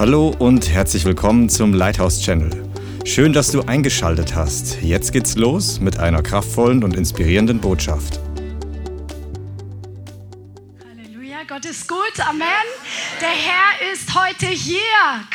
Hallo 0.00 0.34
und 0.38 0.70
herzlich 0.70 1.04
willkommen 1.04 1.50
zum 1.50 1.74
Lighthouse 1.74 2.22
Channel. 2.22 2.48
Schön, 3.04 3.34
dass 3.34 3.52
du 3.52 3.60
eingeschaltet 3.60 4.34
hast. 4.34 4.80
Jetzt 4.80 5.12
geht's 5.12 5.36
los 5.36 5.78
mit 5.78 5.98
einer 5.98 6.22
kraftvollen 6.22 6.82
und 6.82 6.96
inspirierenden 6.96 7.60
Botschaft. 7.60 8.18
Halleluja, 10.88 11.42
Gott 11.46 11.66
ist 11.66 11.86
gut. 11.86 12.14
Amen. 12.26 12.46
Der 13.20 13.28
Herr 13.28 13.92
ist 13.92 14.14
heute 14.14 14.46
hier. 14.46 14.80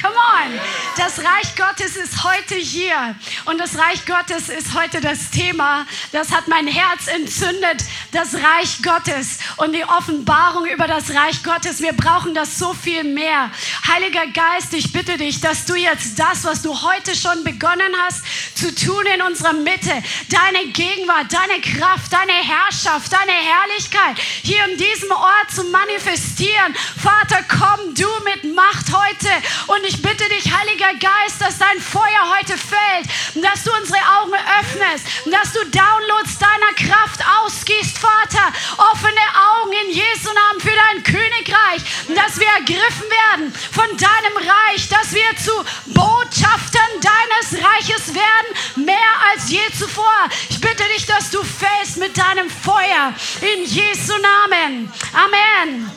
Come 0.02 0.16
on. 0.16 0.60
Das 0.98 1.20
Reich 1.20 1.56
Gottes 1.56 1.96
ist 1.96 2.24
heute 2.24 2.56
hier. 2.56 3.16
Und 3.46 3.60
das 3.60 3.78
Reich 3.78 4.08
Gottes 4.08 4.50
ist 4.50 4.74
heute 4.74 5.02
das 5.02 5.30
Thema. 5.30 5.86
Das 6.12 6.32
hat 6.32 6.48
mein 6.48 6.66
Herz 6.66 7.06
entzündet. 7.06 7.84
Das 8.12 8.34
Reich 8.34 8.82
Gottes 8.82 9.38
und 9.58 9.74
die 9.74 9.84
Offenbarung 9.84 10.66
über 10.66 10.88
das 10.88 11.14
Reich 11.14 11.44
Gottes. 11.44 11.80
Wir 11.80 11.94
brauchen 11.94 12.34
das 12.34 12.58
so 12.58 12.74
viel 12.74 13.04
mehr. 13.04 13.52
Heiliger 13.88 14.26
Geist, 14.28 14.74
ich 14.74 14.92
bitte 14.92 15.18
dich, 15.18 15.42
dass 15.42 15.66
du 15.66 15.76
jetzt 15.76 16.18
das, 16.18 16.44
was 16.44 16.64
du 16.64 16.82
heute 16.82 17.16
schon 17.16 17.44
begonnen 17.44 17.94
hast, 18.06 18.24
zu 18.58 18.74
tun 18.74 19.06
in 19.14 19.22
unserer 19.22 19.54
Mitte, 19.54 19.92
deine 20.30 20.72
Gegenwart, 20.72 21.32
deine 21.32 21.62
Kraft, 21.62 22.12
deine 22.12 22.32
Herrschaft, 22.32 23.14
deine 23.14 23.32
Herrlichkeit 23.32 24.18
hier 24.42 24.66
in 24.66 24.78
diesem 24.78 25.12
Ort 25.12 25.52
zu 25.54 25.64
manifestieren. 25.66 26.74
Vater, 26.98 27.44
komm 27.48 27.75
komm 27.76 27.94
du 27.94 28.08
mit 28.24 28.56
Macht 28.56 28.86
heute. 28.92 29.30
Und 29.68 29.84
ich 29.86 30.02
bitte 30.02 30.28
dich, 30.30 30.52
Heiliger 30.52 30.94
Geist, 30.94 31.40
dass 31.40 31.58
dein 31.58 31.80
Feuer 31.80 32.38
heute 32.38 32.58
fällt, 32.58 33.08
dass 33.44 33.64
du 33.64 33.72
unsere 33.74 34.00
Augen 34.20 34.34
öffnest, 34.60 35.06
dass 35.26 35.52
du 35.54 35.60
Downloads 35.66 36.38
deiner 36.38 36.74
Kraft 36.76 37.22
ausgießt, 37.44 37.98
Vater. 37.98 38.54
Offene 38.78 39.26
Augen 39.60 39.74
in 39.86 39.92
Jesu 39.92 40.30
Namen 40.34 40.62
für 40.62 40.76
dein 40.76 41.04
Königreich, 41.04 41.82
dass 42.16 42.40
wir 42.40 42.48
ergriffen 42.48 43.08
werden 43.26 43.54
von 43.72 43.88
deinem 43.98 44.38
Reich, 44.38 44.88
dass 44.90 45.14
wir 45.14 45.36
zu 45.38 45.52
Botschaftern 45.88 46.92
deines 47.02 47.64
Reiches 47.64 48.14
werden, 48.14 48.86
mehr 48.86 48.96
als 49.32 49.50
je 49.50 49.62
zuvor. 49.78 50.30
Ich 50.50 50.62
bitte 50.62 50.84
dich, 50.96 51.06
dass 51.06 51.30
du 51.30 51.44
fällst 51.44 51.98
mit 51.98 52.18
deinem 52.18 52.50
Feuer 52.50 53.14
in 53.42 53.66
Jesu 53.66 54.14
Namen. 54.18 54.92
Amen. 55.14 55.92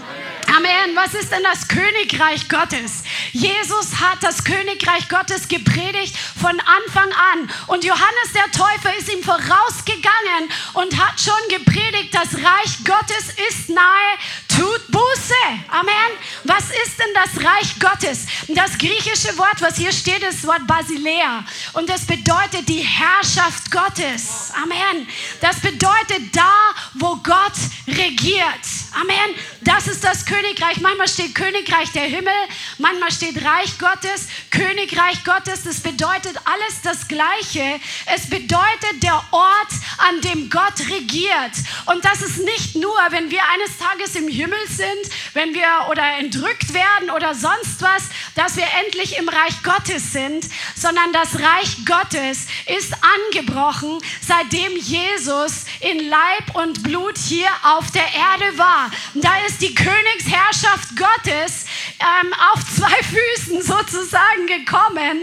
Amen. 0.57 0.97
Was 0.97 1.15
ist 1.15 1.31
denn 1.31 1.43
das 1.43 1.69
Königreich 1.69 2.49
Gottes? 2.49 3.03
Jesus 3.33 4.01
hat 4.01 4.23
das 4.23 4.45
Königreich 4.45 5.09
Gottes 5.09 5.47
gepredigt 5.47 6.17
von 6.17 6.59
Anfang 6.61 7.11
an. 7.33 7.51
Und 7.67 7.85
Johannes 7.85 8.33
der 8.35 8.51
Täufer 8.51 8.97
ist 8.99 9.13
ihm 9.13 9.23
vorausgegangen 9.23 10.51
und 10.73 10.99
hat 10.99 11.21
schon 11.21 11.35
gepredigt, 11.59 12.15
das 12.15 12.35
Reich 12.35 12.79
Gottes 12.85 13.35
ist 13.51 13.69
nahe, 13.69 14.19
tut 14.59 14.87
Buße. 14.89 15.35
Amen. 15.69 16.11
Was 16.45 16.65
ist 16.65 16.99
denn 16.99 17.15
das 17.15 17.45
Reich 17.45 17.79
Gottes? 17.79 18.27
Das 18.49 18.77
griechische 18.77 19.37
Wort, 19.39 19.61
was 19.61 19.77
hier 19.77 19.93
steht, 19.93 20.23
ist 20.23 20.43
das 20.43 20.47
Wort 20.47 20.67
Basilea. 20.67 21.45
Und 21.75 21.89
das 21.89 22.05
bedeutet 22.05 22.69
die 22.69 22.81
Herrschaft 22.81 23.71
Gottes. 23.71 24.53
Amen. 24.61 25.07
Das 25.41 25.61
bedeutet 25.61 26.35
da, 26.35 26.53
wo 26.95 27.17
Gott 27.17 27.53
regiert. 27.87 28.65
Amen. 29.01 29.35
Das 29.61 29.87
ist 29.87 30.03
das 30.03 30.25
Königreich. 30.25 30.81
Manchmal 30.81 31.09
steht 31.09 31.35
Königreich 31.35 31.93
der 31.93 32.05
Himmel, 32.05 32.33
manchmal 32.79 33.13
steht 33.13 33.45
Reich 33.45 33.79
Gottes, 33.79 34.29
Königreich 34.51 35.23
Gottes. 35.25 35.65
Das 35.65 35.81
bedeutet 35.81 36.37
alles 36.45 36.81
das 36.83 37.07
Gleiche. 37.07 37.79
Es 38.07 38.29
bedeutet 38.29 39.03
der 39.03 39.23
Ort, 39.31 39.73
an 39.99 40.21
dem 40.23 40.51
Gott 40.51 40.81
regiert. 40.89 41.53
Und 41.87 42.05
das 42.05 42.23
ist 42.23 42.39
nicht 42.39 42.77
nur, 42.77 42.97
wenn 43.11 43.31
wir 43.31 43.43
eines 43.53 43.79
Tages 43.79 44.15
im 44.17 44.29
Himmel 44.29 44.48
sind, 44.69 45.15
wenn 45.35 45.55
wir 45.55 45.89
oder 45.91 46.19
entrückt 46.19 46.73
werden 46.75 47.11
oder 47.11 47.35
sonst 47.35 47.81
was, 47.81 48.05
dass 48.35 48.57
wir 48.57 48.67
endlich 48.85 49.19
im 49.19 49.29
Reich 49.29 49.63
Gottes 49.63 50.13
sind, 50.13 50.47
sondern 50.75 51.13
das 51.13 51.35
Reich 51.41 51.85
Gottes 51.85 52.47
ist 52.67 52.95
angebrochen, 53.33 53.99
seitdem 54.21 54.77
Jesus 54.77 55.65
in 55.81 56.09
Leib 56.09 56.55
und 56.55 56.83
Blut 56.83 57.19
hier 57.19 57.49
auf 57.63 57.91
der 57.91 58.03
Erde 58.03 58.59
war. 58.59 58.91
Da 59.15 59.33
ist 59.47 59.61
die 59.61 59.75
Königsherrschaft 59.75 60.91
Gottes 60.97 61.67
ähm, 62.01 62.33
auf 62.53 62.61
zwei 62.65 63.03
Füßen 63.03 63.63
sozusagen 63.63 64.47
gekommen 64.47 65.23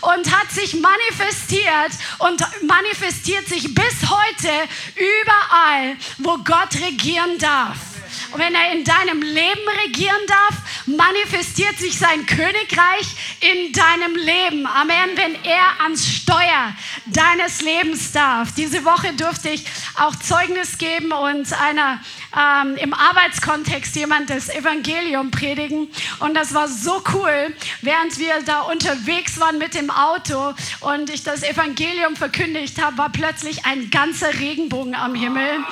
und 0.00 0.36
hat 0.36 0.50
sich 0.50 0.74
manifestiert 0.74 1.92
und 2.18 2.40
manifestiert 2.62 3.46
sich 3.48 3.74
bis 3.74 3.94
heute 4.08 4.50
überall, 4.96 5.96
wo 6.18 6.38
Gott 6.38 6.74
regieren 6.80 7.38
darf. 7.38 7.93
Und 8.34 8.40
wenn 8.40 8.54
er 8.56 8.72
in 8.72 8.82
deinem 8.82 9.22
Leben 9.22 9.68
regieren 9.86 10.26
darf, 10.26 10.86
manifestiert 10.86 11.78
sich 11.78 11.96
sein 11.96 12.26
Königreich 12.26 13.06
in 13.38 13.72
deinem 13.72 14.16
Leben. 14.16 14.66
Amen. 14.66 15.10
Wenn 15.14 15.36
er 15.44 15.80
ans 15.84 16.04
Steuer 16.04 16.74
deines 17.06 17.60
Lebens 17.60 18.10
darf. 18.10 18.52
Diese 18.56 18.84
Woche 18.84 19.12
durfte 19.12 19.50
ich 19.50 19.64
auch 19.94 20.16
Zeugnis 20.16 20.78
geben 20.78 21.12
und 21.12 21.52
einer 21.52 22.00
ähm, 22.36 22.76
im 22.76 22.94
Arbeitskontext 22.94 23.94
jemand 23.96 24.30
das 24.30 24.48
Evangelium 24.48 25.30
predigen. 25.30 25.88
Und 26.20 26.34
das 26.34 26.54
war 26.54 26.68
so 26.68 27.02
cool, 27.12 27.54
während 27.82 28.18
wir 28.18 28.42
da 28.44 28.60
unterwegs 28.62 29.38
waren 29.38 29.58
mit 29.58 29.74
dem 29.74 29.90
Auto 29.90 30.54
und 30.80 31.10
ich 31.10 31.22
das 31.22 31.42
Evangelium 31.42 32.16
verkündigt 32.16 32.82
habe, 32.82 32.98
war 32.98 33.10
plötzlich 33.10 33.64
ein 33.66 33.90
ganzer 33.90 34.32
Regenbogen 34.38 34.94
am 34.94 35.14
Himmel. 35.14 35.64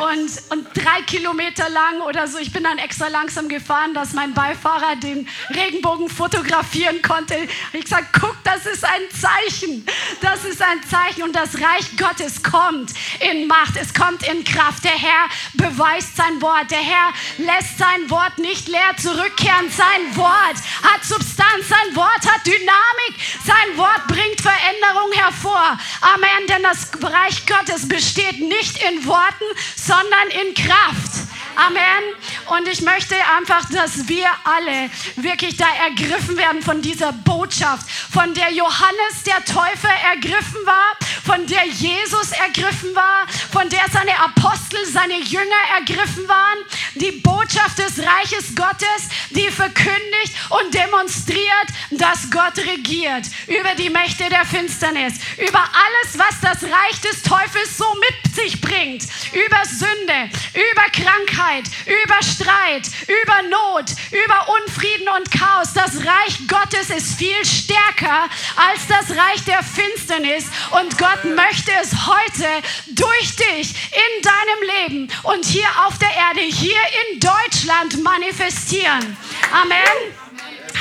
Und, 0.00 0.30
und 0.50 0.66
drei 0.74 1.02
Kilometer 1.06 1.68
lang 1.68 2.00
oder 2.02 2.26
so, 2.26 2.38
ich 2.38 2.52
bin 2.52 2.64
dann 2.64 2.78
extra 2.78 3.08
langsam 3.08 3.48
gefahren, 3.48 3.94
dass 3.94 4.12
mein 4.12 4.34
Beifahrer 4.34 4.96
den 4.96 5.28
Regenbogen 5.50 6.08
fotografieren 6.08 7.02
konnte. 7.02 7.34
Ich 7.72 7.84
gesagt, 7.84 8.08
guck, 8.18 8.36
das 8.44 8.66
ist 8.66 8.84
ein 8.84 9.02
Zeichen. 9.10 9.86
Das 10.20 10.44
ist 10.44 10.62
ein 10.62 10.82
Zeichen. 10.88 11.22
Und 11.22 11.34
das 11.34 11.56
Reich 11.56 11.96
Gottes 11.96 12.42
kommt 12.42 12.92
in 13.20 13.46
Macht. 13.46 13.76
Es 13.76 13.92
kommt 13.92 14.26
in 14.26 14.44
Kraft. 14.44 14.84
Der 14.84 14.92
Herr 14.92 15.28
beweist, 15.54 15.99
verheißt 16.00 16.16
sein 16.16 16.42
Wort. 16.42 16.70
Der 16.70 16.78
Herr 16.78 17.12
lässt 17.38 17.78
sein 17.78 18.08
Wort 18.10 18.38
nicht 18.38 18.68
leer 18.68 18.96
zurückkehren. 18.96 19.70
Sein 19.70 20.16
Wort 20.16 20.56
hat 20.82 21.04
Substanz, 21.04 21.68
sein 21.68 21.96
Wort 21.96 22.26
hat 22.26 22.46
Dynamik, 22.46 23.14
sein 23.44 23.76
Wort 23.76 24.06
bringt 24.08 24.40
Veränderung 24.40 25.12
hervor. 25.12 25.78
Amen, 26.00 26.46
denn 26.48 26.62
das 26.62 26.90
Reich 27.02 27.46
Gottes 27.46 27.88
besteht 27.88 28.40
nicht 28.40 28.82
in 28.82 29.06
Worten, 29.06 29.44
sondern 29.76 30.28
in 30.46 30.54
Kraft. 30.54 31.30
Amen. 31.56 32.14
Und 32.56 32.68
ich 32.68 32.80
möchte 32.80 33.14
einfach, 33.36 33.68
dass 33.70 34.08
wir 34.08 34.26
alle 34.44 34.90
wirklich 35.16 35.56
da 35.56 35.66
ergriffen 35.84 36.36
werden 36.36 36.62
von 36.62 36.80
dieser 36.80 37.12
Botschaft, 37.12 37.90
von 37.90 38.32
der 38.34 38.50
Johannes 38.52 39.24
der 39.26 39.44
Täufer 39.44 39.92
ergriffen 40.10 40.64
war, 40.64 40.96
von 41.24 41.46
der 41.46 41.66
Jesus 41.66 42.32
ergriffen 42.32 42.94
war, 42.94 43.26
von 43.52 43.68
der 43.68 43.82
seine 43.92 44.18
Apostel, 44.20 44.86
seine 44.86 45.20
Jünger 45.20 45.44
ergriffen 45.76 45.89
waren. 46.28 46.58
Die 46.94 47.12
Botschaft 47.12 47.78
des 47.78 47.98
Reiches 47.98 48.54
Gottes, 48.54 49.08
die 49.30 49.50
verkündigt 49.50 50.34
und 50.50 50.74
demonstriert, 50.74 51.68
dass 51.90 52.30
Gott 52.30 52.58
regiert 52.58 53.26
über 53.46 53.74
die 53.76 53.90
Mächte 53.90 54.28
der 54.28 54.44
Finsternis, 54.44 55.14
über 55.38 55.60
alles, 55.60 56.18
was 56.18 56.40
das 56.40 56.62
Reich 56.62 57.00
des 57.00 57.22
Teufels 57.22 57.76
so 57.76 57.86
mit 57.94 58.34
sich 58.34 58.60
bringt, 58.60 59.04
über 59.32 59.64
Sünde, 59.64 60.30
über 60.54 60.82
Krankheit, 60.92 61.64
über 61.86 62.22
Streit, 62.22 62.88
über 63.06 63.42
Not, 63.48 63.90
über 64.10 64.46
Unfrieden 64.62 65.08
und 65.16 65.30
Chaos. 65.30 65.72
Das 65.74 65.96
Reich 65.96 66.46
Gottes 66.48 66.90
ist 66.90 67.18
viel 67.18 67.44
stärker 67.44 68.28
als 68.56 68.86
das 68.88 69.16
Reich 69.16 69.44
der 69.44 69.62
Finsternis 69.62 70.46
und 70.70 70.98
Gott 70.98 71.24
möchte 71.24 71.72
es 71.82 71.92
heute 72.06 72.46
durch 72.88 73.36
dich 73.36 73.74
in 73.92 74.22
deinem 74.22 74.88
Leben 74.88 75.08
und 75.22 75.44
hier 75.44 75.68
auf 75.86 75.98
der 75.98 76.14
Erde, 76.14 76.40
hier 76.40 76.80
in 77.12 77.20
Deutschland 77.20 78.02
manifestieren. 78.02 79.16
Amen. 79.52 80.14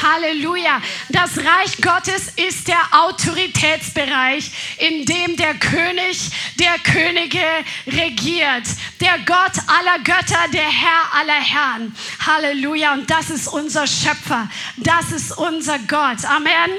Halleluja. 0.01 0.81
Das 1.09 1.37
Reich 1.37 1.81
Gottes 1.81 2.29
ist 2.35 2.67
der 2.67 2.81
Autoritätsbereich, 2.91 4.51
in 4.77 5.05
dem 5.05 5.35
der 5.35 5.55
König 5.55 6.29
der 6.59 6.79
Könige 6.79 7.43
regiert. 7.87 8.63
Der 9.01 9.19
Gott 9.25 9.57
aller 9.67 9.99
Götter, 10.03 10.47
der 10.53 10.69
Herr 10.69 11.13
aller 11.19 11.41
Herren. 11.41 11.95
Halleluja. 12.25 12.93
Und 12.93 13.09
das 13.09 13.29
ist 13.29 13.47
unser 13.47 13.87
Schöpfer. 13.87 14.49
Das 14.77 15.11
ist 15.11 15.37
unser 15.37 15.79
Gott. 15.79 16.23
Amen. 16.25 16.71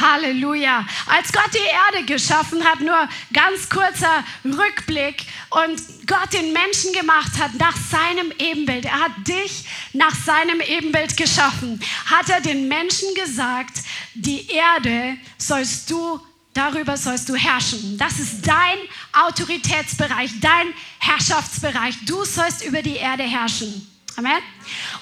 Halleluja. 0.00 0.86
Als 1.06 1.32
Gott 1.32 1.50
die 1.52 1.94
Erde 1.94 2.06
geschaffen 2.06 2.64
hat, 2.64 2.80
nur 2.80 3.08
ganz 3.32 3.68
kurzer 3.68 4.24
Rückblick 4.44 5.24
und 5.50 5.80
Gott 6.06 6.32
den 6.32 6.52
Menschen 6.52 6.92
gemacht 6.92 7.32
hat 7.38 7.54
nach 7.54 7.76
seinem 7.76 8.32
Ebenbild. 8.38 8.84
Er 8.84 9.00
hat 9.00 9.12
dich 9.26 9.64
nach 9.92 10.14
seinem 10.14 10.60
Ebenbild 10.60 11.16
geschaffen. 11.16 11.80
Hat 12.06 12.28
er 12.28 12.40
den 12.40 12.68
Menschen 12.68 13.14
gesagt, 13.14 13.78
die 14.14 14.48
Erde 14.50 15.16
sollst 15.38 15.90
du 15.90 16.20
Darüber 16.52 16.96
sollst 16.96 17.28
du 17.28 17.36
herrschen. 17.36 17.96
Das 17.96 18.18
ist 18.18 18.44
dein 18.46 18.78
Autoritätsbereich, 19.12 20.32
dein 20.40 20.74
Herrschaftsbereich. 20.98 21.94
Du 22.06 22.24
sollst 22.24 22.64
über 22.64 22.82
die 22.82 22.96
Erde 22.96 23.22
herrschen. 23.22 23.86
Amen. 24.16 24.42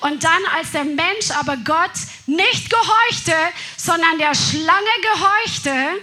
Und 0.01 0.23
dann, 0.23 0.45
als 0.57 0.73
der 0.73 0.85
Mensch 0.85 1.31
aber 1.39 1.57
Gott 1.57 1.91
nicht 2.27 2.71
gehorchte, 2.71 3.35
sondern 3.77 4.19
der 4.19 4.35
Schlange 4.35 4.87
gehorchte, 5.03 6.01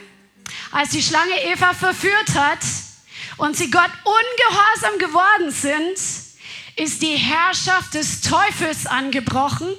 als 0.71 0.89
die 0.89 1.01
Schlange 1.01 1.41
Eva 1.45 1.73
verführt 1.73 2.35
hat 2.35 2.59
und 3.37 3.55
sie 3.55 3.71
Gott 3.71 3.91
ungehorsam 4.03 4.99
geworden 4.99 5.51
sind, 5.51 5.97
ist 6.75 7.01
die 7.01 7.15
Herrschaft 7.15 7.93
des 7.93 8.21
Teufels 8.21 8.85
angebrochen, 8.85 9.73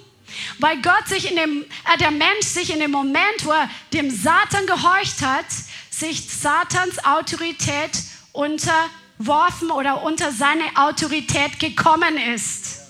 weil 0.58 0.81
Gott 0.81 1.06
sich 1.06 1.31
in 1.31 1.37
dem, 1.37 1.64
äh, 1.93 1.99
der 1.99 2.11
Mensch 2.11 2.46
sich 2.46 2.72
in 2.72 2.81
dem 2.81 2.90
Moment, 2.90 3.44
wo 3.44 3.52
er 3.52 3.69
dem 3.93 4.11
Satan 4.11 4.67
gehorcht 4.67 5.20
hat, 5.20 5.46
sich 5.90 6.26
Satans 6.29 7.05
Autorität 7.05 7.90
unterworfen 8.32 9.70
oder 9.70 10.02
unter 10.02 10.32
seine 10.32 10.64
Autorität 10.76 11.58
gekommen 11.58 12.17
ist. 12.17 12.86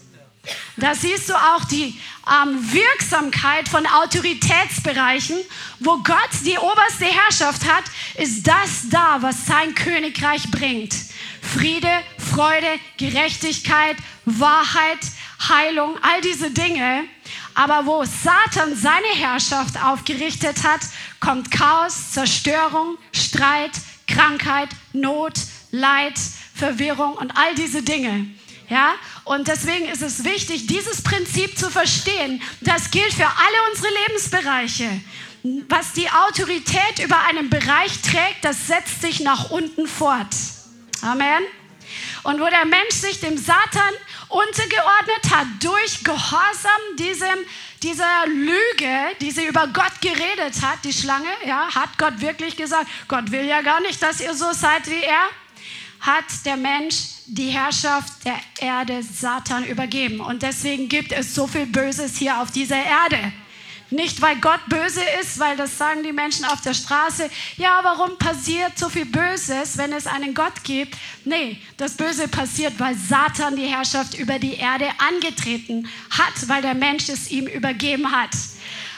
Da 0.77 0.95
siehst 0.95 1.29
du 1.29 1.35
auch 1.35 1.65
die 1.65 2.01
ähm, 2.27 2.73
Wirksamkeit 2.73 3.69
von 3.69 3.87
Autoritätsbereichen, 3.87 5.37
wo 5.81 5.99
Gott 5.99 6.31
die 6.45 6.59
oberste 6.59 7.07
Herrschaft 7.07 7.65
hat, 7.67 7.85
ist 8.17 8.47
das 8.47 8.89
da, 8.91 9.19
was 9.21 9.47
sein 9.47 9.75
Königreich 9.75 10.51
bringt. 10.51 10.95
Friede, 11.43 11.91
Freude, 12.19 12.67
Gerechtigkeit, 12.97 13.97
Wahrheit, 14.25 14.99
Heilung, 15.49 15.97
all 16.03 16.21
diese 16.21 16.51
Dinge. 16.51 17.05
Aber 17.55 17.87
wo 17.87 18.05
Satan 18.05 18.77
seine 18.77 19.15
Herrschaft 19.15 19.83
aufgerichtet 19.83 20.65
hat, 20.65 20.81
kommt 21.21 21.51
Chaos, 21.51 22.13
Zerstörung, 22.13 22.99
Streit, 23.13 23.73
Krankheit, 24.07 24.69
Not, 24.93 25.35
Leid, 25.71 26.19
Verwirrung 26.55 27.15
und 27.15 27.37
all 27.37 27.55
diese 27.55 27.83
Dinge. 27.83 28.27
Ja? 28.69 28.95
Und 29.27 29.49
deswegen 29.49 29.87
ist 29.87 30.03
es 30.03 30.23
wichtig, 30.23 30.69
dieses 30.69 31.03
Prinzip 31.03 31.59
zu 31.59 31.69
verstehen. 31.69 32.41
Das 32.61 32.93
gilt 32.93 33.13
für 33.13 33.27
alle 33.27 33.71
unsere 33.73 33.93
Lebensbereiche. 34.07 35.01
Was 35.69 35.93
die 35.93 36.09
Autorität 36.09 37.01
über 37.05 37.21
einen 37.25 37.51
Bereich 37.51 38.01
trägt, 38.03 38.45
das 38.45 38.69
setzt 38.69 39.03
sich 39.03 39.19
nach 39.19 39.51
unten 39.51 39.89
fort. 39.89 40.33
Amen. 41.03 41.43
Und 42.23 42.41
wo 42.41 42.47
der 42.49 42.67
Mensch 42.67 42.95
sich 42.95 43.19
dem 43.19 43.37
Satan 43.37 43.95
untergeordnet 44.29 45.31
hat 45.35 45.47
durch 45.61 46.05
Gehorsam 46.05 46.81
diesem, 46.97 47.39
dieser 47.83 48.27
Lüge, 48.29 49.17
die 49.21 49.33
sie 49.33 49.47
über 49.47 49.67
Gott 49.67 50.01
geredet 50.01 50.63
hat, 50.63 50.85
die 50.85 50.93
Schlange, 50.93 51.31
ja, 51.45 51.69
hat 51.75 51.99
Gott 51.99 52.21
wirklich 52.21 52.57
gesagt, 52.57 52.87
Gott 53.09 53.33
will 53.33 53.45
ja 53.45 53.61
gar 53.63 53.81
nicht, 53.81 54.01
dass 54.01 54.21
ihr 54.21 54.35
so 54.35 54.53
seid 54.53 54.89
wie 54.89 55.03
er, 55.03 55.29
hat 56.07 56.25
der 56.45 56.57
Mensch 56.57 56.95
die 57.27 57.51
Herrschaft 57.51 58.25
der 58.25 58.39
Erde 58.61 59.03
Satan 59.03 59.65
übergeben. 59.65 60.21
Und 60.21 60.43
deswegen 60.43 60.89
gibt 60.89 61.13
es 61.13 61.35
so 61.35 61.47
viel 61.49 61.67
Böses 61.67 62.17
hier 62.17 62.41
auf 62.41 62.53
dieser 62.53 62.77
Erde. 62.77 63.33
Nicht, 63.91 64.21
weil 64.21 64.37
Gott 64.41 64.61
böse 64.69 65.03
ist, 65.21 65.39
weil 65.39 65.57
das 65.57 65.79
sagen 65.79 66.03
die 66.03 66.13
Menschen 66.13 66.45
auf 66.45 66.61
der 66.61 66.75
Straße. 66.75 67.31
Ja, 67.57 67.81
warum 67.85 68.19
passiert 68.19 68.77
so 68.77 68.89
viel 68.89 69.05
Böses, 69.05 69.79
wenn 69.79 69.93
es 69.93 70.09
einen 70.09 70.35
Gott 70.35 70.65
gibt? 70.65 70.97
Nee, 71.25 71.59
das 71.77 71.97
Böse 71.97 72.27
passiert, 72.27 72.75
weil 72.79 72.97
Satan 72.97 73.55
die 73.55 73.67
Herrschaft 73.67 74.19
über 74.19 74.41
die 74.41 74.55
Erde 74.55 74.89
angetreten 74.99 75.89
hat, 76.11 76.49
weil 76.49 76.63
der 76.63 76.75
Mensch 76.75 77.09
es 77.09 77.31
ihm 77.31 77.47
übergeben 77.47 78.11
hat. 78.11 78.31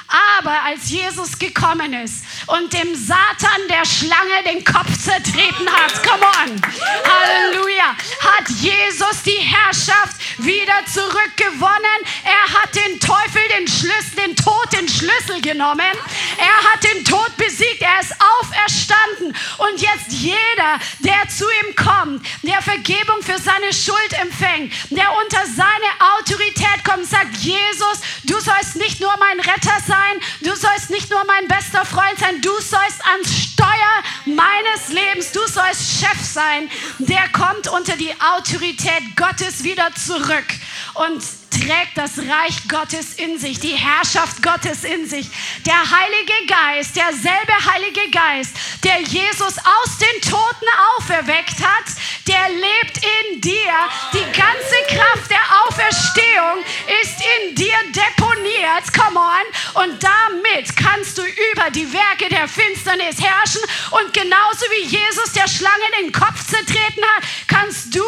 Aber 0.08 0.62
als 0.64 0.88
Jesus 0.88 1.38
gekommen 1.38 1.92
ist 1.92 2.24
und 2.46 2.72
dem 2.72 2.94
Satan 2.94 3.60
der 3.68 3.84
Schlange 3.84 4.42
den 4.46 4.64
Kopf 4.64 4.96
zertreten 4.98 5.68
hat, 5.70 6.02
come 6.02 6.24
on, 6.24 6.62
Halleluja, 7.04 7.94
hat 8.20 8.48
Jesus 8.48 9.22
die 9.24 9.32
Herrschaft 9.32 10.16
wieder 10.38 10.84
zurückgewonnen. 10.86 12.00
Er 12.24 12.60
hat 12.60 12.74
den 12.74 12.98
Teufel, 13.00 13.42
den 13.58 13.68
Schlüssel, 13.68 14.16
den 14.16 14.36
Tod, 14.36 14.72
den 14.72 14.88
Schlüssel 14.88 15.40
genommen. 15.42 15.92
Er 16.38 16.72
hat 16.72 16.82
den 16.84 17.04
Tod 17.04 17.36
besiegt. 17.36 17.82
Er 17.82 18.00
ist 18.00 18.14
auferstanden. 18.40 19.36
Und 19.58 19.80
jetzt 19.80 20.10
jeder, 20.10 20.78
der 21.00 21.28
zu 21.28 21.44
ihm 21.44 21.76
kommt, 21.76 22.24
der 22.42 22.62
Vergebung 22.62 23.20
für 23.22 23.38
seine 23.38 23.72
Schuld 23.72 24.12
empfängt, 24.22 24.72
der 24.90 25.08
unter 25.22 25.44
seine 25.44 25.90
Autorität 26.16 26.84
kommt, 26.84 27.06
sagt, 27.06 27.36
Jesus, 27.36 28.00
du 28.24 28.38
sollst 28.40 28.76
nicht 28.76 29.00
nur 29.00 29.14
mein 29.18 29.40
Retter 29.40 29.76
sein, 29.86 29.97
sein, 29.98 30.20
du 30.42 30.54
sollst 30.54 30.90
nicht 30.90 31.10
nur 31.10 31.24
mein 31.24 31.48
bester 31.48 31.84
Freund 31.84 32.18
sein, 32.18 32.40
du 32.40 32.52
sollst 32.60 33.04
ans 33.04 33.30
Steuer 33.30 33.94
meines 34.26 34.88
Lebens, 34.88 35.32
du 35.32 35.40
sollst 35.46 36.00
Chef 36.00 36.20
sein. 36.20 36.70
Der 36.98 37.28
kommt 37.32 37.68
unter 37.68 37.96
die 37.96 38.14
Autorität 38.36 39.16
Gottes 39.16 39.64
wieder 39.64 39.90
zurück 39.94 40.46
und 40.94 41.22
trägt 41.60 41.96
das 41.96 42.18
Reich 42.18 42.68
Gottes 42.68 43.14
in 43.14 43.38
sich, 43.38 43.58
die 43.58 43.74
Herrschaft 43.74 44.42
Gottes 44.42 44.84
in 44.84 45.08
sich. 45.08 45.28
Der 45.66 45.78
Heilige 45.78 46.46
Geist, 46.46 46.96
derselbe 46.96 47.72
Heilige 47.72 48.10
Geist, 48.10 48.54
der 48.84 49.00
Jesus 49.00 49.58
aus 49.58 49.98
den 49.98 50.30
Toten 50.30 50.66
auferweckt 50.96 51.60
hat, 51.62 51.84
der 52.26 52.48
lebt 52.48 52.98
in 52.98 53.40
dir. 53.40 53.74
Die 54.12 54.38
ganze 54.38 54.76
Kraft 54.88 55.30
der 55.30 55.40
Auferstehung 55.64 56.64
ist 57.02 57.16
in 57.40 57.54
dir 57.54 57.76
deponiert. 57.92 58.92
Come 58.92 59.18
on. 59.18 59.84
Und 59.84 60.02
damit 60.02 60.76
kannst 60.76 61.18
du 61.18 61.22
über 61.22 61.70
die 61.70 61.90
Werke 61.92 62.28
der 62.30 62.48
Finsternis 62.48 63.20
herrschen. 63.20 63.62
Und 63.90 64.12
genauso 64.12 64.64
wie 64.70 64.84
Jesus 64.86 65.32
der 65.32 65.48
Schlange 65.48 65.88
den 66.00 66.12
Kopf 66.12 66.46
zertreten 66.46 67.02
hat, 67.16 67.24
kannst 67.46 67.94
du 67.94 68.04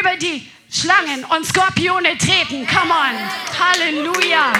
über 0.00 0.16
die 0.16 0.50
Schlangen 0.80 1.24
und 1.24 1.46
Skorpione 1.46 2.18
treten. 2.18 2.66
Come 2.66 2.92
on. 2.92 3.58
Halleluja. 3.58 4.52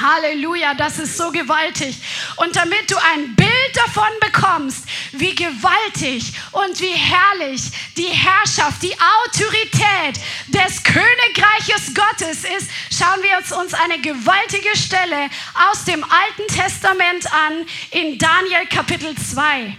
Halleluja, 0.00 0.74
das 0.74 0.98
ist 0.98 1.16
so 1.16 1.30
gewaltig. 1.30 1.96
Und 2.36 2.56
damit 2.56 2.90
du 2.90 2.96
ein 2.96 3.36
Bild 3.36 3.48
davon 3.74 4.08
bekommst, 4.20 4.84
wie 5.12 5.34
gewaltig 5.34 6.32
und 6.52 6.80
wie 6.80 6.92
herrlich 6.92 7.62
die 7.96 8.08
Herrschaft, 8.08 8.82
die 8.82 8.94
Autorität 8.94 10.20
des 10.48 10.82
Königreiches 10.82 11.94
Gottes 11.94 12.44
ist, 12.44 12.70
schauen 12.90 13.22
wir 13.22 13.58
uns, 13.58 13.74
eine 13.74 14.00
gewaltige 14.00 14.76
Stelle 14.76 15.30
aus 15.70 15.84
dem 15.84 16.02
Alten 16.02 16.52
Testament 16.52 17.32
an 17.32 17.64
in 17.92 18.18
Daniel 18.18 18.66
Kapitel 18.68 19.14
2. 19.16 19.76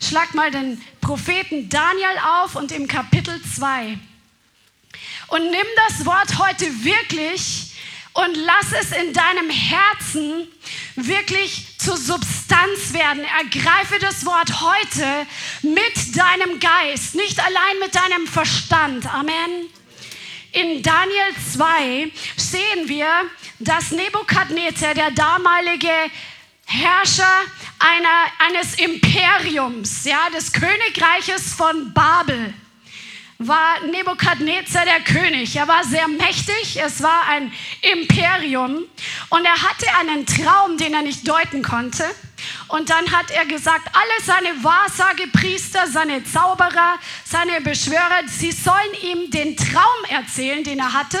Schlag 0.00 0.34
mal 0.34 0.50
den 0.50 0.82
Propheten 1.00 1.68
Daniel 1.68 2.18
auf 2.42 2.56
und 2.56 2.72
im 2.72 2.88
Kapitel 2.88 3.40
2. 3.42 3.98
Und 5.32 5.50
nimm 5.50 5.66
das 5.88 6.04
Wort 6.04 6.38
heute 6.38 6.66
wirklich 6.84 7.72
und 8.12 8.34
lass 8.34 8.70
es 8.78 8.92
in 8.92 9.14
deinem 9.14 9.48
Herzen 9.48 10.46
wirklich 10.94 11.78
zur 11.78 11.96
Substanz 11.96 12.92
werden. 12.92 13.24
Ergreife 13.24 13.98
das 13.98 14.26
Wort 14.26 14.60
heute 14.60 15.26
mit 15.62 16.14
deinem 16.14 16.60
Geist, 16.60 17.14
nicht 17.14 17.40
allein 17.40 17.78
mit 17.80 17.94
deinem 17.94 18.26
Verstand. 18.26 19.06
Amen. 19.06 19.70
In 20.52 20.82
Daniel 20.82 21.34
2 21.54 22.12
sehen 22.36 22.88
wir, 22.90 23.08
dass 23.58 23.90
Nebukadnezar, 23.90 24.92
der 24.92 25.12
damalige 25.12 26.10
Herrscher 26.66 27.40
einer, 27.78 28.50
eines 28.50 28.74
Imperiums, 28.74 30.04
ja, 30.04 30.28
des 30.28 30.52
Königreiches 30.52 31.54
von 31.54 31.94
Babel, 31.94 32.52
war 33.48 33.80
Nebukadnezar 33.90 34.84
der 34.84 35.00
König. 35.00 35.56
Er 35.56 35.68
war 35.68 35.84
sehr 35.84 36.08
mächtig, 36.08 36.80
es 36.82 37.02
war 37.02 37.26
ein 37.28 37.52
Imperium 37.80 38.84
und 39.30 39.44
er 39.44 39.62
hatte 39.62 39.86
einen 40.00 40.26
Traum, 40.26 40.76
den 40.76 40.94
er 40.94 41.02
nicht 41.02 41.26
deuten 41.28 41.62
konnte. 41.62 42.04
Und 42.68 42.90
dann 42.90 43.10
hat 43.12 43.30
er 43.30 43.46
gesagt, 43.46 43.88
alle 43.92 44.24
seine 44.24 44.64
Wahrsagepriester, 44.64 45.86
seine 45.86 46.24
Zauberer, 46.24 46.96
seine 47.24 47.60
Beschwörer, 47.60 48.22
sie 48.26 48.52
sollen 48.52 48.94
ihm 49.02 49.30
den 49.30 49.56
Traum 49.56 50.04
erzählen, 50.08 50.64
den 50.64 50.78
er 50.78 50.92
hatte, 50.92 51.18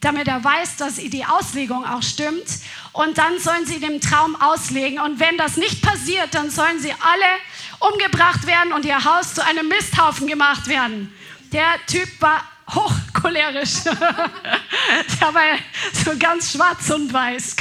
damit 0.00 0.28
er 0.28 0.42
weiß, 0.42 0.76
dass 0.76 0.96
die 0.96 1.24
Auslegung 1.24 1.84
auch 1.84 2.02
stimmt. 2.02 2.46
Und 2.94 3.18
dann 3.18 3.40
sollen 3.40 3.66
sie 3.66 3.80
den 3.80 4.00
Traum 4.00 4.40
auslegen. 4.40 5.00
Und 5.00 5.18
wenn 5.18 5.36
das 5.36 5.56
nicht 5.56 5.82
passiert, 5.82 6.32
dann 6.32 6.48
sollen 6.48 6.78
sie 6.78 6.92
alle 6.92 7.90
umgebracht 7.92 8.46
werden 8.46 8.72
und 8.72 8.84
ihr 8.84 9.04
Haus 9.04 9.34
zu 9.34 9.44
einem 9.44 9.66
Misthaufen 9.66 10.28
gemacht 10.28 10.68
werden. 10.68 11.12
Der 11.52 11.74
Typ 11.88 12.08
war 12.20 12.44
hochcholerisch. 12.72 13.82
Der 13.84 15.34
war 15.34 15.58
so 15.92 16.12
ganz 16.16 16.52
schwarz 16.52 16.88
und 16.90 17.12
weiß 17.12 17.56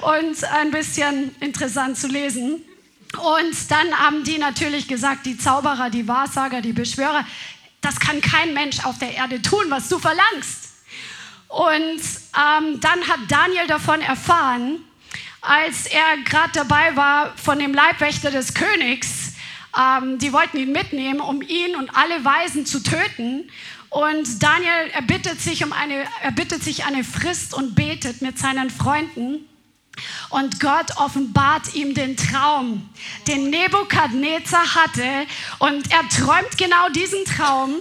und 0.00 0.44
ein 0.44 0.70
bisschen 0.70 1.34
interessant 1.40 1.98
zu 1.98 2.08
lesen. 2.08 2.62
Und 3.18 3.70
dann 3.70 3.98
haben 3.98 4.24
die 4.24 4.38
natürlich 4.38 4.88
gesagt, 4.88 5.26
die 5.26 5.36
Zauberer, 5.36 5.90
die 5.90 6.08
Wahrsager, 6.08 6.62
die 6.62 6.72
Beschwörer, 6.72 7.26
das 7.82 8.00
kann 8.00 8.22
kein 8.22 8.54
Mensch 8.54 8.82
auf 8.86 8.98
der 8.98 9.14
Erde 9.14 9.42
tun, 9.42 9.66
was 9.68 9.90
du 9.90 9.98
verlangst. 9.98 10.63
Und 11.54 12.00
ähm, 12.36 12.80
dann 12.80 13.08
hat 13.08 13.20
Daniel 13.28 13.66
davon 13.66 14.00
erfahren, 14.00 14.80
als 15.40 15.86
er 15.86 16.18
gerade 16.24 16.52
dabei 16.54 16.96
war, 16.96 17.36
von 17.36 17.58
dem 17.58 17.74
Leibwächter 17.74 18.30
des 18.30 18.54
Königs 18.54 19.24
ähm, 19.76 20.18
die 20.18 20.32
wollten 20.32 20.58
ihn 20.58 20.72
mitnehmen, 20.72 21.20
um 21.20 21.42
ihn 21.42 21.76
und 21.76 21.94
alle 21.96 22.24
Weisen 22.24 22.66
zu 22.66 22.82
töten. 22.82 23.50
Und 23.90 24.42
Daniel 24.42 24.90
erbittet 24.92 25.40
sich, 25.40 25.64
um 25.64 25.72
eine, 25.72 26.04
erbittet 26.22 26.62
sich 26.62 26.84
eine 26.84 27.04
Frist 27.04 27.54
und 27.54 27.74
betet 27.74 28.22
mit 28.22 28.38
seinen 28.38 28.70
Freunden. 28.70 29.48
Und 30.30 30.58
Gott 30.58 30.96
offenbart 30.96 31.74
ihm 31.74 31.94
den 31.94 32.16
Traum, 32.16 32.88
den 33.28 33.50
Nebukadnezar 33.50 34.74
hatte. 34.74 35.26
Und 35.60 35.92
er 35.92 36.08
träumt 36.08 36.58
genau 36.58 36.88
diesen 36.88 37.24
Traum 37.24 37.76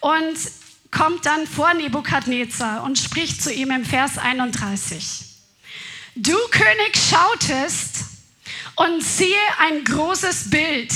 und 0.00 0.36
kommt 0.92 1.26
dann 1.26 1.46
vor 1.48 1.74
Nebukadnezar 1.74 2.84
und 2.84 2.98
spricht 2.98 3.42
zu 3.42 3.52
ihm 3.52 3.72
im 3.72 3.84
Vers 3.84 4.18
31. 4.18 5.24
Du 6.14 6.36
König 6.50 6.96
schautest 7.10 8.04
und 8.76 9.02
siehe 9.02 9.34
ein 9.58 9.82
großes 9.84 10.50
Bild. 10.50 10.92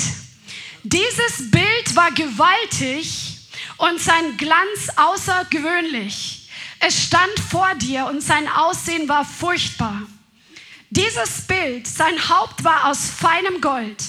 Dieses 0.84 1.50
Bild 1.50 1.96
war 1.96 2.12
gewaltig 2.12 3.48
und 3.78 4.00
sein 4.00 4.36
Glanz 4.36 4.90
außergewöhnlich. 4.96 6.50
Es 6.78 7.02
stand 7.04 7.40
vor 7.50 7.74
dir 7.76 8.06
und 8.06 8.22
sein 8.22 8.48
Aussehen 8.48 9.08
war 9.08 9.24
furchtbar. 9.24 10.02
Dieses 10.90 11.42
Bild, 11.42 11.86
sein 11.86 12.28
Haupt 12.28 12.62
war 12.62 12.88
aus 12.90 13.10
feinem 13.10 13.60
Gold, 13.60 14.04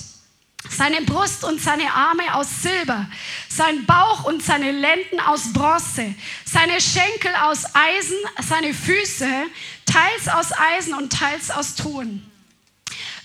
seine 0.70 1.02
Brust 1.02 1.44
und 1.44 1.62
seine 1.62 1.92
Arme 1.94 2.34
aus 2.36 2.48
Silber, 2.62 3.08
sein 3.50 3.86
Bauch 3.86 4.26
und 4.26 4.44
seine 4.44 4.72
Lenden 4.72 5.20
aus 5.20 5.54
Bronze, 5.54 6.14
seine 6.46 6.80
Schenkel 6.82 7.34
aus 7.44 7.64
Eisen, 7.74 8.18
seine 8.48 8.74
Füße 8.74 9.28
teils 9.86 10.28
aus 10.28 10.52
Eisen 10.76 10.94
und 10.94 11.12
teils 11.12 11.50
aus 11.52 11.76
Ton. 11.76 12.24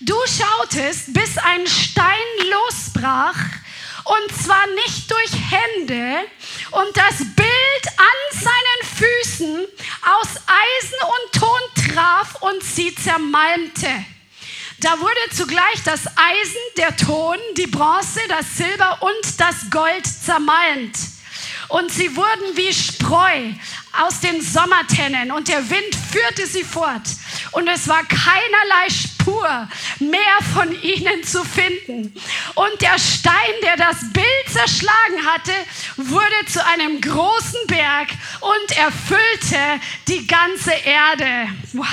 Du 0.01 0.17
schautest, 0.27 1.15
bis 1.15 1.39
ein 1.39 1.67
Stein 1.67 2.07
losbrach 2.51 3.39
und 4.05 4.43
zwar 4.43 4.67
nicht 4.85 5.11
durch 5.11 5.31
Hände 5.51 6.19
und 6.73 6.97
das 6.97 7.19
Bild 7.19 7.87
an 7.97 8.41
seinen 8.41 8.97
Füßen 8.97 9.67
aus 10.03 10.29
Eisen 10.47 10.99
und 11.03 11.41
Ton 11.41 11.95
traf 11.95 12.35
und 12.43 12.63
sie 12.63 12.95
zermalmte. 12.95 13.89
Da 14.83 14.99
wurde 14.99 15.31
zugleich 15.33 15.81
das 15.85 16.01
Eisen, 16.09 16.61
der 16.77 16.97
Ton, 16.97 17.37
die 17.57 17.69
Bronze, 17.69 18.19
das 18.29 18.57
Silber 18.57 18.99
und 19.01 19.41
das 19.41 19.71
Gold 19.71 20.05
zermalmt. 20.05 20.99
Und 21.69 21.93
sie 21.93 22.17
wurden 22.17 22.57
wie 22.57 22.73
Spreu 22.75 23.53
aus 23.93 24.19
den 24.19 24.43
Sommertennen 24.43 25.31
und 25.31 25.47
der 25.47 25.71
Wind 25.71 25.95
führte 26.11 26.49
sie 26.49 26.65
fort. 26.65 27.03
Und 27.53 27.69
es 27.69 27.87
war 27.87 28.03
keinerlei 28.03 28.91
Spur 28.91 29.69
mehr 30.01 30.39
von 30.53 30.83
ihnen 30.83 31.23
zu 31.23 31.45
finden. 31.45 32.13
Und 32.57 32.81
der 32.81 32.99
Stein, 32.99 33.55
der 33.63 33.77
das 33.77 34.01
Bild 34.13 34.49
zerschlagen 34.51 35.25
hatte, 35.27 35.53
wurde 35.97 36.47
zu 36.49 36.65
einem 36.67 37.01
großen 37.01 37.69
Berg 37.69 38.09
und 38.41 38.77
erfüllte 38.77 39.81
die 40.09 40.27
ganze 40.27 40.73
Erde. 40.73 41.49
Wow. 41.73 41.87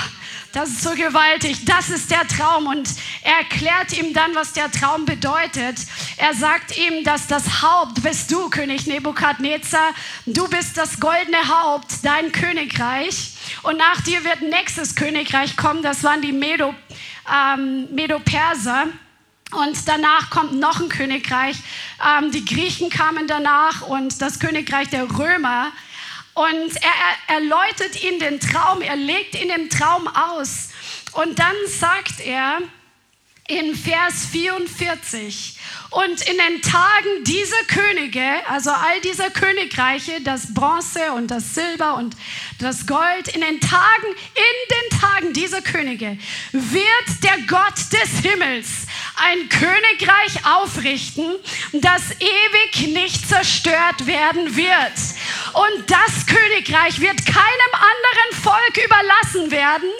Das 0.52 0.68
ist 0.68 0.82
so 0.82 0.90
gewaltig. 0.90 1.64
Das 1.64 1.90
ist 1.90 2.10
der 2.10 2.26
Traum. 2.26 2.66
Und 2.66 2.88
er 3.22 3.38
erklärt 3.38 3.96
ihm 3.96 4.12
dann, 4.12 4.34
was 4.34 4.52
der 4.52 4.70
Traum 4.70 5.04
bedeutet. 5.04 5.76
Er 6.16 6.34
sagt 6.34 6.76
ihm, 6.76 7.04
dass 7.04 7.28
das 7.28 7.62
Haupt 7.62 8.02
bist 8.02 8.32
du, 8.32 8.50
König 8.50 8.86
Nebukadnezar. 8.86 9.90
Du 10.26 10.48
bist 10.48 10.76
das 10.76 10.98
goldene 10.98 11.48
Haupt, 11.48 12.04
dein 12.04 12.32
Königreich. 12.32 13.34
Und 13.62 13.78
nach 13.78 14.00
dir 14.00 14.24
wird 14.24 14.42
nächstes 14.42 14.96
Königreich 14.96 15.56
kommen. 15.56 15.82
Das 15.82 16.02
waren 16.02 16.20
die 16.20 16.32
Medo, 16.32 16.74
ähm, 17.32 17.86
Medo-Perser. 17.94 18.86
Und 19.52 19.76
danach 19.86 20.30
kommt 20.30 20.54
noch 20.54 20.80
ein 20.80 20.88
Königreich. 20.88 21.56
Ähm, 22.04 22.32
die 22.32 22.44
Griechen 22.44 22.90
kamen 22.90 23.28
danach 23.28 23.82
und 23.82 24.20
das 24.20 24.40
Königreich 24.40 24.88
der 24.88 25.10
Römer. 25.16 25.72
Und 26.40 26.74
er, 26.76 27.36
erläutert 27.36 28.02
ihn 28.02 28.18
den 28.18 28.40
Traum, 28.40 28.80
er 28.80 28.96
legt 28.96 29.34
ihn 29.34 29.50
im 29.50 29.68
Traum 29.68 30.08
aus. 30.08 30.70
Und 31.12 31.38
dann 31.38 31.54
sagt 31.66 32.20
er 32.20 32.60
in 33.50 33.74
Vers 33.74 34.26
44, 34.30 35.56
und 35.90 36.22
in 36.22 36.36
den 36.38 36.62
Tagen 36.62 37.24
dieser 37.24 37.64
Könige, 37.66 38.22
also 38.48 38.70
all 38.70 39.00
dieser 39.00 39.28
Königreiche, 39.30 40.20
das 40.22 40.54
Bronze 40.54 41.12
und 41.16 41.32
das 41.32 41.54
Silber 41.54 41.96
und 41.96 42.16
das 42.60 42.86
Gold, 42.86 43.26
in 43.34 43.40
den 43.40 43.60
Tagen, 43.60 44.06
in 44.06 44.92
den 44.92 45.00
Tagen 45.00 45.32
dieser 45.32 45.62
Könige 45.62 46.16
wird 46.52 47.24
der 47.24 47.38
Gott 47.48 47.74
des 47.92 48.20
Himmels 48.22 48.86
ein 49.16 49.48
Königreich 49.48 50.46
aufrichten, 50.46 51.34
das 51.72 52.12
ewig 52.20 52.94
nicht 52.94 53.28
zerstört 53.28 54.06
werden 54.06 54.54
wird. 54.54 54.92
Und 55.54 55.90
das 55.90 56.26
Königreich 56.26 57.00
wird 57.00 57.26
keinem 57.26 57.72
anderen 57.74 58.42
Volk 58.42 58.84
überlassen 58.84 59.50
werden. 59.50 59.90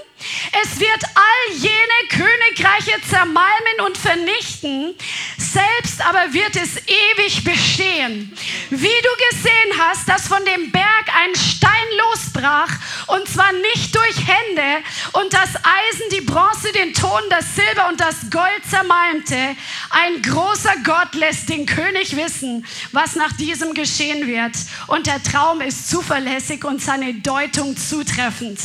Es 0.62 0.78
wird 0.78 1.04
all 1.14 1.56
jene 1.56 2.08
Königreiche 2.10 3.00
zermalmen 3.08 3.80
und 3.86 3.96
vernichten, 3.96 4.94
selbst 5.38 6.04
aber 6.04 6.32
wird 6.32 6.56
es 6.56 6.76
ewig 6.86 7.44
bestehen. 7.44 8.36
Wie 8.70 8.88
du 8.88 9.30
gesehen 9.30 9.78
hast, 9.78 10.08
dass 10.08 10.28
von 10.28 10.44
dem 10.44 10.70
Berg 10.70 11.04
ein 11.22 11.34
Stein 11.34 11.70
losbrach, 11.98 12.70
und 13.06 13.28
zwar 13.28 13.52
nicht 13.52 13.94
durch 13.94 14.16
Hände, 14.16 14.84
und 15.12 15.32
das 15.32 15.56
Eisen, 15.56 16.10
die 16.12 16.20
Bronze, 16.20 16.72
den 16.72 16.92
Ton, 16.92 17.22
das 17.30 17.54
Silber 17.54 17.88
und 17.88 18.00
das 18.00 18.30
Gold 18.30 18.64
zermalmte, 18.68 19.56
ein 19.90 20.22
großer 20.22 20.74
Gott 20.84 21.14
lässt 21.14 21.48
den 21.48 21.66
König 21.66 22.16
wissen, 22.16 22.66
was 22.92 23.16
nach 23.16 23.32
diesem 23.32 23.74
geschehen 23.74 24.26
wird. 24.26 24.56
Und 24.86 25.06
der 25.06 25.22
Traum 25.22 25.60
ist 25.60 25.88
zuverlässig 25.88 26.64
und 26.64 26.82
seine 26.82 27.14
Deutung 27.14 27.76
zutreffend. 27.76 28.58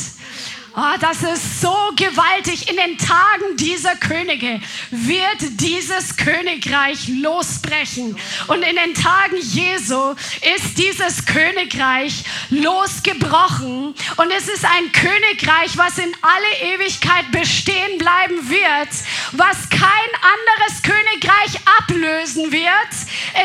Oh, 0.78 0.98
das 1.00 1.22
ist 1.22 1.62
so 1.62 1.74
gewaltig. 1.96 2.68
In 2.68 2.76
den 2.76 2.98
Tagen 2.98 3.56
dieser 3.56 3.96
Könige 3.96 4.60
wird 4.90 5.38
dieses 5.58 6.18
Königreich 6.18 7.08
losbrechen. 7.08 8.14
Und 8.48 8.62
in 8.62 8.76
den 8.76 8.92
Tagen 8.92 9.38
Jesu 9.38 10.14
ist 10.54 10.76
dieses 10.76 11.24
Königreich 11.24 12.24
losgebrochen. 12.50 13.94
Und 14.18 14.30
es 14.36 14.48
ist 14.48 14.66
ein 14.66 14.92
Königreich, 14.92 15.78
was 15.78 15.96
in 15.96 16.12
alle 16.20 16.74
Ewigkeit 16.74 17.32
bestehen 17.32 17.96
bleiben 17.96 18.50
wird, 18.50 18.90
was 19.32 19.70
kein 19.70 19.80
anderes 19.80 20.82
Königreich 20.82 21.58
ablösen 21.78 22.52
wird. 22.52 22.92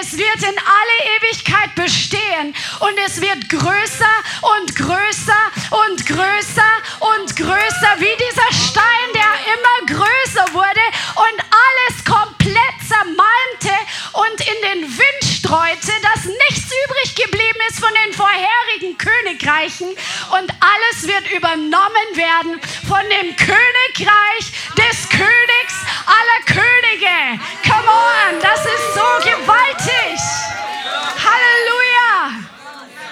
Es 0.01 0.17
wird 0.17 0.37
in 0.37 0.57
alle 0.57 1.15
Ewigkeit 1.15 1.75
bestehen 1.75 2.53
und 2.81 2.99
es 3.05 3.21
wird 3.21 3.47
größer 3.47 4.15
und 4.59 4.75
größer 4.75 5.43
und 5.87 6.05
größer 6.05 6.71
und 6.99 7.20
und 7.21 7.35
größer, 7.35 7.93
wie 7.99 8.17
dieser 8.17 8.51
Stein, 8.51 9.07
der 9.13 9.31
immer 9.53 9.99
größer 9.99 10.53
wurde 10.53 10.81
und 11.15 11.37
alles 11.39 12.03
komplett 12.03 12.75
zermalmte 12.87 13.75
und 14.13 14.41
in 14.41 14.61
den 14.69 14.97
Wind 14.97 15.23
streute, 15.23 15.93
dass 16.01 16.25
nichts 16.25 16.71
übrig 16.85 17.15
geblieben 17.15 17.59
ist 17.69 17.79
von 17.79 17.93
den 17.93 18.13
vorherigen 18.13 18.97
Königreichen 18.97 19.89
und 19.89 20.49
alles 20.61 21.07
wird 21.07 21.31
übernommen 21.31 22.09
werden 22.15 22.59
von 22.87 23.03
dem 23.09 23.35
Königreich 23.35 24.45
des 24.77 25.09
Königs 25.09 25.75
aller 26.07 26.41
Könige. 26.47 27.39
Come 27.63 27.87
on, 27.87 28.41
das 28.41 28.65
ist 28.65 28.95
so 28.95 29.29
gewaltig. 29.29 30.19
Halleluja. 31.21 32.49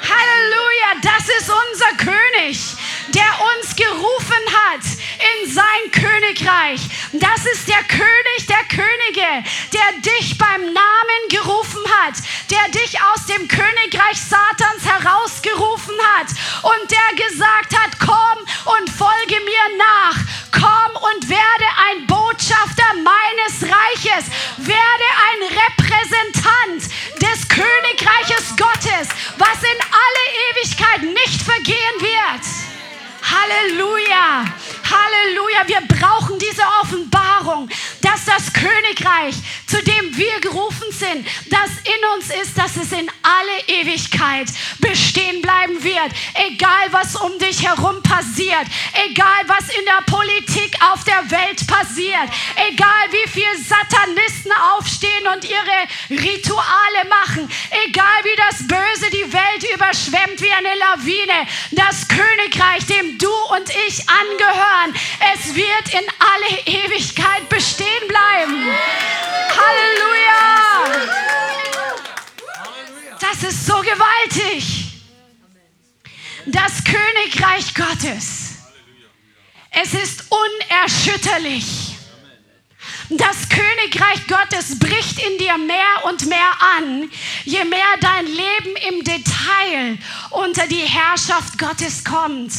Halleluja, 0.01 0.89
das 1.03 1.29
ist 1.29 1.49
unser 1.49 2.11
König 2.11 2.78
der 3.13 3.31
uns 3.55 3.75
gerufen 3.75 4.43
hat 4.63 4.81
in 5.19 5.51
sein 5.51 5.91
Königreich. 5.91 6.81
Das 7.13 7.45
ist 7.45 7.67
der 7.67 7.83
König 7.83 8.45
der 8.47 8.63
Könige, 8.69 9.43
der 9.73 10.01
dich 10.01 10.37
beim 10.37 10.61
Namen 10.73 11.21
gerufen 11.29 11.81
hat, 12.01 12.15
der 12.51 12.69
dich 12.71 12.99
aus 13.01 13.25
dem 13.25 13.47
Königreich 13.47 14.19
Satans 14.19 14.85
herausgerufen 14.85 15.95
hat 16.15 16.27
und 16.63 16.91
der 16.91 17.27
gesagt 17.27 17.77
hat, 17.77 17.99
komm 17.99 18.75
und 18.77 18.89
folge 18.89 19.39
mir 19.43 19.77
nach. 19.77 20.17
Komm 20.51 20.95
und 21.13 21.29
werde 21.29 21.67
ein 21.89 22.07
Botschafter 22.07 22.89
meines 22.95 23.63
Reiches. 23.63 24.25
Werde 24.57 25.07
ein 25.29 25.41
Repräsentant 25.57 26.83
des 27.21 27.47
Königreiches 27.47 28.55
Gottes, 28.57 29.07
was 29.37 29.63
in 29.63 29.79
alle 29.79 30.25
Ewigkeit 30.51 31.01
nicht 31.03 31.41
vergehen 31.41 32.01
wird. 32.01 32.68
Halleluja. 33.29 34.45
Halleluja. 34.89 35.67
Wir 35.67 35.81
brauchen 35.87 36.39
diese 36.39 36.63
Offenbarung, 36.81 37.69
dass 38.01 38.25
das 38.25 38.53
Königreich, 38.53 39.35
zu 39.67 39.81
dem 39.83 40.17
wir 40.17 40.39
gerufen 40.41 40.91
sind, 40.91 41.27
das 41.49 41.69
in 41.83 42.05
uns 42.15 42.29
ist, 42.41 42.57
dass 42.57 42.75
es 42.75 42.91
in 42.91 43.09
alle 43.21 43.79
Ewigkeit 43.79 44.47
bestehen 44.79 45.41
bleiben 45.41 45.83
wird. 45.83 46.11
Egal, 46.33 46.87
was 46.91 47.15
um 47.15 47.37
dich 47.39 47.67
herum 47.67 48.01
passiert, 48.03 48.65
egal, 49.09 49.43
was 49.47 49.69
in 49.69 49.85
der 49.85 50.03
Politik 50.05 50.77
auf 50.91 51.03
der 51.03 51.29
Welt 51.29 51.65
passiert, 51.67 52.29
egal, 52.55 53.05
wie 53.11 53.29
viele 53.29 53.57
Satanisten 53.57 54.51
aufstehen 54.73 55.27
und 55.33 55.45
ihre 55.45 56.21
Rituale 56.21 57.05
machen, 57.09 57.49
egal, 57.85 58.23
wie 58.23 58.35
das 58.37 58.67
Böse 58.67 59.09
die 59.11 59.31
Welt 59.31 59.63
überschwemmt 59.73 60.41
wie 60.41 60.51
eine 60.51 60.75
Lawine, 60.75 61.47
das 61.71 62.07
Königreich, 62.07 62.85
dem 62.85 63.17
du 63.17 63.31
und 63.55 63.69
ich 63.87 64.03
angehören, 64.09 64.78
es 65.33 65.55
wird 65.55 65.93
in 65.93 66.07
alle 66.19 66.59
Ewigkeit 66.65 67.47
bestehen 67.49 68.07
bleiben. 68.07 68.65
Halleluja! 69.57 70.19
Das 73.19 73.43
ist 73.43 73.65
so 73.65 73.81
gewaltig. 73.81 74.85
Das 76.45 76.83
Königreich 76.83 77.73
Gottes. 77.75 78.49
Es 79.71 79.93
ist 79.93 80.25
unerschütterlich. 80.29 81.95
Das 83.09 83.49
Königreich 83.49 84.27
Gottes 84.27 84.77
bricht 84.77 85.19
in 85.19 85.37
dir 85.39 85.57
mehr 85.57 86.05
und 86.05 86.27
mehr 86.27 86.51
an, 86.77 87.09
je 87.43 87.63
mehr 87.63 87.97
dein 87.99 88.25
Leben 88.25 88.75
im 88.87 89.03
Detail 89.03 89.97
unter 90.29 90.67
die 90.67 90.85
Herrschaft 90.85 91.57
Gottes 91.57 92.03
kommt. 92.03 92.51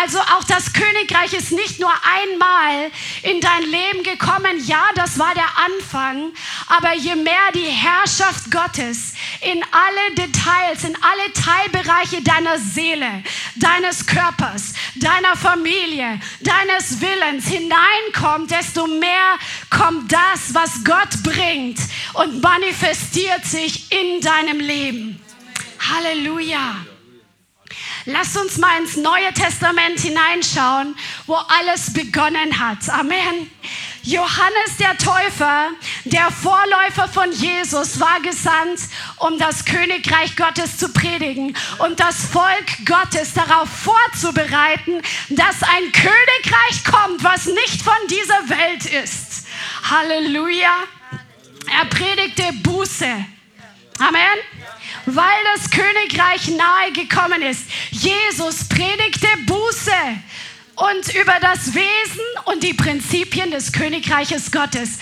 Also 0.00 0.18
auch 0.18 0.42
das 0.44 0.72
Königreich 0.72 1.32
ist 1.34 1.52
nicht 1.52 1.78
nur 1.78 1.92
einmal 2.02 2.90
in 3.22 3.40
dein 3.40 3.62
Leben 3.62 4.02
gekommen. 4.02 4.64
Ja, 4.66 4.82
das 4.96 5.18
war 5.18 5.32
der 5.34 5.48
Anfang. 5.56 6.32
Aber 6.66 6.94
je 6.94 7.14
mehr 7.14 7.52
die 7.54 7.60
Herrschaft 7.60 8.50
Gottes 8.50 9.14
in 9.40 9.62
alle 9.70 10.14
Details, 10.16 10.82
in 10.82 10.96
alle 11.00 11.32
Teilbereiche 11.32 12.22
deiner 12.22 12.58
Seele, 12.58 13.22
deines 13.56 14.04
Körpers, 14.06 14.72
deiner 14.96 15.36
Familie, 15.36 16.20
deines 16.40 17.00
Willens 17.00 17.46
hineinkommt, 17.46 18.50
desto 18.50 18.88
mehr 18.88 19.38
kommt 19.70 20.12
das, 20.12 20.52
was 20.52 20.82
Gott 20.84 21.22
bringt 21.22 21.78
und 22.14 22.42
manifestiert 22.42 23.44
sich 23.44 23.92
in 23.92 24.20
deinem 24.20 24.58
Leben. 24.58 25.20
Halleluja. 25.78 26.93
Lass 28.06 28.36
uns 28.36 28.58
mal 28.58 28.80
ins 28.80 28.96
Neue 28.96 29.32
Testament 29.32 29.98
hineinschauen, 29.98 30.94
wo 31.26 31.36
alles 31.36 31.90
begonnen 31.90 32.60
hat. 32.60 32.86
Amen. 32.90 33.50
Johannes 34.02 34.76
der 34.78 34.98
Täufer, 34.98 35.70
der 36.04 36.30
Vorläufer 36.30 37.08
von 37.08 37.32
Jesus, 37.32 37.98
war 37.98 38.20
gesandt, 38.20 38.80
um 39.16 39.38
das 39.38 39.64
Königreich 39.64 40.36
Gottes 40.36 40.76
zu 40.76 40.90
predigen 40.90 41.56
und 41.78 41.98
das 41.98 42.26
Volk 42.26 42.84
Gottes 42.84 43.32
darauf 43.32 43.70
vorzubereiten, 43.70 45.00
dass 45.30 45.62
ein 45.62 45.92
Königreich 45.92 46.84
kommt, 46.84 47.24
was 47.24 47.46
nicht 47.46 47.80
von 47.80 47.94
dieser 48.10 48.50
Welt 48.50 48.84
ist. 48.84 49.46
Halleluja. 49.90 50.74
Er 51.72 51.86
predigte 51.86 52.52
Buße. 52.62 53.06
Amen 53.98 54.53
weil 55.06 55.44
das 55.54 55.70
Königreich 55.70 56.48
nahe 56.48 56.92
gekommen 56.92 57.42
ist. 57.42 57.62
Jesus 57.90 58.68
predigte 58.68 59.28
Buße 59.46 59.92
und 60.76 61.14
über 61.14 61.38
das 61.40 61.74
Wesen 61.74 62.24
und 62.46 62.62
die 62.62 62.74
Prinzipien 62.74 63.50
des 63.50 63.72
Königreiches 63.72 64.50
Gottes. 64.50 64.98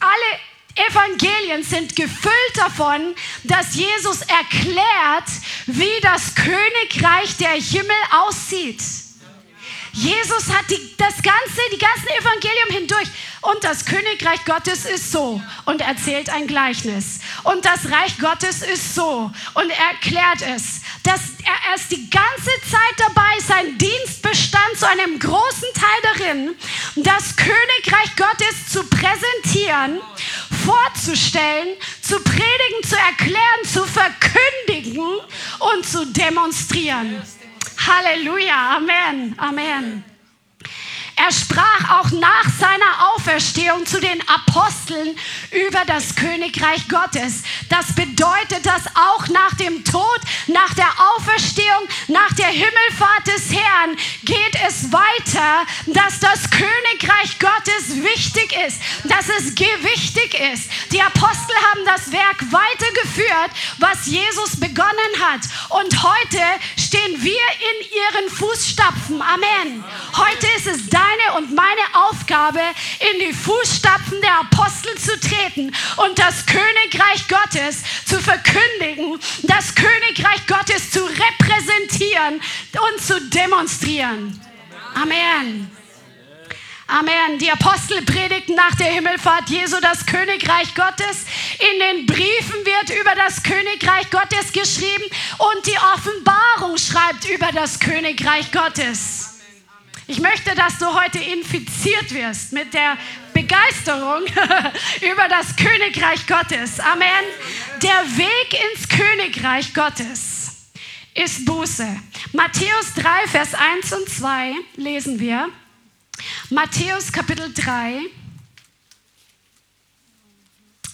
Alle 0.00 0.86
Evangelien 0.88 1.62
sind 1.62 1.94
gefüllt 1.94 2.56
davon, 2.56 3.14
dass 3.44 3.76
Jesus 3.76 4.22
erklärt, 4.22 5.28
wie 5.66 6.00
das 6.02 6.34
Königreich 6.34 7.36
der 7.36 7.52
Himmel 7.52 7.96
aussieht. 8.10 8.82
Jesus 9.94 10.52
hat 10.52 10.68
die, 10.68 10.96
das 10.98 11.14
ganze, 11.22 11.60
die 11.72 11.78
ganzen 11.78 12.08
Evangelium 12.08 12.70
hindurch 12.70 13.08
und 13.42 13.62
das 13.62 13.84
Königreich 13.84 14.44
Gottes 14.44 14.86
ist 14.86 15.12
so 15.12 15.40
und 15.66 15.80
erzählt 15.80 16.30
ein 16.30 16.48
Gleichnis. 16.48 17.20
Und 17.44 17.64
das 17.64 17.88
Reich 17.90 18.18
Gottes 18.18 18.62
ist 18.62 18.96
so 18.96 19.30
und 19.54 19.70
er 19.70 19.92
erklärt 19.92 20.42
es. 20.42 20.80
Dass 21.04 21.20
er 21.44 21.72
erst 21.72 21.92
die 21.92 22.10
ganze 22.10 22.50
Zeit 22.68 22.96
dabei 22.98 23.38
sein 23.46 23.78
Dienst 23.78 24.20
bestand 24.20 24.76
zu 24.76 24.88
einem 24.88 25.18
großen 25.18 25.68
Teil 25.74 26.14
darin, 26.14 26.56
das 26.96 27.36
Königreich 27.36 28.16
Gottes 28.16 28.72
zu 28.72 28.82
präsentieren, 28.84 30.00
vorzustellen, 30.64 31.76
zu 32.02 32.18
predigen, 32.20 32.82
zu 32.82 32.96
erklären, 32.96 33.64
zu 33.64 33.84
verkündigen 33.84 35.20
und 35.60 35.86
zu 35.86 36.04
demonstrieren. 36.06 37.22
Halleluja, 37.86 38.76
Amen, 38.76 39.34
Amen. 39.38 40.13
Er 41.16 41.30
sprach 41.30 42.00
auch 42.00 42.10
nach 42.10 42.44
seiner 42.58 43.12
Auferstehung 43.14 43.86
zu 43.86 44.00
den 44.00 44.20
Aposteln 44.28 45.16
über 45.52 45.84
das 45.86 46.16
Königreich 46.16 46.88
Gottes. 46.88 47.44
Das 47.68 47.94
bedeutet, 47.94 48.66
dass 48.66 48.82
auch 48.94 49.28
nach 49.28 49.54
dem 49.54 49.84
Tod, 49.84 50.20
nach 50.48 50.74
der 50.74 50.88
Auferstehung, 51.16 51.88
nach 52.08 52.32
der 52.32 52.48
Himmelfahrt 52.48 53.26
des 53.28 53.52
Herrn 53.52 53.96
geht 54.24 54.56
es 54.66 54.92
weiter, 54.92 55.66
dass 55.86 56.18
das 56.18 56.50
Königreich 56.50 57.38
Gottes 57.38 58.02
wichtig 58.02 58.56
ist, 58.66 58.80
dass 59.04 59.28
es 59.38 59.54
gewichtig 59.54 60.34
ist. 60.52 60.68
Die 60.92 61.00
Apostel 61.00 61.54
haben 61.70 61.84
das 61.86 62.10
Werk 62.10 62.42
weitergeführt, 62.50 63.50
was 63.78 64.06
Jesus 64.06 64.58
begonnen 64.58 65.14
hat. 65.20 65.42
Und 65.70 66.02
heute 66.02 66.42
stehen 66.76 67.22
wir 67.22 67.32
in 67.32 68.20
ihren 68.20 68.30
Fußstapfen. 68.30 69.22
Amen. 69.22 69.84
Heute 70.16 70.46
ist 70.56 70.66
es 70.66 70.88
dein 70.88 71.03
deine 71.04 71.38
und 71.38 71.54
meine 71.54 72.08
Aufgabe, 72.08 72.60
in 73.12 73.20
die 73.20 73.32
Fußstapfen 73.32 74.20
der 74.20 74.40
Apostel 74.40 74.96
zu 74.96 75.18
treten 75.20 75.72
und 75.96 76.18
das 76.18 76.46
Königreich 76.46 77.28
Gottes 77.28 77.82
zu 78.04 78.20
verkündigen, 78.20 79.18
das 79.42 79.74
Königreich 79.74 80.46
Gottes 80.46 80.90
zu 80.90 81.04
repräsentieren 81.04 82.40
und 82.90 83.02
zu 83.02 83.20
demonstrieren. 83.30 84.40
Amen. 84.94 85.70
Amen. 86.86 87.38
Die 87.38 87.50
Apostel 87.50 88.02
predigten 88.02 88.54
nach 88.54 88.74
der 88.76 88.88
Himmelfahrt 88.88 89.48
Jesu 89.48 89.76
das 89.80 90.04
Königreich 90.04 90.74
Gottes. 90.74 91.24
In 91.58 91.80
den 91.80 92.06
Briefen 92.06 92.56
wird 92.64 93.00
über 93.00 93.14
das 93.14 93.42
Königreich 93.42 94.10
Gottes 94.10 94.52
geschrieben 94.52 95.04
und 95.38 95.66
die 95.66 95.78
Offenbarung 95.94 96.76
schreibt 96.76 97.24
über 97.30 97.50
das 97.52 97.80
Königreich 97.80 98.52
Gottes. 98.52 99.33
Ich 100.06 100.20
möchte, 100.20 100.54
dass 100.54 100.76
du 100.78 100.86
heute 100.86 101.18
infiziert 101.18 102.12
wirst 102.12 102.52
mit 102.52 102.74
der 102.74 102.98
Begeisterung 103.32 104.22
über 105.00 105.28
das 105.28 105.56
Königreich 105.56 106.26
Gottes. 106.26 106.78
Amen. 106.78 107.24
Der 107.82 108.04
Weg 108.18 108.54
ins 108.72 108.88
Königreich 108.88 109.72
Gottes 109.72 110.68
ist 111.14 111.46
Buße. 111.46 111.86
Matthäus 112.32 112.92
3, 112.96 113.28
Vers 113.28 113.54
1 113.54 113.92
und 113.94 114.08
2 114.10 114.52
lesen 114.76 115.18
wir. 115.18 115.48
Matthäus 116.50 117.10
Kapitel 117.10 117.52
3, 117.54 118.00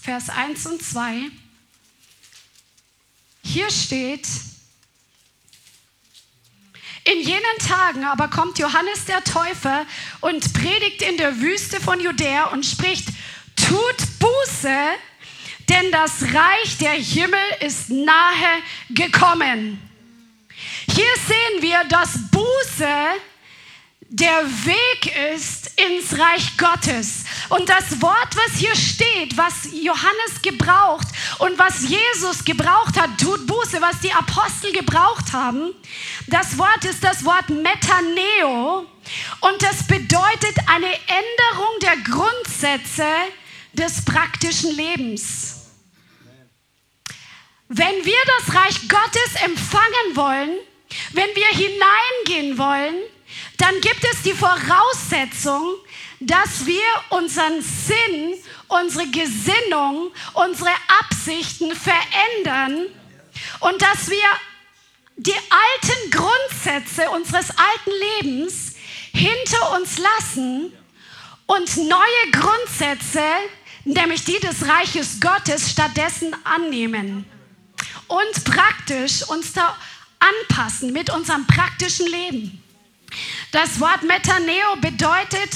Vers 0.02 0.30
1 0.30 0.66
und 0.66 0.82
2. 0.82 1.30
Hier 3.42 3.70
steht, 3.70 4.26
in 7.12 7.20
jenen 7.20 7.58
Tagen 7.66 8.04
aber 8.04 8.28
kommt 8.28 8.58
Johannes 8.58 9.04
der 9.06 9.24
Täufer 9.24 9.84
und 10.20 10.52
predigt 10.52 11.02
in 11.02 11.16
der 11.16 11.40
Wüste 11.40 11.80
von 11.80 12.00
Judäa 12.00 12.44
und 12.52 12.64
spricht, 12.64 13.08
tut 13.56 13.96
Buße, 14.18 14.76
denn 15.68 15.90
das 15.90 16.22
Reich 16.22 16.78
der 16.78 16.92
Himmel 16.92 17.40
ist 17.60 17.90
nahe 17.90 18.62
gekommen. 18.90 19.80
Hier 20.86 21.12
sehen 21.26 21.62
wir, 21.62 21.82
dass 21.88 22.18
Buße 22.30 22.88
der 24.10 24.44
Weg 24.64 25.16
ist 25.32 25.70
ins 25.78 26.18
Reich 26.18 26.56
Gottes. 26.56 27.24
Und 27.48 27.68
das 27.68 28.02
Wort, 28.02 28.34
was 28.34 28.58
hier 28.58 28.74
steht, 28.74 29.36
was 29.36 29.68
Johannes 29.72 30.42
gebraucht 30.42 31.06
und 31.38 31.56
was 31.56 31.88
Jesus 31.88 32.44
gebraucht 32.44 33.00
hat, 33.00 33.10
tut 33.20 33.46
Buße, 33.46 33.80
was 33.80 34.00
die 34.00 34.12
Apostel 34.12 34.72
gebraucht 34.72 35.32
haben, 35.32 35.72
das 36.26 36.58
Wort 36.58 36.84
ist 36.84 37.04
das 37.04 37.24
Wort 37.24 37.50
Metaneo 37.50 38.84
und 39.40 39.62
das 39.62 39.86
bedeutet 39.86 40.56
eine 40.66 40.92
Änderung 40.92 41.78
der 41.82 41.96
Grundsätze 41.98 43.06
des 43.74 44.04
praktischen 44.04 44.74
Lebens. 44.74 45.68
Wenn 47.68 48.04
wir 48.04 48.18
das 48.38 48.56
Reich 48.56 48.88
Gottes 48.88 49.42
empfangen 49.44 50.16
wollen, 50.16 50.50
wenn 51.12 51.28
wir 51.36 51.46
hineingehen 51.46 52.58
wollen, 52.58 52.96
dann 53.60 53.80
gibt 53.80 54.04
es 54.12 54.22
die 54.22 54.32
Voraussetzung, 54.32 55.74
dass 56.20 56.64
wir 56.64 56.82
unseren 57.10 57.60
Sinn, 57.62 58.34
unsere 58.68 59.06
Gesinnung, 59.10 60.10
unsere 60.34 60.70
Absichten 61.00 61.72
verändern 61.74 62.86
und 63.60 63.82
dass 63.82 64.08
wir 64.08 64.24
die 65.16 65.34
alten 65.34 66.10
Grundsätze 66.10 67.10
unseres 67.10 67.50
alten 67.50 67.90
Lebens 68.22 68.74
hinter 69.12 69.76
uns 69.76 69.98
lassen 69.98 70.72
und 71.46 71.76
neue 71.76 72.30
Grundsätze, 72.32 73.22
nämlich 73.84 74.24
die 74.24 74.38
des 74.38 74.66
Reiches 74.66 75.20
Gottes, 75.20 75.70
stattdessen 75.70 76.34
annehmen 76.44 77.26
und 78.08 78.44
praktisch 78.44 79.22
uns 79.28 79.52
da 79.52 79.76
anpassen 80.18 80.92
mit 80.92 81.10
unserem 81.10 81.46
praktischen 81.46 82.06
Leben. 82.06 82.59
Das 83.52 83.80
Wort 83.80 84.02
Metaneo 84.02 84.76
bedeutet, 84.80 85.50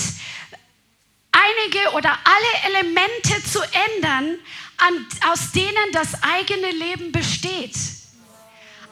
einige 1.33 1.91
oder 1.95 2.11
alle 2.25 2.77
Elemente 2.77 3.43
zu 3.45 3.61
ändern, 3.97 4.39
an, 4.79 5.07
aus 5.31 5.53
denen 5.53 5.93
das 5.93 6.23
eigene 6.23 6.71
Leben 6.71 7.13
besteht. 7.13 7.75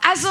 Also 0.03 0.29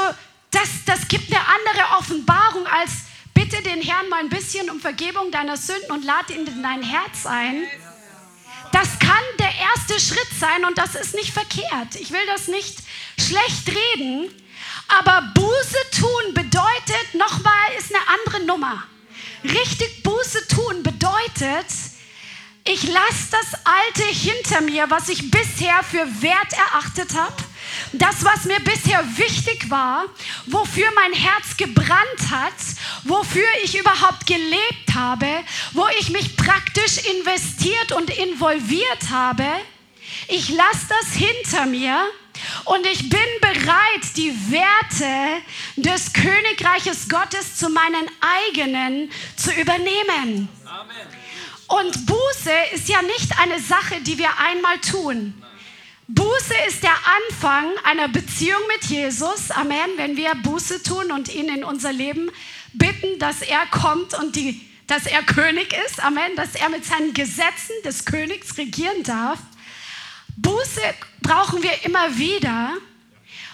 das, 0.50 0.68
das 0.86 1.08
gibt 1.08 1.32
eine 1.32 1.40
andere 1.40 1.98
Offenbarung 1.98 2.66
als 2.66 2.90
bitte 3.34 3.62
den 3.62 3.80
Herrn 3.80 4.08
mal 4.08 4.20
ein 4.20 4.28
bisschen 4.28 4.70
um 4.70 4.80
Vergebung 4.80 5.30
deiner 5.30 5.56
Sünden 5.56 5.90
und 5.90 6.04
lade 6.04 6.34
ihn 6.34 6.46
in 6.46 6.62
dein 6.62 6.82
Herz 6.82 7.26
ein. 7.26 7.66
Das 8.72 8.98
kann 8.98 9.22
der 9.38 9.52
erste 9.54 10.00
Schritt 10.00 10.28
sein 10.38 10.64
und 10.64 10.78
das 10.78 10.94
ist 10.94 11.14
nicht 11.14 11.32
verkehrt. 11.32 11.96
Ich 12.00 12.10
will 12.10 12.26
das 12.26 12.48
nicht 12.48 12.78
schlecht 13.18 13.68
reden, 13.68 14.30
aber 14.98 15.22
Buße 15.34 15.78
tun 16.00 16.34
bedeutet, 16.34 17.14
nochmal, 17.14 17.52
ist 17.78 17.94
eine 17.94 18.04
andere 18.18 18.44
Nummer. 18.46 18.82
Richtig 19.44 20.02
Buße 20.02 20.46
tun 20.48 20.82
bedeutet, 20.82 21.66
ich 22.64 22.84
lasse 22.84 23.30
das 23.32 23.60
Alte 23.64 24.04
hinter 24.04 24.60
mir, 24.60 24.88
was 24.88 25.08
ich 25.08 25.30
bisher 25.30 25.82
für 25.82 26.06
wert 26.22 26.52
erachtet 26.52 27.14
habe. 27.14 27.34
Das, 27.92 28.24
was 28.24 28.44
mir 28.44 28.60
bisher 28.60 29.04
wichtig 29.16 29.68
war, 29.68 30.04
wofür 30.46 30.86
mein 30.94 31.12
Herz 31.12 31.56
gebrannt 31.56 32.30
hat, 32.30 32.52
wofür 33.02 33.46
ich 33.64 33.76
überhaupt 33.76 34.26
gelebt 34.26 34.94
habe, 34.94 35.26
wo 35.72 35.86
ich 35.98 36.10
mich 36.10 36.36
praktisch 36.36 36.98
investiert 36.98 37.92
und 37.92 38.10
involviert 38.10 39.10
habe. 39.10 39.46
Ich 40.28 40.48
lasse 40.50 40.86
das 40.88 41.14
hinter 41.14 41.66
mir 41.66 41.98
und 42.64 42.86
ich 42.86 43.08
bin 43.08 43.20
bereit, 43.40 44.16
die 44.16 44.34
Werte 44.50 45.42
des 45.76 46.12
Königreiches 46.12 47.08
Gottes 47.08 47.56
zu 47.56 47.68
meinen 47.68 48.08
eigenen 48.20 49.10
zu 49.36 49.52
übernehmen. 49.52 50.48
Amen. 50.64 51.22
Und 51.68 52.06
Buße 52.06 52.52
ist 52.74 52.88
ja 52.88 53.00
nicht 53.02 53.38
eine 53.38 53.58
Sache, 53.58 54.00
die 54.02 54.18
wir 54.18 54.28
einmal 54.38 54.78
tun. 54.78 55.42
Buße 56.08 56.54
ist 56.68 56.82
der 56.82 56.94
Anfang 57.30 57.70
einer 57.84 58.08
Beziehung 58.08 58.60
mit 58.68 58.84
Jesus. 58.90 59.50
Amen. 59.50 59.96
Wenn 59.96 60.16
wir 60.16 60.34
Buße 60.34 60.82
tun 60.82 61.10
und 61.10 61.34
ihn 61.34 61.48
in 61.48 61.64
unser 61.64 61.92
Leben 61.92 62.30
bitten, 62.74 63.18
dass 63.18 63.40
er 63.40 63.64
kommt 63.66 64.12
und 64.14 64.36
die, 64.36 64.60
dass 64.86 65.06
er 65.06 65.22
König 65.22 65.74
ist. 65.86 66.04
Amen. 66.04 66.36
Dass 66.36 66.54
er 66.54 66.68
mit 66.68 66.84
seinen 66.84 67.14
Gesetzen 67.14 67.72
des 67.84 68.04
Königs 68.04 68.58
regieren 68.58 69.02
darf. 69.04 69.38
Buße 70.36 70.80
brauchen 71.20 71.62
wir 71.62 71.84
immer 71.84 72.16
wieder, 72.16 72.74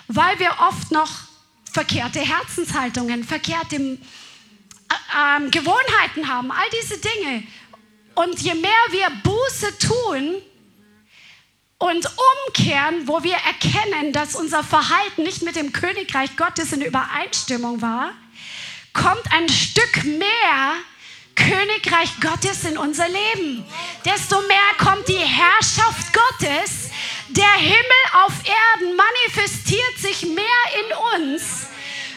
weil 0.08 0.38
wir 0.38 0.52
oft 0.60 0.90
noch 0.90 1.10
verkehrte 1.70 2.20
Herzenshaltungen, 2.20 3.24
verkehrte 3.24 3.76
äh, 3.76 3.96
äh, 4.88 5.50
Gewohnheiten 5.50 6.28
haben. 6.28 6.50
All 6.50 6.68
diese 6.80 6.98
Dinge. 6.98 7.44
Und 8.14 8.40
je 8.40 8.54
mehr 8.54 8.70
wir 8.90 9.10
Buße 9.22 9.78
tun 9.78 10.42
und 11.78 12.08
umkehren, 12.46 13.06
wo 13.06 13.22
wir 13.22 13.36
erkennen, 13.36 14.12
dass 14.12 14.34
unser 14.34 14.64
Verhalten 14.64 15.22
nicht 15.22 15.42
mit 15.42 15.54
dem 15.56 15.72
Königreich 15.72 16.36
Gottes 16.36 16.72
in 16.72 16.82
Übereinstimmung 16.82 17.80
war, 17.80 18.12
kommt 18.92 19.32
ein 19.32 19.48
Stück 19.48 20.04
mehr 20.04 20.74
Königreich 21.38 22.10
Gottes 22.20 22.64
in 22.64 22.76
unser 22.76 23.06
Leben. 23.08 23.64
Desto 24.04 24.40
mehr 24.42 24.58
kommt 24.78 25.06
die 25.08 25.14
Herrschaft 25.14 26.12
Gottes. 26.12 26.90
Der 27.28 27.52
Himmel 27.58 28.04
auf 28.24 28.32
Erden 28.44 28.96
manifestiert 28.96 29.98
sich 29.98 30.22
mehr 30.22 30.44
in 30.80 31.22
uns, 31.24 31.66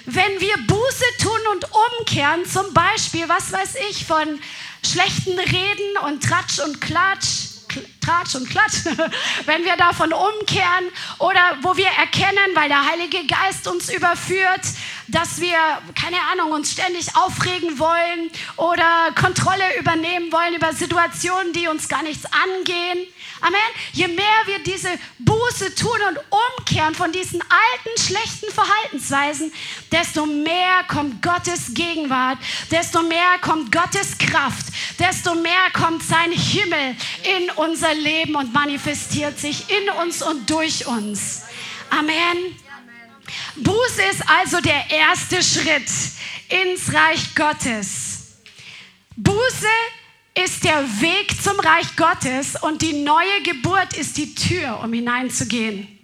wenn 0.06 0.40
wir 0.40 0.56
Buße 0.66 1.06
tun 1.22 1.40
und 1.52 1.66
umkehren. 2.00 2.46
Zum 2.46 2.74
Beispiel, 2.74 3.30
was 3.30 3.52
weiß 3.52 3.76
ich, 3.90 4.06
von 4.06 4.40
schlechten 4.84 5.38
Reden 5.38 5.98
und 6.06 6.24
Tratsch 6.24 6.60
und 6.60 6.82
Klatsch, 6.82 7.51
Tratsch 8.02 8.36
und 8.36 8.50
Klatsch, 8.50 8.86
wenn 9.46 9.64
wir 9.64 9.76
davon 9.78 10.12
umkehren 10.12 10.90
oder 11.20 11.58
wo 11.62 11.78
wir 11.78 11.88
erkennen, 11.88 12.56
weil 12.56 12.68
der 12.68 12.86
Heilige 12.86 13.20
Geist 13.28 13.68
uns 13.68 13.90
überführt, 13.94 14.62
dass 15.08 15.40
wir, 15.40 15.58
keine 16.00 16.18
Ahnung, 16.32 16.52
uns 16.52 16.72
ständig 16.72 17.16
aufregen 17.16 17.80
wollen 17.80 18.32
oder 18.58 19.12
Kontrolle 19.20 19.78
übernehmen 19.80 20.32
wollen 20.32 20.56
über 20.56 20.74
Situationen, 20.74 21.54
die 21.54 21.68
uns 21.68 21.88
gar 21.88 22.04
nichts 22.04 22.26
angehen. 22.26 23.08
Amen. 23.42 23.60
Je 23.94 24.08
mehr 24.08 24.42
wir 24.46 24.60
diese 24.60 24.90
Buße 25.18 25.74
tun 25.74 25.98
und 26.10 26.20
umkehren 26.30 26.94
von 26.94 27.12
diesen 27.12 27.42
alten, 27.42 28.00
schlechten 28.00 28.52
Verhaltensweisen, 28.52 29.52
desto 29.92 30.28
mehr 30.28 30.84
kommt 30.88 31.24
Gottes 31.24 31.74
Gegenwart, 31.74 32.38
desto 32.70 33.02
mehr 33.02 33.40
kommt 33.42 33.72
Gottes 33.72 34.18
Kraft, 34.20 34.68
desto 35.00 35.34
mehr 35.34 35.72
kommt 35.74 36.04
sein 36.04 36.32
Himmel 36.32 36.96
in 37.24 37.50
unser 37.56 37.94
Leben 37.96 38.36
und 38.36 38.54
manifestiert 38.54 39.40
sich 39.40 39.66
in 39.70 39.90
uns 39.90 40.22
und 40.22 40.48
durch 40.48 40.86
uns. 40.86 41.42
Amen. 41.90 42.56
Buße 43.56 44.04
ist 44.12 44.24
also 44.30 44.62
der 44.62 44.90
erste 44.90 45.42
Schritt 45.42 45.90
ins 46.50 46.94
Reich 46.94 47.34
Gottes. 47.36 48.42
Buße 49.16 49.68
ist 50.34 50.64
der 50.64 50.84
Weg 51.02 51.42
zum 51.42 51.60
Reich 51.60 51.96
Gottes 51.96 52.56
und 52.62 52.82
die 52.82 53.04
neue 53.04 53.42
Geburt 53.44 53.98
ist 53.98 54.18
die 54.18 54.34
Tür, 54.34 54.80
um 54.82 54.94
hineinzugehen. 54.94 56.00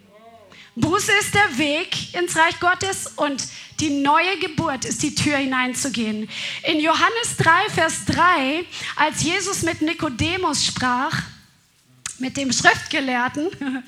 Buße 0.76 1.12
ist 1.20 1.34
der 1.34 1.58
Weg 1.58 2.14
ins 2.14 2.36
Reich 2.36 2.60
Gottes 2.60 3.08
und 3.16 3.48
die 3.80 3.90
neue 3.90 4.38
Geburt 4.38 4.86
ist 4.86 5.02
die 5.02 5.16
Tür 5.16 5.38
hineinzugehen. 5.38 6.30
In 6.64 6.80
Johannes 6.80 7.38
3, 7.38 7.70
Vers 7.70 8.06
3, 8.06 8.66
als 8.96 9.24
Jesus 9.24 9.64
mit 9.64 9.82
Nikodemus 9.82 10.66
sprach, 10.66 11.14
mit 12.20 12.38
dem 12.38 12.52
Schriftgelehrten, 12.52 13.50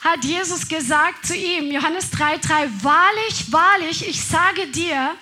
hat 0.00 0.24
Jesus 0.24 0.68
gesagt 0.68 1.26
zu 1.26 1.34
ihm, 1.34 1.70
Johannes 1.70 2.10
3, 2.10 2.38
3, 2.38 2.68
wahrlich, 2.82 3.52
wahrlich, 3.52 4.08
ich 4.08 4.22
sage 4.22 4.66
dir, 4.68 5.14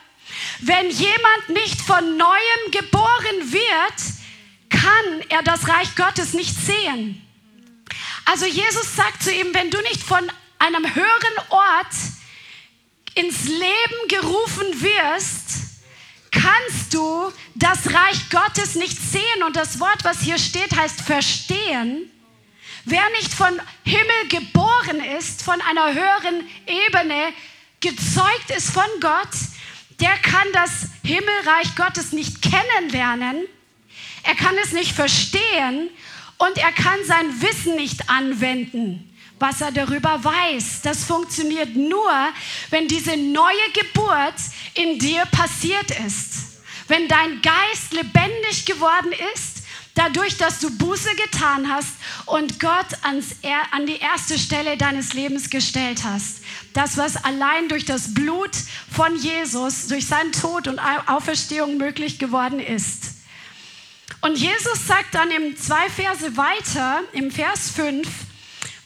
wenn 0.61 0.91
jemand 0.91 1.49
nicht 1.49 1.81
von 1.81 2.17
neuem 2.17 2.71
geboren 2.71 3.53
wird, 3.53 4.15
kann 4.71 5.23
er 5.29 5.43
das 5.43 5.69
Reich 5.69 5.95
Gottes 5.97 6.33
nicht 6.33 6.55
sehen. 6.55 7.21
Also 8.25 8.47
Jesus 8.47 8.97
sagt 8.97 9.23
zu 9.23 9.33
ihm, 9.33 9.53
wenn 9.53 9.71
du 9.71 9.81
nicht 9.83 10.03
von 10.03 10.31
einem 10.59 10.95
höheren 10.95 11.39
Ort 11.51 11.95
ins 13.15 13.45
Leben 13.45 14.09
gerufen 14.09 14.81
wirst, 14.81 15.65
kannst 16.31 16.95
du 16.95 17.33
das 17.55 17.93
Reich 17.93 18.31
Gottes 18.31 18.75
nicht 18.75 18.97
sehen. 18.97 19.43
Und 19.47 19.57
das 19.57 19.79
Wort, 19.79 20.05
was 20.05 20.21
hier 20.21 20.39
steht, 20.39 20.75
heißt 20.75 21.03
verstehen. 21.03 22.11
Wer 22.85 23.09
nicht 23.11 23.33
von 23.33 23.61
Himmel 23.85 24.29
geboren 24.29 25.01
ist, 25.19 25.43
von 25.43 25.61
einer 25.61 25.95
höheren 25.95 26.49
Ebene, 26.67 27.33
gezeugt 27.81 28.51
ist 28.57 28.71
von 28.71 28.85
Gott, 29.01 29.29
der 30.05 30.19
kann 30.19 30.47
das 30.53 30.89
Himmelreich 31.03 31.77
Gottes 31.77 32.13
nicht 32.13 32.43
kennenlernen, 32.43 33.47
er 34.23 34.35
kann 34.35 34.55
es 34.63 34.73
nicht 34.73 34.93
verstehen 34.93 35.89
und 36.37 36.59
er 36.59 36.73
kann 36.73 36.99
sein 37.07 37.41
Wissen 37.41 37.77
nicht 37.77 38.11
anwenden, 38.11 39.17
was 39.39 39.63
er 39.63 39.73
darüber 39.73 40.23
weiß. 40.23 40.83
Das 40.83 41.05
funktioniert 41.05 41.75
nur, 41.75 42.13
wenn 42.69 42.87
diese 42.87 43.17
neue 43.17 43.71
Geburt 43.73 44.35
in 44.75 44.99
dir 44.99 45.25
passiert 45.27 45.91
ist. 46.07 46.61
Wenn 46.87 47.09
dein 47.09 47.41
Geist 47.41 47.95
lebendig 47.95 48.67
geworden 48.67 49.13
ist, 49.35 49.54
dadurch, 49.95 50.37
dass 50.37 50.61
du 50.61 50.71
Buße 50.77 51.15
getan 51.17 51.73
hast 51.73 51.95
und 52.27 52.61
Gott 52.61 52.87
ans, 53.03 53.37
an 53.71 53.87
die 53.87 53.99
erste 53.99 54.39
Stelle 54.39 54.77
deines 54.77 55.15
Lebens 55.15 55.51
gestellt 55.51 56.05
hast. 56.05 56.39
Das, 56.73 56.97
was 56.97 57.17
allein 57.25 57.69
durch 57.69 57.85
das 57.85 58.13
Blut 58.15 58.51
von 58.91 59.17
Jesus, 59.17 59.87
durch 59.87 60.07
seinen 60.07 60.33
Tod 60.33 60.69
und 60.69 60.79
Auferstehung 60.79 61.77
möglich 61.77 62.19
geworden 62.19 62.61
ist. 62.61 63.15
Und 64.21 64.37
Jesus 64.37 64.87
sagt 64.87 65.15
dann 65.15 65.31
im 65.31 65.57
zwei 65.57 65.89
Verse 65.91 66.37
weiter, 66.37 67.03
im 67.13 67.31
Vers 67.31 67.71
5, 67.71 68.09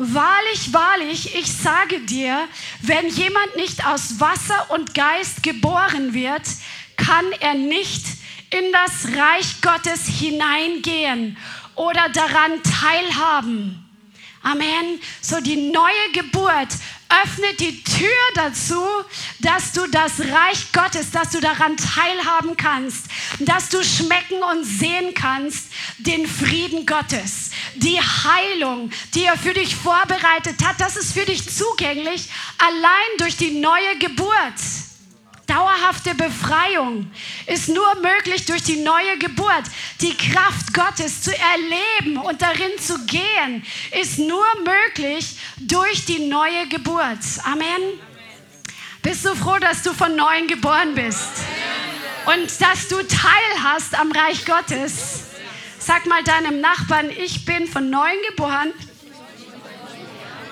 Wahrlich, 0.01 0.73
wahrlich, 0.73 1.35
ich 1.35 1.53
sage 1.53 1.99
dir, 1.99 2.47
wenn 2.83 3.09
jemand 3.09 3.57
nicht 3.57 3.85
aus 3.85 4.21
Wasser 4.21 4.71
und 4.71 4.94
Geist 4.94 5.42
geboren 5.42 6.14
wird, 6.14 6.42
kann 6.97 7.25
er 7.40 7.55
nicht 7.55 8.07
in 8.50 8.72
das 8.72 9.16
Reich 9.16 9.61
Gottes 9.61 10.06
hineingehen 10.06 11.37
oder 11.74 12.08
daran 12.08 12.62
teilhaben. 12.62 13.84
Amen. 14.42 15.00
So 15.20 15.40
die 15.40 15.70
neue 15.70 16.12
Geburt 16.12 16.68
öffnet 17.22 17.58
die 17.61 17.82
Tür 17.82 18.08
dazu, 18.34 18.82
dass 19.40 19.72
du 19.72 19.87
das 19.88 20.20
Reich 20.20 20.72
Gottes, 20.72 21.11
dass 21.11 21.30
du 21.30 21.40
daran 21.40 21.76
teilhaben 21.76 22.56
kannst, 22.56 23.06
dass 23.40 23.68
du 23.68 23.82
schmecken 23.82 24.42
und 24.42 24.64
sehen 24.64 25.14
kannst, 25.14 25.72
den 25.98 26.26
Frieden 26.26 26.87
Gottes, 26.87 27.50
die 27.76 27.98
Heilung, 27.98 28.90
die 29.14 29.24
er 29.24 29.38
für 29.38 29.54
dich 29.54 29.74
vorbereitet 29.74 30.64
hat, 30.64 30.80
das 30.80 30.96
ist 30.96 31.12
für 31.12 31.24
dich 31.24 31.48
zugänglich, 31.48 32.28
allein 32.58 33.18
durch 33.18 33.37
die 33.37 33.58
neue 33.58 33.98
Geburt. 33.98 34.54
Dauerhafte 35.48 36.14
Befreiung 36.14 37.11
ist 37.46 37.70
nur 37.70 37.94
möglich 38.02 38.44
durch 38.44 38.62
die 38.64 38.76
neue 38.76 39.16
Geburt. 39.16 39.64
Die 40.02 40.14
Kraft 40.14 40.74
Gottes 40.74 41.22
zu 41.22 41.32
erleben 41.34 42.18
und 42.18 42.42
darin 42.42 42.78
zu 42.78 42.98
gehen, 43.06 43.64
ist 43.98 44.18
nur 44.18 44.44
möglich 44.62 45.38
durch 45.56 46.04
die 46.04 46.28
neue 46.28 46.68
Geburt. 46.68 47.18
Amen. 47.44 47.98
Bist 49.00 49.24
du 49.24 49.34
froh, 49.34 49.58
dass 49.58 49.82
du 49.82 49.94
von 49.94 50.14
neuem 50.14 50.48
geboren 50.48 50.94
bist? 50.94 51.30
Und 52.26 52.61
dass 52.61 52.88
du 52.88 52.96
teilhast 52.96 53.98
am 53.98 54.12
Reich 54.12 54.44
Gottes? 54.44 55.28
Sag 55.78 56.04
mal 56.04 56.22
deinem 56.24 56.61
Nachbarn, 56.61 57.08
ich 57.08 57.46
bin 57.46 57.66
von 57.66 57.88
neuem 57.88 58.18
geboren 58.28 58.74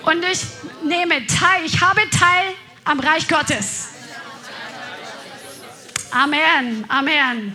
und 0.07 0.25
ich 0.25 0.41
nehme 0.83 1.27
teil, 1.27 1.67
ich 1.67 1.83
habe 1.83 2.01
teil 2.09 2.55
am 2.85 2.99
Reich 2.99 3.29
Gottes. 3.29 3.96
Amen, 6.17 6.87
Amen. 6.89 7.55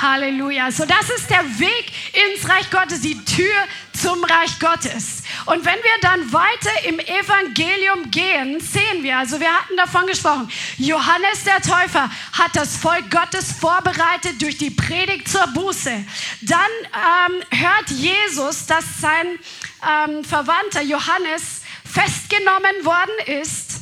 Halleluja. 0.00 0.72
So, 0.72 0.86
das 0.86 1.10
ist 1.10 1.28
der 1.28 1.44
Weg 1.58 1.92
ins 2.14 2.48
Reich 2.48 2.70
Gottes, 2.70 3.02
die 3.02 3.22
Tür 3.26 3.54
zum 3.92 4.24
Reich 4.24 4.58
Gottes. 4.58 5.22
Und 5.44 5.66
wenn 5.66 5.76
wir 5.76 6.00
dann 6.00 6.32
weiter 6.32 6.88
im 6.88 6.98
Evangelium 6.98 8.10
gehen, 8.10 8.58
sehen 8.58 9.02
wir, 9.02 9.18
also 9.18 9.38
wir 9.38 9.52
hatten 9.52 9.76
davon 9.76 10.06
gesprochen, 10.06 10.50
Johannes 10.78 11.44
der 11.44 11.60
Täufer 11.60 12.10
hat 12.32 12.56
das 12.56 12.78
Volk 12.78 13.10
Gottes 13.10 13.52
vorbereitet 13.52 14.40
durch 14.40 14.56
die 14.56 14.70
Predigt 14.70 15.28
zur 15.28 15.46
Buße. 15.48 15.92
Dann 16.40 16.60
ähm, 16.94 17.42
hört 17.50 17.90
Jesus, 17.90 18.64
dass 18.64 18.84
sein 18.98 19.38
ähm, 19.86 20.24
Verwandter 20.24 20.80
Johannes 20.80 21.60
festgenommen 21.84 22.82
worden 22.86 23.42
ist 23.42 23.73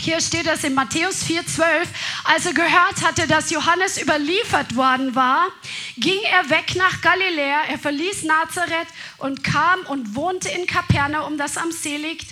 hier 0.00 0.20
steht 0.20 0.46
das 0.46 0.64
in 0.64 0.74
Matthäus 0.74 1.24
4,12. 1.24 1.86
Als 2.24 2.46
er 2.46 2.54
gehört 2.54 3.02
hatte, 3.04 3.26
dass 3.26 3.50
Johannes 3.50 4.00
überliefert 4.00 4.74
worden 4.74 5.14
war, 5.14 5.48
ging 5.98 6.18
er 6.22 6.48
weg 6.48 6.74
nach 6.76 7.02
Galiläa. 7.02 7.64
Er 7.68 7.78
verließ 7.78 8.24
Nazareth 8.24 8.88
und 9.18 9.44
kam 9.44 9.80
und 9.88 10.14
wohnte 10.14 10.48
in 10.48 10.66
Kapernaum, 10.66 11.36
das 11.36 11.56
am 11.58 11.70
See 11.70 11.98
liegt, 11.98 12.28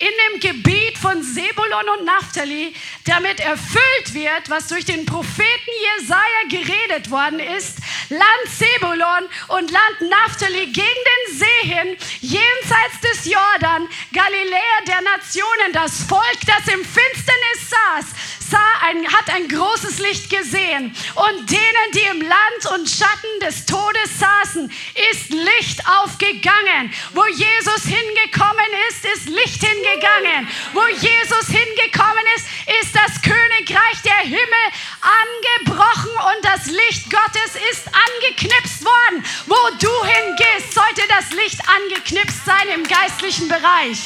in 0.00 0.08
dem 0.08 0.40
Gebiet 0.40 0.96
von 0.96 1.22
Sebulon 1.22 1.88
und 1.98 2.06
Naphtali, 2.06 2.74
damit 3.04 3.38
erfüllt 3.38 4.14
wird, 4.14 4.48
was 4.48 4.68
durch 4.68 4.86
den 4.86 5.04
Propheten 5.04 5.70
Jesaja 5.98 6.48
geredet 6.48 7.10
worden 7.10 7.38
ist. 7.38 7.76
Land 8.08 8.46
Sebulon 8.48 9.28
und 9.48 9.70
Land 9.70 10.10
Naphtali 10.10 10.66
gegen 10.66 10.76
den 10.78 11.38
See 11.38 11.68
hin, 11.68 11.96
jenseits 12.20 13.00
des 13.02 13.30
Jordan, 13.30 13.88
Galiläa 14.12 14.80
der 14.86 15.02
Nationen, 15.02 15.72
das 15.74 16.02
Volk, 16.04 16.38
das 16.46 16.72
im 16.72 16.82
Finsternis 16.82 17.68
saß, 17.68 18.06
sah 18.50 18.86
ein, 18.88 19.06
hat 19.06 19.30
ein 19.30 19.48
großes 19.48 19.98
Licht 19.98 20.30
gesehen. 20.30 20.94
Und 21.14 21.50
denen, 21.50 21.86
die 21.94 22.06
im 22.10 22.20
Land 22.20 22.62
und 22.74 22.88
Schatten 22.88 23.40
des 23.42 23.66
Todes 23.66 24.18
saßen, 24.18 24.70
ist 25.10 25.30
Licht 25.30 25.80
aufgegangen. 25.86 26.92
Wo 27.14 27.24
Jesus 27.26 27.84
hingekommen 27.84 28.70
ist, 28.88 29.04
ist 29.04 29.28
Licht 29.28 29.62
hingegangen. 29.62 30.48
Wo 30.72 30.86
Jesus 30.86 31.46
hingekommen 31.46 32.24
ist, 32.36 32.46
ist 32.80 32.94
das 32.94 33.22
Königreich 33.22 34.02
der 34.04 34.18
Himmel 34.18 34.66
angebrochen 35.00 36.10
und 36.10 36.44
das 36.44 36.66
Licht 36.66 37.10
Gottes 37.10 37.54
ist 37.70 37.86
angeknipst 37.86 38.84
worden. 38.84 39.24
Wo 39.46 39.56
du 39.78 40.04
hingehst, 40.04 40.74
sollte 40.74 41.02
das 41.08 41.30
Licht 41.32 41.60
angeknipst 41.68 42.44
sein 42.44 42.68
im 42.74 42.86
geistlichen 42.86 43.48
Bereich. 43.48 43.98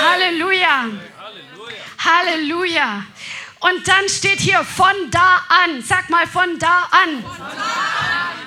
Halleluja. 0.00 0.86
Halleluja. 1.98 3.04
Und 3.60 3.88
dann 3.88 4.08
steht 4.08 4.40
hier 4.40 4.62
von 4.62 4.94
da 5.10 5.42
an, 5.48 5.82
sag 5.82 6.08
mal 6.10 6.26
von 6.26 6.58
da 6.58 6.88
an, 6.90 7.24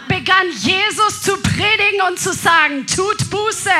begann 0.08 0.50
Jesus 0.52 1.22
zu 1.22 1.36
predigen 1.38 2.02
und 2.10 2.18
zu 2.18 2.34
sagen, 2.34 2.86
tut 2.88 3.30
Buße, 3.30 3.72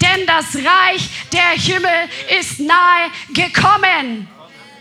denn 0.00 0.26
das 0.26 0.56
Reich 0.56 1.10
der 1.32 1.50
Himmel 1.50 2.08
ist 2.40 2.60
nahe 2.60 3.10
gekommen. 3.34 4.28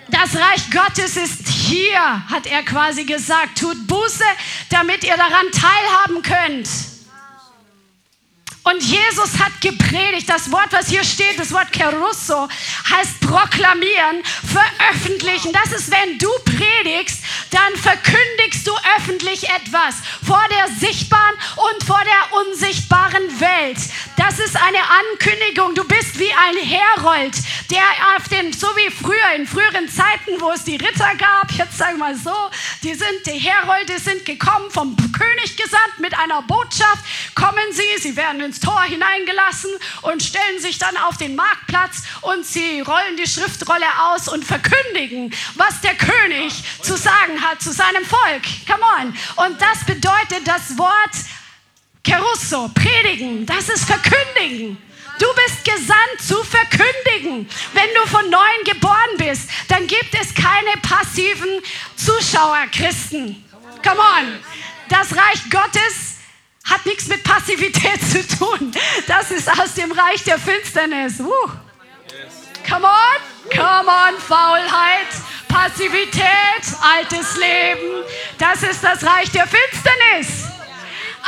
Das 0.09 0.35
Reich 0.35 0.71
Gottes 0.71 1.17
ist 1.17 1.47
hier, 1.47 1.99
hat 2.29 2.47
er 2.47 2.63
quasi 2.63 3.03
gesagt. 3.03 3.59
Tut 3.59 3.85
Buße, 3.85 4.23
damit 4.69 5.03
ihr 5.03 5.17
daran 5.17 5.45
teilhaben 5.51 6.21
könnt. 6.23 6.67
Und 8.69 8.83
Jesus 8.83 9.39
hat 9.39 9.59
gepredigt. 9.61 10.29
Das 10.29 10.51
Wort, 10.51 10.71
was 10.71 10.89
hier 10.89 11.03
steht, 11.03 11.39
das 11.39 11.51
Wort 11.51 11.71
Kerusso, 11.71 12.47
heißt 12.89 13.19
proklamieren, 13.21 14.23
veröffentlichen. 14.23 15.51
Das 15.53 15.71
ist, 15.71 15.89
wenn 15.89 16.19
du 16.19 16.29
predigst, 16.45 17.23
dann 17.49 17.75
verkündigst 17.75 18.67
du 18.67 18.71
öffentlich 18.97 19.49
etwas 19.49 19.95
vor 20.25 20.41
der 20.51 20.67
sichtbaren 20.75 21.35
und 21.55 21.83
vor 21.83 22.01
der 22.03 22.39
unsichtbaren 22.39 23.39
Welt. 23.39 23.79
Das 24.17 24.37
ist 24.37 24.55
eine 24.55 24.79
Ankündigung. 24.79 25.73
Du 25.73 25.83
bist 25.85 26.19
wie 26.19 26.31
ein 26.31 26.57
Herold, 26.57 27.35
der 27.71 27.81
auf 28.15 28.27
den, 28.29 28.53
so 28.53 28.67
wie 28.75 28.91
früher, 28.91 29.33
in 29.35 29.47
früheren 29.47 29.89
Zeiten, 29.89 30.39
wo 30.39 30.51
es 30.51 30.63
die 30.63 30.75
Ritter 30.75 31.15
gab, 31.17 31.51
jetzt 31.51 31.77
sagen 31.77 31.97
wir 31.97 32.09
mal 32.09 32.15
so, 32.15 32.35
die 32.83 32.93
sind, 32.93 33.25
die 33.25 33.39
Herolde 33.39 33.97
sind 33.99 34.25
gekommen, 34.25 34.69
vom 34.69 34.95
König 34.95 35.57
gesandt 35.57 35.99
mit 35.99 36.17
einer 36.17 36.41
Botschaft. 36.43 37.03
Kommen 37.33 37.71
sie, 37.71 38.01
sie 38.01 38.15
werden 38.15 38.41
ins 38.41 38.58
Tor 38.59 38.81
hineingelassen 38.83 39.71
und 40.03 40.23
stellen 40.23 40.59
sich 40.59 40.77
dann 40.77 40.95
auf 40.97 41.17
den 41.17 41.35
Marktplatz 41.35 42.03
und 42.21 42.45
sie 42.45 42.81
rollen 42.81 43.17
die 43.17 43.27
Schriftrolle 43.27 43.85
aus 44.11 44.27
und 44.27 44.45
verkündigen, 44.45 45.33
was 45.55 45.81
der 45.81 45.95
König 45.95 46.53
zu 46.81 46.95
sagen 46.97 47.41
hat 47.41 47.61
zu 47.61 47.71
seinem 47.71 48.05
Volk. 48.05 48.43
Come 48.67 48.83
on. 48.99 49.45
Und 49.45 49.61
das 49.61 49.85
bedeutet 49.85 50.47
das 50.47 50.77
Wort 50.77 51.11
Kerusso, 52.03 52.69
predigen, 52.69 53.45
das 53.45 53.69
ist 53.69 53.85
verkündigen. 53.85 54.77
Du 55.19 55.25
bist 55.35 55.65
gesandt 55.65 56.21
zu 56.25 56.41
verkündigen. 56.43 57.49
Wenn 57.73 57.89
du 57.93 58.07
von 58.07 58.29
neuem 58.29 58.63
geboren 58.63 59.17
bist, 59.17 59.49
dann 59.67 59.85
gibt 59.85 60.15
es 60.19 60.33
keine 60.33 60.81
passiven 60.81 61.61
Zuschauer, 61.97 62.67
Christen. 62.71 63.43
Come 63.83 63.99
on. 63.99 64.39
Das 64.87 65.15
Reich 65.15 65.49
Gottes 65.51 66.18
hat 66.69 66.85
nichts 66.85 67.07
mit 67.07 67.23
Passivität 67.23 68.01
zu 68.01 68.25
tun. 68.37 68.71
Das 69.07 69.31
ist 69.31 69.49
aus 69.49 69.73
dem 69.73 69.91
Reich 69.91 70.23
der 70.23 70.37
Finsternis. 70.37 71.19
Uh. 71.19 71.31
Come 72.67 72.85
on, 72.85 73.55
come 73.55 73.89
on, 73.89 74.19
Faulheit, 74.19 75.07
Passivität, 75.47 76.63
altes 76.81 77.37
Leben. 77.37 78.03
Das 78.37 78.61
ist 78.61 78.83
das 78.83 79.03
Reich 79.03 79.31
der 79.31 79.47
Finsternis. 79.47 80.48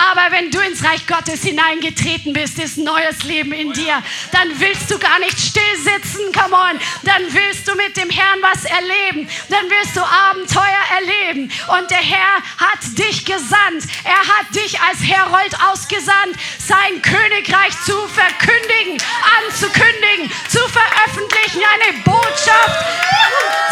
Aber 0.09 0.31
wenn 0.31 0.49
du 0.49 0.59
ins 0.59 0.83
Reich 0.83 1.05
Gottes 1.05 1.43
hineingetreten 1.43 2.33
bist, 2.33 2.57
ist 2.57 2.77
neues 2.77 3.23
Leben 3.23 3.51
in 3.51 3.71
dir. 3.71 4.01
Dann 4.31 4.59
willst 4.59 4.89
du 4.89 4.97
gar 4.97 5.19
nicht 5.19 5.39
still 5.39 5.77
sitzen, 5.77 6.31
come 6.33 6.55
on. 6.55 6.79
Dann 7.03 7.21
willst 7.29 7.67
du 7.67 7.75
mit 7.75 7.95
dem 7.97 8.09
Herrn 8.09 8.39
was 8.41 8.65
erleben. 8.65 9.29
Dann 9.49 9.69
willst 9.69 9.95
du 9.95 10.01
Abenteuer 10.01 10.83
erleben. 10.97 11.51
Und 11.77 11.91
der 11.91 12.01
Herr 12.01 12.37
hat 12.57 12.97
dich 12.97 13.25
gesandt. 13.25 13.85
Er 14.03 14.17
hat 14.17 14.55
dich 14.55 14.79
als 14.81 14.99
Herold 15.03 15.55
ausgesandt, 15.69 16.35
sein 16.57 17.01
Königreich 17.03 17.73
zu 17.85 17.95
verkündigen, 18.07 18.97
anzukündigen, 19.45 20.31
zu 20.49 20.59
veröffentlichen, 20.69 21.61
eine 21.73 21.99
Botschaft 22.03 22.85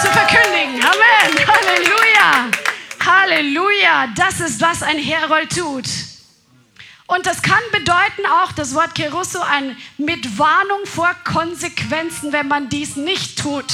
zu 0.02 0.08
verkündigen. 0.12 0.84
Amen. 0.84 1.48
Halleluja. 1.48 2.52
Halleluja. 3.04 4.08
Das 4.16 4.40
ist, 4.40 4.62
was 4.62 4.84
ein 4.84 5.00
Herold 5.00 5.56
tut. 5.56 6.09
Und 7.10 7.26
das 7.26 7.42
kann 7.42 7.60
bedeuten 7.72 8.28
auch, 8.44 8.52
das 8.52 8.76
Wort 8.76 8.94
Kerusso, 8.94 9.40
ein 9.40 9.76
mit 9.98 10.38
Warnung 10.38 10.86
vor 10.86 11.10
Konsequenzen, 11.24 12.32
wenn 12.32 12.48
man 12.48 12.70
dies 12.70 12.98
nicht 12.98 13.40
tut, 13.40 13.66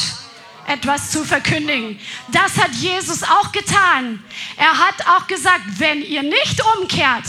etwas 0.67 1.11
zu 1.11 1.25
verkündigen. 1.25 1.99
Das 2.31 2.57
hat 2.57 2.71
Jesus 2.75 3.23
auch 3.23 3.51
getan. 3.51 4.23
Er 4.55 4.79
hat 4.79 5.05
auch 5.07 5.27
gesagt, 5.27 5.65
wenn 5.79 6.01
ihr 6.01 6.23
nicht 6.23 6.61
umkehrt, 6.77 7.25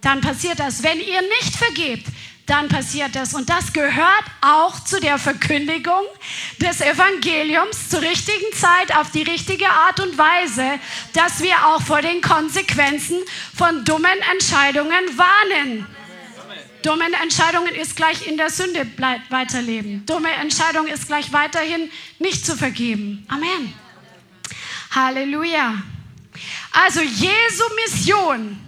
dann 0.00 0.20
passiert 0.20 0.60
das. 0.60 0.84
Wenn 0.84 1.00
ihr 1.00 1.22
nicht 1.22 1.56
vergebt, 1.56 2.06
dann 2.46 2.68
passiert 2.68 3.14
das. 3.14 3.34
Und 3.34 3.50
das 3.50 3.72
gehört 3.72 4.24
auch 4.40 4.82
zu 4.84 5.00
der 5.00 5.18
Verkündigung 5.18 6.02
des 6.58 6.80
Evangeliums 6.80 7.88
zur 7.88 8.00
richtigen 8.00 8.52
Zeit, 8.54 8.96
auf 8.96 9.10
die 9.10 9.22
richtige 9.22 9.68
Art 9.68 10.00
und 10.00 10.16
Weise, 10.16 10.78
dass 11.12 11.40
wir 11.42 11.54
auch 11.66 11.82
vor 11.82 12.00
den 12.00 12.20
Konsequenzen 12.20 13.18
von 13.54 13.84
dummen 13.84 14.18
Entscheidungen 14.32 15.18
warnen. 15.18 15.86
Dumme 16.82 17.06
Entscheidungen 17.20 17.74
ist 17.74 17.96
gleich 17.96 18.28
in 18.28 18.36
der 18.36 18.48
Sünde 18.48 18.86
weiterleben. 19.28 20.06
Dumme 20.06 20.30
Entscheidung 20.30 20.86
ist 20.86 21.08
gleich 21.08 21.32
weiterhin 21.32 21.90
nicht 22.20 22.46
zu 22.46 22.56
vergeben. 22.56 23.26
Amen. 23.28 23.74
Halleluja. 24.92 25.82
Also 26.70 27.00
Jesu 27.00 27.64
Mission 27.84 28.65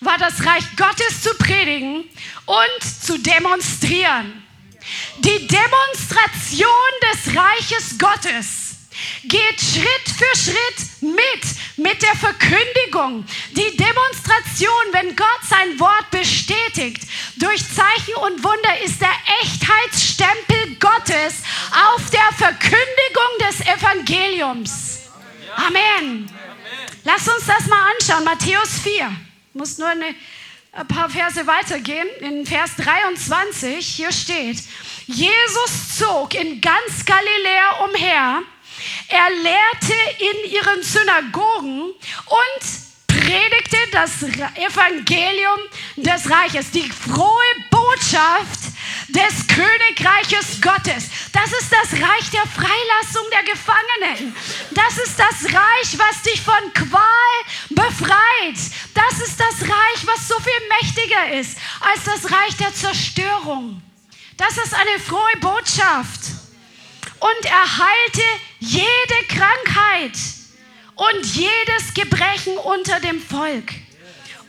war 0.00 0.18
das 0.18 0.44
Reich 0.44 0.64
Gottes 0.76 1.22
zu 1.22 1.34
predigen 1.36 2.04
und 2.46 3.02
zu 3.02 3.18
demonstrieren. 3.18 4.42
Die 5.18 5.46
Demonstration 5.46 6.66
des 7.12 7.36
Reiches 7.36 7.98
Gottes 7.98 8.70
geht 9.24 9.60
Schritt 9.60 10.08
für 10.16 10.38
Schritt 10.38 11.02
mit, 11.02 11.44
mit 11.76 12.02
der 12.02 12.14
Verkündigung. 12.16 13.24
Die 13.50 13.76
Demonstration, 13.76 14.84
wenn 14.92 15.14
Gott 15.16 15.40
sein 15.48 15.78
Wort 15.78 16.10
bestätigt, 16.10 17.02
durch 17.36 17.62
Zeichen 17.62 18.14
und 18.22 18.42
Wunder 18.42 18.80
ist 18.84 19.00
der 19.00 19.12
Echtheitsstempel 19.42 20.76
Gottes 20.78 21.42
auf 21.94 22.10
der 22.10 22.32
Verkündigung 22.36 22.80
des 23.40 23.60
Evangeliums. 23.60 25.00
Amen. 25.56 26.30
Lass 27.04 27.28
uns 27.28 27.46
das 27.46 27.66
mal 27.66 27.92
anschauen. 27.92 28.24
Matthäus 28.24 28.78
4. 28.82 29.29
Muss 29.52 29.78
nur 29.78 29.88
eine, 29.88 30.14
ein 30.72 30.86
paar 30.86 31.10
Verse 31.10 31.44
weitergehen. 31.44 32.06
In 32.20 32.46
Vers 32.46 32.76
23, 32.76 33.84
hier 33.84 34.12
steht, 34.12 34.58
Jesus 35.06 35.98
zog 35.98 36.34
in 36.34 36.60
ganz 36.60 37.04
Galiläa 37.04 37.84
umher. 37.84 38.42
Er 39.08 39.30
lehrte 39.42 39.94
in 40.18 40.52
ihren 40.52 40.82
Synagogen 40.84 41.90
und 41.90 43.08
predigte 43.08 43.76
das 43.90 44.22
Evangelium 44.22 45.58
des 45.96 46.30
Reiches, 46.30 46.70
die 46.70 46.88
frohe 46.88 47.42
Botschaft 47.70 48.69
des 49.12 49.46
Königreiches 49.46 50.60
Gottes. 50.60 51.10
Das 51.32 51.52
ist 51.52 51.72
das 51.72 51.92
Reich 51.92 52.30
der 52.30 52.46
Freilassung 52.46 53.26
der 53.32 53.42
Gefangenen. 53.42 54.34
Das 54.70 54.98
ist 54.98 55.18
das 55.18 55.44
Reich, 55.44 55.98
was 55.98 56.22
dich 56.22 56.40
von 56.40 56.72
Qual 56.74 57.36
befreit. 57.70 58.58
Das 58.94 59.20
ist 59.20 59.38
das 59.38 59.62
Reich, 59.62 60.06
was 60.06 60.28
so 60.28 60.34
viel 60.38 60.68
mächtiger 60.80 61.38
ist 61.38 61.58
als 61.80 62.04
das 62.04 62.30
Reich 62.30 62.56
der 62.56 62.74
Zerstörung. 62.74 63.82
Das 64.36 64.56
ist 64.56 64.74
eine 64.74 64.98
frohe 64.98 65.36
Botschaft. 65.40 66.20
Und 67.18 67.44
er 67.44 67.78
heilte 67.78 68.22
jede 68.60 69.26
Krankheit 69.28 70.16
und 70.94 71.26
jedes 71.26 71.94
Gebrechen 71.94 72.56
unter 72.56 73.00
dem 73.00 73.20
Volk. 73.20 73.72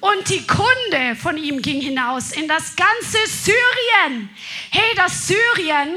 Und 0.02 0.30
die 0.30 0.46
Kunde 0.48 1.16
von 1.16 1.38
ihm 1.38 1.62
ging 1.62 1.80
hinaus 1.80 2.32
in 2.32 2.48
das 2.48 2.76
ganze 2.76 3.20
Syrien. 3.28 4.30
Hey, 4.72 4.96
das 4.96 5.28
Syrien, 5.28 5.96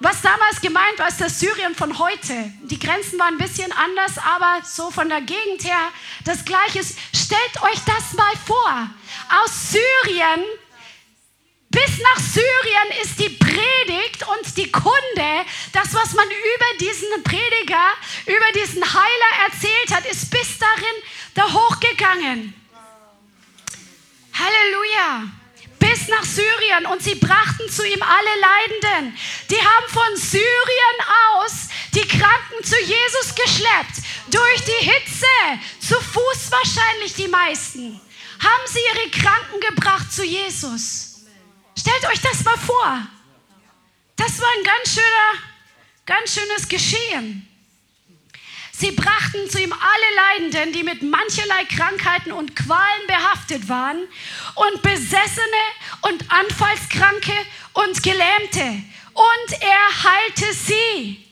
was 0.00 0.20
damals 0.22 0.60
gemeint 0.60 0.98
war, 0.98 1.06
ist 1.06 1.20
das 1.20 1.38
Syrien 1.38 1.72
von 1.76 1.96
heute. 2.00 2.52
Die 2.64 2.80
Grenzen 2.80 3.16
waren 3.16 3.34
ein 3.34 3.38
bisschen 3.38 3.70
anders, 3.70 4.18
aber 4.18 4.58
so 4.64 4.90
von 4.90 5.08
der 5.08 5.20
Gegend 5.20 5.62
her 5.62 5.88
das 6.24 6.44
Gleiche. 6.44 6.80
Stellt 7.14 7.62
euch 7.62 7.78
das 7.86 8.14
mal 8.14 8.32
vor. 8.44 8.90
Aus 9.44 9.70
Syrien 9.70 10.44
bis 11.70 11.98
nach 11.98 12.20
Syrien 12.20 13.02
ist 13.02 13.20
die 13.20 13.30
Predigt 13.30 14.26
und 14.28 14.56
die 14.56 14.70
Kunde, 14.70 15.44
das, 15.72 15.94
was 15.94 16.12
man 16.14 16.26
über 16.26 16.78
diesen 16.80 17.22
Prediger, 17.22 17.86
über 18.26 18.60
diesen 18.60 18.82
Heiler 18.82 19.46
erzählt 19.46 19.92
hat, 19.92 20.06
ist 20.06 20.30
bis 20.30 20.58
darin 20.58 21.02
da 21.34 21.52
hochgegangen. 21.52 22.63
Halleluja. 24.34 25.30
Bis 25.78 26.08
nach 26.08 26.24
Syrien 26.24 26.86
und 26.86 27.02
sie 27.02 27.14
brachten 27.14 27.68
zu 27.70 27.86
ihm 27.86 28.02
alle 28.02 28.40
Leidenden. 28.40 29.18
Die 29.50 29.60
haben 29.60 29.88
von 29.88 30.16
Syrien 30.16 30.98
aus 31.36 31.68
die 31.94 32.06
Kranken 32.06 32.64
zu 32.64 32.76
Jesus 32.80 33.34
geschleppt. 33.34 34.02
Durch 34.28 34.64
die 34.64 34.84
Hitze, 34.84 35.26
zu 35.80 35.94
Fuß 36.00 36.50
wahrscheinlich 36.50 37.14
die 37.14 37.28
meisten, 37.28 38.00
haben 38.40 38.66
sie 38.66 38.80
ihre 38.92 39.10
Kranken 39.10 39.60
gebracht 39.60 40.12
zu 40.12 40.24
Jesus. 40.24 41.22
Stellt 41.78 42.06
euch 42.06 42.20
das 42.20 42.42
mal 42.44 42.56
vor. 42.56 43.06
Das 44.16 44.40
war 44.40 44.48
ein 44.56 44.64
ganz 44.64 44.94
schöner, 44.94 45.42
ganz 46.06 46.34
schönes 46.34 46.68
Geschehen. 46.68 47.53
Sie 48.76 48.90
brachten 48.90 49.48
zu 49.48 49.62
ihm 49.62 49.72
alle 49.72 50.40
Leidenden, 50.40 50.72
die 50.72 50.82
mit 50.82 51.00
mancherlei 51.00 51.64
Krankheiten 51.64 52.32
und 52.32 52.56
Qualen 52.56 53.06
behaftet 53.06 53.68
waren, 53.68 53.98
und 54.56 54.82
Besessene 54.82 55.62
und 56.02 56.24
Anfallskranke 56.28 57.32
und 57.74 58.02
Gelähmte. 58.02 58.82
Und 59.12 59.62
er 59.62 60.12
heilte 60.12 60.52
sie. 60.52 61.24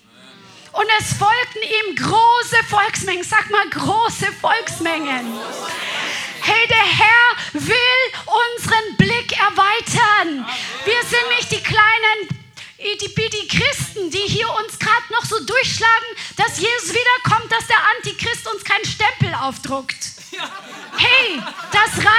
Und 0.70 0.86
es 1.00 1.14
folgten 1.14 1.62
ihm 1.62 1.96
große 1.96 2.64
Volksmengen. 2.68 3.24
Sag 3.24 3.50
mal, 3.50 3.68
große 3.70 4.32
Volksmengen. 4.40 5.26
Hey, 6.42 6.68
der 6.68 6.76
Herr 6.76 7.60
will 7.60 7.74
unseren 8.56 8.96
Blick 8.96 9.32
erweitern. 9.32 10.46
Wir 10.84 11.02
sind 11.02 11.28
nicht 11.36 11.50
die 11.50 11.62
kleinen 11.62 12.41
die 12.82 13.48
Christen, 13.48 14.10
die 14.10 14.26
hier 14.26 14.48
uns 14.48 14.78
gerade 14.78 15.12
noch 15.12 15.24
so 15.24 15.42
durchschlagen, 15.44 16.06
dass 16.36 16.58
Jesus 16.58 16.90
wiederkommt, 16.90 17.50
dass 17.52 17.66
der 17.66 17.76
Antichrist 17.96 18.46
uns 18.52 18.64
keinen 18.64 18.84
Stempel 18.84 19.34
aufdruckt. 19.34 19.96
Hey, 20.96 21.40
das 21.70 22.04
Reich 22.04 22.11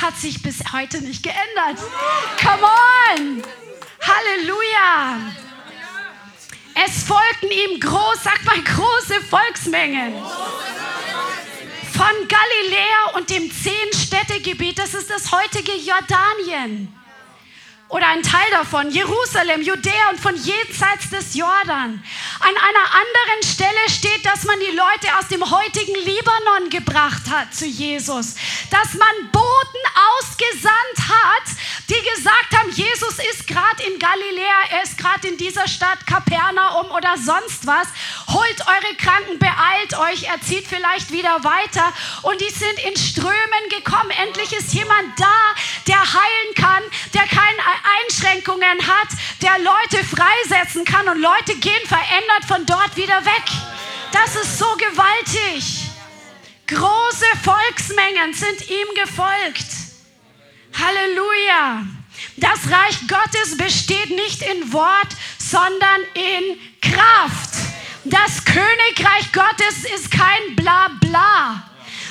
hat 0.00 0.16
sich 0.16 0.42
bis 0.42 0.58
heute 0.72 1.00
nicht 1.02 1.22
geändert. 1.22 1.78
Come 2.40 2.62
on! 2.62 3.42
Halleluja! 4.00 5.18
Es 6.74 7.02
folgten 7.02 7.50
ihm 7.50 7.80
groß, 7.80 8.22
sag 8.22 8.44
mal 8.44 8.62
große 8.62 9.20
Volksmengen. 9.28 10.14
Von 11.92 12.28
Galiläa 12.28 13.16
und 13.16 13.30
dem 13.30 13.50
Zehn-Städtegebiet, 13.50 14.78
das 14.78 14.94
ist 14.94 15.10
das 15.10 15.32
heutige 15.32 15.72
Jordanien 15.72 16.97
oder 17.88 18.06
ein 18.08 18.22
Teil 18.22 18.50
davon, 18.50 18.90
Jerusalem, 18.90 19.62
Judäa 19.62 20.10
und 20.10 20.20
von 20.20 20.36
jenseits 20.36 21.08
des 21.10 21.34
Jordan. 21.34 22.02
An 22.40 22.48
einer 22.48 22.86
anderen 22.92 23.42
Stelle 23.42 23.88
steht, 23.88 24.26
dass 24.26 24.44
man 24.44 24.60
die 24.60 24.76
Leute 24.76 25.08
aus 25.18 25.28
dem 25.28 25.42
heutigen 25.50 25.94
Libanon 25.94 26.68
gebracht 26.68 27.22
hat 27.30 27.54
zu 27.54 27.64
Jesus. 27.64 28.34
Dass 28.70 28.92
man 28.92 29.30
Boten 29.32 29.84
ausgesandt 30.18 31.08
hat, 31.08 31.56
die 31.88 32.02
gesagt 32.14 32.58
haben, 32.58 32.70
Jesus 32.72 33.18
ist 33.30 33.46
gerade 33.46 33.82
in 33.84 33.98
Galiläa, 33.98 34.60
er 34.70 34.82
ist 34.82 34.98
gerade 34.98 35.26
in 35.26 35.38
dieser 35.38 35.66
Stadt 35.66 36.06
Kapernaum 36.06 36.90
oder 36.90 37.16
sonst 37.16 37.66
was. 37.66 37.88
Holt 38.28 38.60
eure 38.66 38.94
Kranken, 38.96 39.38
beeilt 39.38 39.98
euch, 39.98 40.24
er 40.24 40.40
zieht 40.42 40.66
vielleicht 40.66 41.10
wieder 41.10 41.42
weiter. 41.42 41.92
Und 42.22 42.38
die 42.42 42.50
sind 42.50 42.78
in 42.84 42.96
Strömen 42.96 43.64
gekommen. 43.70 44.10
Endlich 44.22 44.52
ist 44.52 44.74
jemand 44.74 45.18
da, 45.18 45.54
der 45.86 46.00
heilen 46.00 46.54
kann, 46.54 46.82
der 47.14 47.22
keine 47.22 47.77
Einschränkungen 48.02 48.86
hat, 48.86 49.08
der 49.42 49.58
Leute 49.58 50.04
freisetzen 50.04 50.84
kann 50.84 51.08
und 51.08 51.20
Leute 51.20 51.56
gehen 51.56 51.86
verändert 51.86 52.44
von 52.46 52.66
dort 52.66 52.96
wieder 52.96 53.24
weg. 53.24 53.44
Das 54.12 54.36
ist 54.36 54.58
so 54.58 54.66
gewaltig. 54.76 55.90
Große 56.66 57.26
Volksmengen 57.42 58.34
sind 58.34 58.68
ihm 58.70 58.86
gefolgt. 58.94 59.66
Halleluja. 60.78 61.86
Das 62.36 62.58
Reich 62.70 62.98
Gottes 63.08 63.56
besteht 63.56 64.10
nicht 64.10 64.42
in 64.42 64.72
Wort, 64.72 65.08
sondern 65.38 66.02
in 66.14 66.58
Kraft. 66.80 67.50
Das 68.04 68.44
Königreich 68.44 69.32
Gottes 69.32 69.84
ist 69.94 70.10
kein 70.10 70.56
Blabla. 70.56 71.68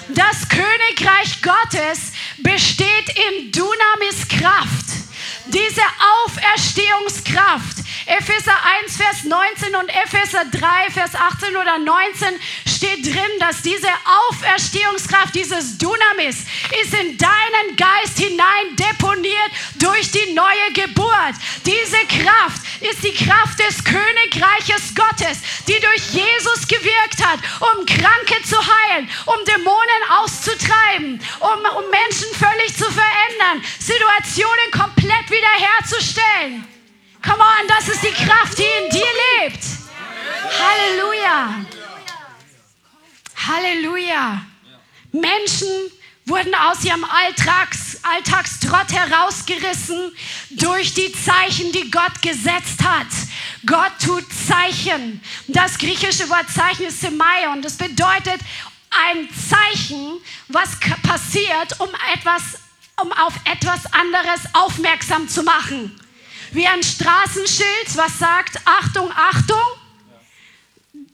Das 0.09 0.47
Königreich 0.49 1.41
Gottes 1.41 2.13
besteht 2.39 3.09
in 3.09 3.51
Dunamis 3.51 4.27
Kraft. 4.27 5.06
Diese 5.45 5.81
Auferstehungskraft. 6.25 7.77
Epheser 8.05 8.55
1, 8.83 8.97
Vers 8.97 9.23
19 9.23 9.75
und 9.75 9.89
Epheser 9.89 10.45
3, 10.51 10.91
Vers 10.91 11.15
18 11.15 11.55
oder 11.55 11.77
19 11.79 12.39
steht 12.65 13.05
drin, 13.05 13.39
dass 13.39 13.61
diese 13.61 13.89
Auferstehungskraft, 14.29 15.33
dieses 15.33 15.77
Dunamis, 15.77 16.45
ist 16.81 16.93
in 16.93 17.17
deinen 17.17 17.75
Geist 17.75 18.19
hinein 18.19 18.75
deponiert 18.75 19.51
durch 19.75 20.11
die 20.11 20.33
neue 20.33 20.71
Geburt. 20.73 21.35
Diese 21.65 21.97
Kraft 22.07 22.61
ist 22.81 23.03
die 23.03 23.13
Kraft 23.13 23.59
des 23.59 23.83
Königreiches 23.83 24.93
Gottes, 24.93 25.39
die 25.67 25.79
durch 25.79 26.11
Jesus 26.11 26.67
gewirkt 26.67 27.25
hat, 27.25 27.39
um 27.59 27.85
Kranke 27.85 28.43
zu 28.43 28.57
heilen, 28.57 29.09
um 29.25 29.45
Dämonen 29.45 30.03
auszutreiben, 30.21 31.19
um, 31.39 31.77
um 31.77 31.89
Menschen 31.89 32.29
völlig 32.37 32.75
zu 32.77 32.85
verändern, 32.85 33.63
Situationen 33.79 34.71
komplett 34.71 35.29
wiederherzustellen. 35.29 36.76
Come 37.27 37.43
on, 37.43 37.67
das 37.67 37.89
ist 37.89 38.01
die 38.03 38.25
Kraft, 38.25 38.57
die 38.57 38.63
in 38.63 38.89
dir 38.89 39.05
lebt. 39.41 39.59
Halleluja. 40.57 41.65
Halleluja. 43.35 44.45
Menschen 45.11 45.67
wurden 46.25 46.55
aus 46.55 46.85
ihrem 46.85 47.03
Alltags, 47.03 47.99
Alltagstrott 48.03 48.93
herausgerissen 48.93 50.15
durch 50.51 50.93
die 50.93 51.11
Zeichen, 51.11 51.73
die 51.73 51.91
Gott 51.91 52.21
gesetzt 52.21 52.81
hat. 52.81 53.07
Gott 53.65 53.91
tut 54.01 54.23
Zeichen. 54.47 55.21
Das 55.49 55.77
griechische 55.77 56.29
Wort 56.29 56.49
Zeichen 56.49 56.85
ist 56.85 57.01
Semai 57.01 57.49
und 57.51 57.63
das 57.63 57.75
bedeutet 57.75 58.39
ein 58.89 59.27
Zeichen, 59.33 60.19
was 60.47 60.79
passiert, 61.03 61.77
um 61.79 61.89
etwas, 62.13 62.59
um 63.01 63.11
auf 63.11 63.33
etwas 63.43 63.85
anderes 63.91 64.41
aufmerksam 64.53 65.27
zu 65.27 65.43
machen. 65.43 66.06
Wie 66.51 66.67
ein 66.67 66.81
Straßenschild, 66.83 67.95
was 67.95 68.19
sagt, 68.19 68.59
Achtung, 68.65 69.11
Achtung, 69.11 69.61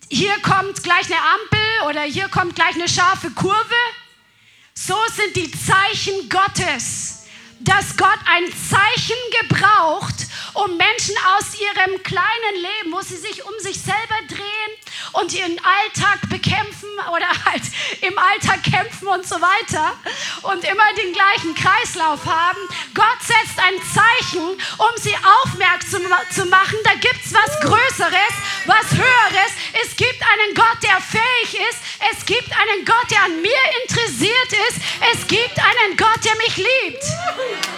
hier 0.09 0.37
kommt 0.41 0.83
gleich 0.83 1.05
eine 1.05 1.19
Ampel 1.19 1.89
oder 1.89 2.01
hier 2.01 2.27
kommt 2.29 2.55
gleich 2.55 2.75
eine 2.75 2.87
scharfe 2.87 3.31
Kurve. 3.31 3.75
So 4.75 4.95
sind 5.15 5.35
die 5.35 5.51
Zeichen 5.51 6.29
Gottes, 6.29 7.12
dass 7.63 7.95
Gott 7.97 8.19
ein 8.25 8.45
Zeichen 8.51 9.17
gebraucht, 9.41 10.27
um 10.53 10.77
Menschen 10.77 11.15
aus 11.37 11.55
ihrem 11.55 12.03
kleinen 12.03 12.55
Leben, 12.55 12.91
wo 12.91 13.01
sie 13.01 13.17
sich 13.17 13.43
um 13.45 13.53
sich 13.59 13.79
selber 13.79 14.19
drehen 14.27 14.73
und 15.13 15.33
ihren 15.33 15.59
Alltag 15.59 16.29
bekämpfen 16.29 16.89
oder 17.11 17.27
halt 17.45 17.63
im 18.01 18.17
Alltag 18.17 18.63
kämpfen 18.63 19.07
und 19.07 19.27
so 19.27 19.35
weiter 19.35 19.93
und 20.43 20.63
immer 20.63 20.93
den 20.97 21.13
gleichen 21.13 21.55
Kreislauf 21.55 22.25
haben. 22.25 22.59
Gott 22.93 23.19
setzt 23.21 23.57
ein 23.57 23.79
Zeichen, 23.93 24.43
um 24.43 25.01
sie 25.01 25.15
aufmerksam 25.43 26.03
zu 26.31 26.45
machen. 26.45 26.77
Da 26.83 26.93
gibt 26.95 27.25
es 27.25 27.33
was 27.33 27.59
Größeres, 27.61 28.33
was 28.65 28.91
Höheres. 28.91 29.51
Es 29.83 29.95
gibt 29.95 30.21
einen 30.21 30.55
Gott, 30.55 30.77
der 30.83 30.99
fähig 31.01 31.61
ist. 31.69 31.79
Es 32.11 32.25
gibt 32.25 32.51
einen 32.51 32.85
Gott, 32.85 33.09
der 33.09 33.23
an 33.23 33.41
mir 33.41 33.63
interessiert 33.83 34.53
ist. 34.69 34.77
Es 35.13 35.27
gibt 35.27 35.57
einen 35.57 35.97
Gott, 35.97 36.23
der 36.23 36.35
mich 36.37 36.57
liebt. 36.57 37.03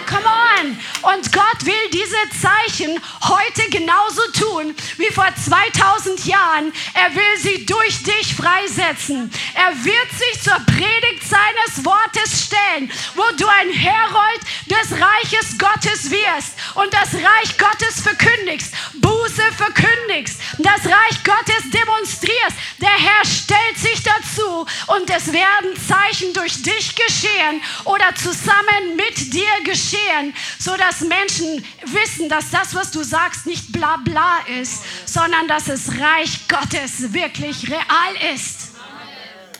Come 0.06 0.24
on. 0.24 0.78
Und 1.14 1.32
Gott 1.32 1.64
will 1.64 1.90
diese 1.92 2.16
Zeichen 2.40 3.00
heute 3.22 3.70
genauso 3.70 4.22
tun 4.32 4.74
wie 4.96 5.10
vor 5.12 5.28
2000 5.34 6.26
Jahren. 6.26 6.72
Er 6.94 7.14
will 7.14 7.36
sie 7.38 7.66
durch 7.66 8.02
dich 8.02 8.34
freisetzen. 8.34 9.30
Er 9.54 9.84
wird 9.84 10.10
sich 10.12 10.42
zur 10.42 10.58
Predigt 10.66 11.22
seines 11.22 11.84
Wortes 11.84 12.46
stellen, 12.46 12.90
wo 13.14 13.24
du 13.36 13.46
ein 13.46 13.70
Herold 13.70 14.40
des 14.66 14.92
Reiches 14.92 15.58
Gottes 15.58 16.10
wirst 16.10 16.54
und 16.74 16.92
das 16.92 17.14
Reich 17.14 17.58
Gottes 17.58 18.00
verkündigst, 18.00 18.72
Buße 18.94 19.42
verkündigst, 19.56 20.40
das 20.58 20.84
Reich 20.84 21.24
Gottes 21.24 21.70
demonstrierst. 21.70 22.56
Der 22.80 22.90
Herr 22.90 23.24
stellt 23.24 23.78
sich 23.78 24.02
dazu 24.02 24.66
und 24.88 25.10
es 25.10 25.32
werden 25.32 25.70
Zeichen 25.76 26.32
durch 26.34 26.62
dich 26.62 26.94
geschehen 26.94 27.62
oder 27.84 28.14
zusammen 28.14 28.96
mit 28.96 29.32
dir 29.32 29.55
geschehen, 29.64 30.34
sodass 30.58 31.00
Menschen 31.00 31.64
wissen, 31.84 32.28
dass 32.28 32.50
das, 32.50 32.74
was 32.74 32.90
du 32.90 33.02
sagst, 33.02 33.46
nicht 33.46 33.72
bla 33.72 33.96
bla 33.98 34.38
ist, 34.60 34.82
sondern 35.06 35.48
dass 35.48 35.68
es 35.68 35.98
Reich 35.98 36.48
Gottes 36.48 37.12
wirklich 37.12 37.70
real 37.70 38.34
ist. 38.34 38.72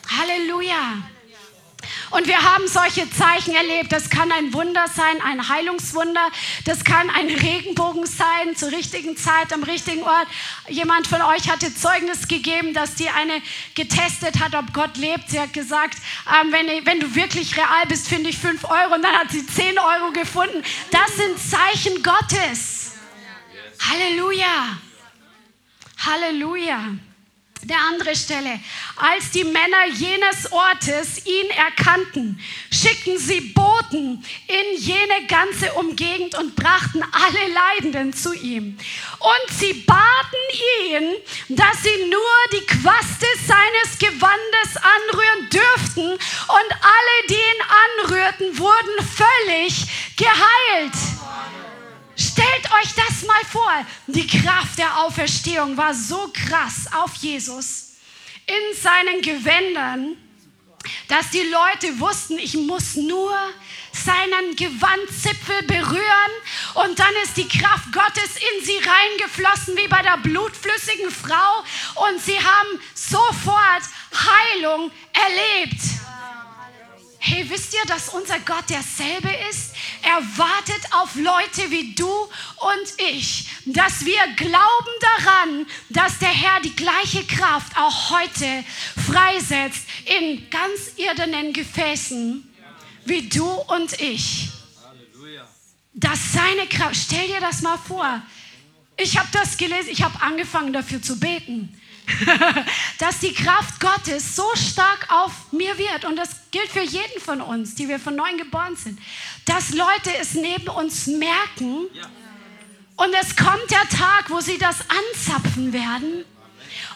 Halleluja. 0.09 1.16
Und 2.11 2.27
wir 2.27 2.41
haben 2.43 2.69
solche 2.69 3.11
Zeichen 3.11 3.55
erlebt. 3.55 3.93
Das 3.93 4.11
kann 4.11 4.31
ein 4.31 4.53
Wunder 4.53 4.87
sein, 4.95 5.21
ein 5.23 5.49
Heilungswunder. 5.49 6.31
Das 6.65 6.85
kann 6.85 7.11
ein 7.11 7.29
Regenbogen 7.29 8.07
sein, 8.07 8.55
zur 8.55 8.71
richtigen 8.71 9.17
Zeit, 9.17 9.53
am 9.53 9.63
richtigen 9.63 10.03
Ort. 10.03 10.29
Jemand 10.69 11.07
von 11.07 11.21
euch 11.23 11.51
hatte 11.51 11.75
Zeugnis 11.75 12.29
gegeben, 12.29 12.75
dass 12.75 12.95
die 12.95 13.09
eine 13.09 13.41
getestet 13.75 14.41
hat, 14.41 14.55
ob 14.55 14.73
Gott 14.73 14.97
lebt. 14.97 15.31
Sie 15.31 15.41
hat 15.41 15.53
gesagt, 15.53 15.99
ähm, 16.41 16.53
wenn, 16.53 16.87
wenn 16.87 17.01
du 17.01 17.15
wirklich 17.15 17.57
real 17.57 17.87
bist, 17.89 18.09
finde 18.09 18.31
ich 18.31 18.39
5 18.39 18.65
Euro. 18.65 18.95
Und 18.95 19.03
dann 19.03 19.15
hat 19.15 19.31
sie 19.31 19.45
10 19.45 19.79
Euro 19.79 20.13
gefunden. 20.13 20.63
Das 20.91 21.17
sind 21.17 21.39
Zeichen 21.39 22.03
Gottes. 22.03 22.93
Halleluja. 23.81 24.79
Halleluja 25.99 26.97
der 27.63 27.79
andere 27.79 28.15
Stelle. 28.15 28.61
Als 28.97 29.31
die 29.31 29.45
Männer 29.45 29.87
jenes 29.95 30.51
Ortes 30.53 31.27
ihn 31.27 31.51
erkannten, 31.51 32.41
schickten 32.71 33.19
sie 33.19 33.41
Boten 33.41 34.25
in 34.47 34.79
jene 34.81 35.27
ganze 35.27 35.73
Umgegend 35.75 36.37
und 36.39 36.55
brachten 36.57 37.03
alle 37.03 37.53
Leidenden 37.53 38.13
zu 38.13 38.33
ihm. 38.35 38.79
Und 39.19 39.59
sie 39.59 39.73
baten 39.73 40.47
ihn, 40.91 41.57
dass 41.57 41.83
sie 41.83 42.11
nur 42.11 42.21
die 42.53 42.67
Quaste 42.67 43.27
seines 43.47 43.99
Gewandes 43.99 44.77
anrühren 44.77 45.51
dürften. 45.51 46.13
Und 46.13 46.73
alle, 46.83 47.27
die 47.29 47.35
ihn 47.35 48.07
anrührten, 48.07 48.59
wurden 48.59 49.07
völlig 49.15 49.87
geheilt. 50.17 50.95
Stellt 52.17 52.73
euch 52.81 52.95
das 52.95 53.23
mal 53.27 53.45
vor. 53.51 53.87
Die 54.07 54.27
Kraft 54.27 54.79
der 54.79 55.03
Auferstehung 55.03 55.77
war 55.77 55.95
so 55.95 56.31
krass 56.33 56.89
auf 56.93 57.15
Jesus 57.17 57.93
in 58.47 58.81
seinen 58.81 59.21
Gewändern, 59.23 60.17
dass 61.09 61.31
die 61.31 61.43
Leute 61.43 61.99
wussten, 62.01 62.39
ich 62.39 62.55
muss 62.55 62.95
nur 62.95 63.37
seinen 63.93 64.55
Gewandzipfel 64.57 65.63
berühren 65.63 66.33
und 66.75 66.99
dann 66.99 67.13
ist 67.25 67.37
die 67.37 67.49
Kraft 67.49 67.93
Gottes 67.93 68.37
in 68.37 68.65
sie 68.65 68.79
reingeflossen 68.79 69.77
wie 69.77 69.89
bei 69.89 70.03
der 70.03 70.19
blutflüssigen 70.19 71.11
Frau 71.11 71.65
und 72.09 72.21
sie 72.21 72.39
haben 72.39 72.81
sofort 72.95 73.83
Heilung 74.13 74.91
erlebt. 75.13 75.81
Hey, 77.29 77.45
wisst 77.51 77.75
ihr, 77.75 77.85
dass 77.89 78.11
unser 78.11 78.39
Gott 78.39 78.71
derselbe 78.71 79.29
ist? 79.51 79.73
Er 80.03 80.23
wartet 80.39 80.81
auf 80.93 81.17
Leute 81.17 81.73
wie 81.73 81.93
du 81.93 82.07
und 82.09 83.11
ich, 83.11 83.49
dass 83.65 84.05
wir 84.05 84.21
glauben 84.37 84.93
daran, 85.01 85.67
dass 85.89 86.21
der 86.21 86.29
Herr 86.29 86.61
die 86.61 86.77
gleiche 86.77 87.25
Kraft 87.25 87.77
auch 87.77 88.11
heute 88.11 88.65
freisetzt 89.11 89.89
in 90.05 90.49
ganz 90.51 90.93
irdenen 90.99 91.53
Gefäßen 91.53 92.49
wie 93.07 93.29
du 93.29 93.45
und 93.45 94.01
ich. 94.01 94.51
Dass 95.95 96.33
seine 96.33 96.69
Kraft, 96.69 96.95
stell 96.95 97.27
dir 97.27 97.41
das 97.41 97.61
mal 97.61 97.79
vor. 97.79 98.23
Ich 98.97 99.19
habe 99.19 99.29
das 99.33 99.57
gelesen, 99.57 99.89
ich 99.91 100.05
habe 100.05 100.23
angefangen 100.23 100.73
dafür 100.73 101.03
zu 101.03 101.19
beten. 101.19 101.76
dass 102.99 103.19
die 103.19 103.33
Kraft 103.33 103.81
Gottes 103.81 104.37
so 104.37 104.45
stark 104.55 105.07
auf 105.11 105.33
mir 105.53 105.77
wird, 105.79 106.05
und 106.05 106.17
das 106.17 106.31
gilt 106.51 106.71
für 106.71 106.83
jeden 106.83 107.21
von 107.21 107.41
uns, 107.41 107.75
die 107.75 107.89
wir 107.89 107.99
von 107.99 108.15
neuem 108.15 108.39
geboren 108.39 108.77
sind, 108.77 108.99
dass 109.45 109.71
Leute 109.75 110.17
es 110.21 110.35
neben 110.35 110.69
uns 110.69 111.07
merken. 111.07 111.87
Und 112.97 113.15
es 113.21 113.37
kommt 113.37 113.71
der 113.71 113.89
Tag, 113.89 114.31
wo 114.31 114.41
sie 114.41 114.59
das 114.59 114.77
anzapfen 114.89 115.73
werden. 115.73 116.25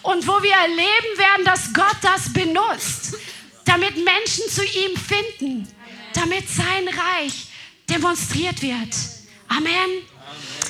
Und 0.02 0.26
wo 0.26 0.42
wir 0.42 0.52
erleben 0.52 1.18
werden, 1.18 1.44
dass 1.44 1.72
Gott 1.74 1.96
das 2.00 2.32
benutzt, 2.32 3.16
damit 3.64 3.96
Menschen 3.96 4.48
zu 4.48 4.64
ihm 4.64 4.96
finden, 4.96 5.68
damit 6.14 6.48
sein 6.48 6.88
Reich 6.88 7.48
demonstriert 7.88 8.62
wird. 8.62 8.94
Amen. 9.48 9.90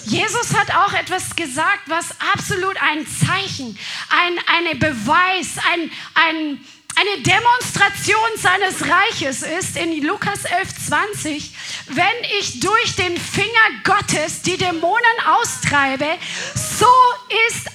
Jesus 0.05 0.55
hat 0.55 0.75
auch 0.75 0.93
etwas 0.93 1.37
gesagt, 1.37 1.83
was 1.87 2.07
absolut 2.35 2.77
ein 2.83 3.07
Zeichen, 3.07 3.79
ein 4.09 4.39
eine 4.57 4.75
Beweis, 4.77 5.57
ein, 5.73 5.91
ein, 6.15 6.65
eine 6.97 7.23
Demonstration 7.23 8.31
seines 8.37 8.89
Reiches 8.89 9.43
ist 9.43 9.77
in 9.77 10.03
Lukas 10.03 10.45
11, 10.45 10.89
20. 10.89 11.55
Wenn 11.89 12.05
ich 12.39 12.61
durch 12.61 12.97
den 12.97 13.17
Finger 13.17 13.49
Gottes 13.85 14.43
die 14.43 14.57
Dämonen 14.57 15.21
austreibe, 15.27 16.19
so 16.55 16.87
ist 17.49 17.71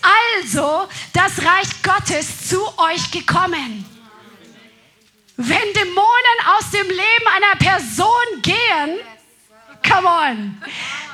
also 0.48 0.88
das 1.14 1.44
Reich 1.44 1.70
Gottes 1.84 2.50
zu 2.50 2.60
euch 2.78 3.12
gekommen. 3.12 3.86
Wenn 5.38 5.74
Dämonen 5.74 6.40
aus 6.58 6.72
dem 6.72 6.88
Leben 6.88 7.28
einer 7.36 7.56
Person 7.60 8.42
gehen, 8.42 9.00
come 9.96 10.08
on, 10.08 10.62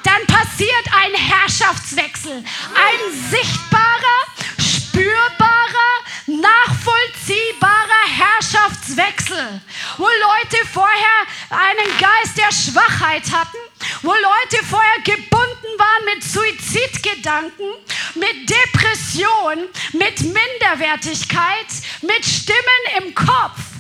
dann 0.04 0.26
passiert 0.26 0.86
ein 0.92 1.14
Herrschaftswechsel. 1.14 2.32
Ein 2.34 3.14
sichtbarer, 3.30 4.20
spürbarer, 4.58 5.94
nachvollziehbarer 6.26 8.06
Herrschaftswechsel, 8.08 9.62
wo 9.98 10.06
Leute 10.06 10.66
vorher 10.74 11.20
einen 11.50 11.92
Geist 12.00 12.38
der 12.38 12.52
Schwachheit 12.52 13.32
hatten, 13.32 13.58
wo 14.02 14.12
Leute 14.12 14.66
vorher 14.68 15.02
gebunden 15.04 15.78
waren 15.78 16.06
mit 16.16 16.24
Suizidgedanken, 16.24 17.68
mit 18.16 18.50
Depression, 18.50 19.68
mit 19.94 20.22
Minderwertigkeit, 20.22 21.68
mit 22.02 22.26
Stimmen 22.26 23.06
im 23.06 23.14
Kopf. 23.14 23.71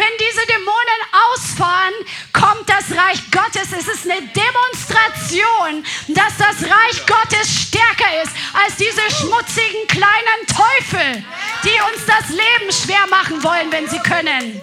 Wenn 0.00 0.16
diese 0.18 0.46
Dämonen 0.46 1.00
ausfahren, 1.28 1.92
kommt 2.32 2.66
das 2.66 2.90
Reich 2.96 3.20
Gottes. 3.30 3.68
Es 3.70 3.86
ist 3.86 4.10
eine 4.10 4.22
Demonstration, 4.28 5.84
dass 6.08 6.38
das 6.38 6.62
Reich 6.62 7.04
Gottes 7.06 7.64
stärker 7.64 8.22
ist 8.22 8.32
als 8.54 8.76
diese 8.76 9.02
schmutzigen 9.14 9.86
kleinen 9.88 10.46
Teufel, 10.46 11.22
die 11.64 11.78
uns 11.92 12.06
das 12.06 12.30
Leben 12.30 12.72
schwer 12.72 13.06
machen 13.10 13.44
wollen, 13.44 13.70
wenn 13.70 13.90
sie 13.90 13.98
können. 13.98 14.62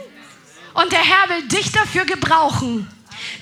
Und 0.73 0.91
der 0.91 1.03
Herr 1.03 1.29
will 1.29 1.47
dich 1.47 1.71
dafür 1.71 2.05
gebrauchen 2.05 2.91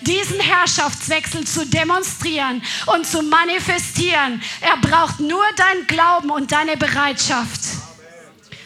diesen 0.01 0.39
Herrschaftswechsel 0.39 1.45
zu 1.45 1.65
demonstrieren 1.65 2.61
und 2.87 3.07
zu 3.07 3.21
manifestieren. 3.23 4.41
Er 4.61 4.77
braucht 4.77 5.19
nur 5.19 5.43
dein 5.55 5.87
Glauben 5.87 6.29
und 6.29 6.51
deine 6.51 6.77
Bereitschaft. 6.77 7.84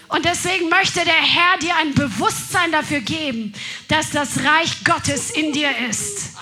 Und 0.10 0.26
deswegen 0.26 0.70
möchte 0.70 1.06
der 1.06 1.14
Herr 1.14 1.58
dir 1.60 1.76
ein 1.78 1.94
Bewusstsein 1.94 2.72
dafür 2.72 3.00
geben, 3.00 3.54
dass 3.88 4.10
das 4.10 4.44
Reich 4.44 4.84
Gottes 4.84 5.30
in 5.30 5.54
dir 5.54 5.70
ist. 5.88 6.36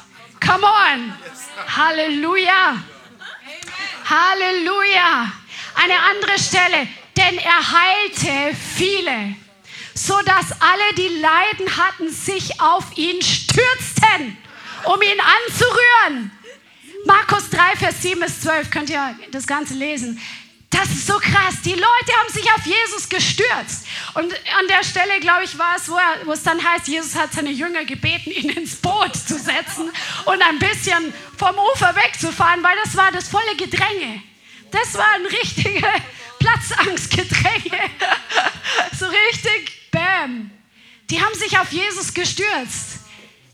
Come 0.44 0.66
on. 0.66 1.14
Halleluja. 1.76 2.82
Halleluja. 4.06 5.32
Eine 5.76 6.00
andere 6.12 6.40
Stelle. 6.40 6.88
Denn 7.18 7.38
er 7.40 7.72
heilte 7.72 8.56
viele, 8.76 9.36
sodass 9.94 10.52
alle, 10.62 10.94
die 10.96 11.20
Leiden 11.20 11.78
hatten, 11.78 12.10
sich 12.10 12.62
auf 12.62 12.86
ihn 12.96 13.22
stürzten, 13.22 14.38
um 14.86 15.02
ihn 15.02 15.20
anzurühren. 15.20 16.32
Markus 17.06 17.50
3, 17.50 17.76
Vers 17.78 18.02
7 18.02 18.22
bis 18.22 18.42
12 18.42 18.70
könnt 18.70 18.90
ihr 18.90 19.20
das 19.32 19.46
Ganze 19.46 19.74
lesen. 19.74 20.22
Das 20.78 20.90
ist 20.90 21.08
so 21.08 21.18
krass. 21.18 21.56
Die 21.66 21.74
Leute 21.74 22.12
haben 22.20 22.32
sich 22.32 22.46
auf 22.52 22.64
Jesus 22.64 23.10
gestürzt. 23.10 23.88
Und 24.14 24.32
an 24.32 24.68
der 24.70 24.84
Stelle, 24.84 25.20
glaube 25.20 25.44
ich, 25.44 25.58
war 25.58 25.76
es, 25.76 25.90
wo, 25.90 25.96
er, 25.96 26.26
wo 26.26 26.34
es 26.34 26.44
dann 26.44 26.64
heißt, 26.64 26.88
Jesus 26.88 27.16
hat 27.16 27.34
seine 27.34 27.50
Jünger 27.50 27.84
gebeten, 27.84 28.30
ihn 28.30 28.50
ins 28.50 28.76
Boot 28.76 29.16
zu 29.16 29.40
setzen 29.40 29.92
und 30.26 30.42
ein 30.42 30.60
bisschen 30.60 31.14
vom 31.36 31.56
Ufer 31.74 31.96
wegzufahren, 31.96 32.62
weil 32.62 32.76
das 32.84 32.96
war 32.96 33.12
das 33.12 33.28
volle 33.28 33.56
Gedränge. 33.56 34.22
Das 34.70 34.94
war 34.94 35.08
ein 35.16 35.26
richtiger 35.26 35.94
Platzangstgedränge. 36.38 37.90
so 39.00 39.08
richtig, 39.08 39.90
bam. 39.92 40.52
Die 41.10 41.20
haben 41.20 41.34
sich 41.34 41.58
auf 41.58 41.72
Jesus 41.72 42.14
gestürzt 42.14 43.07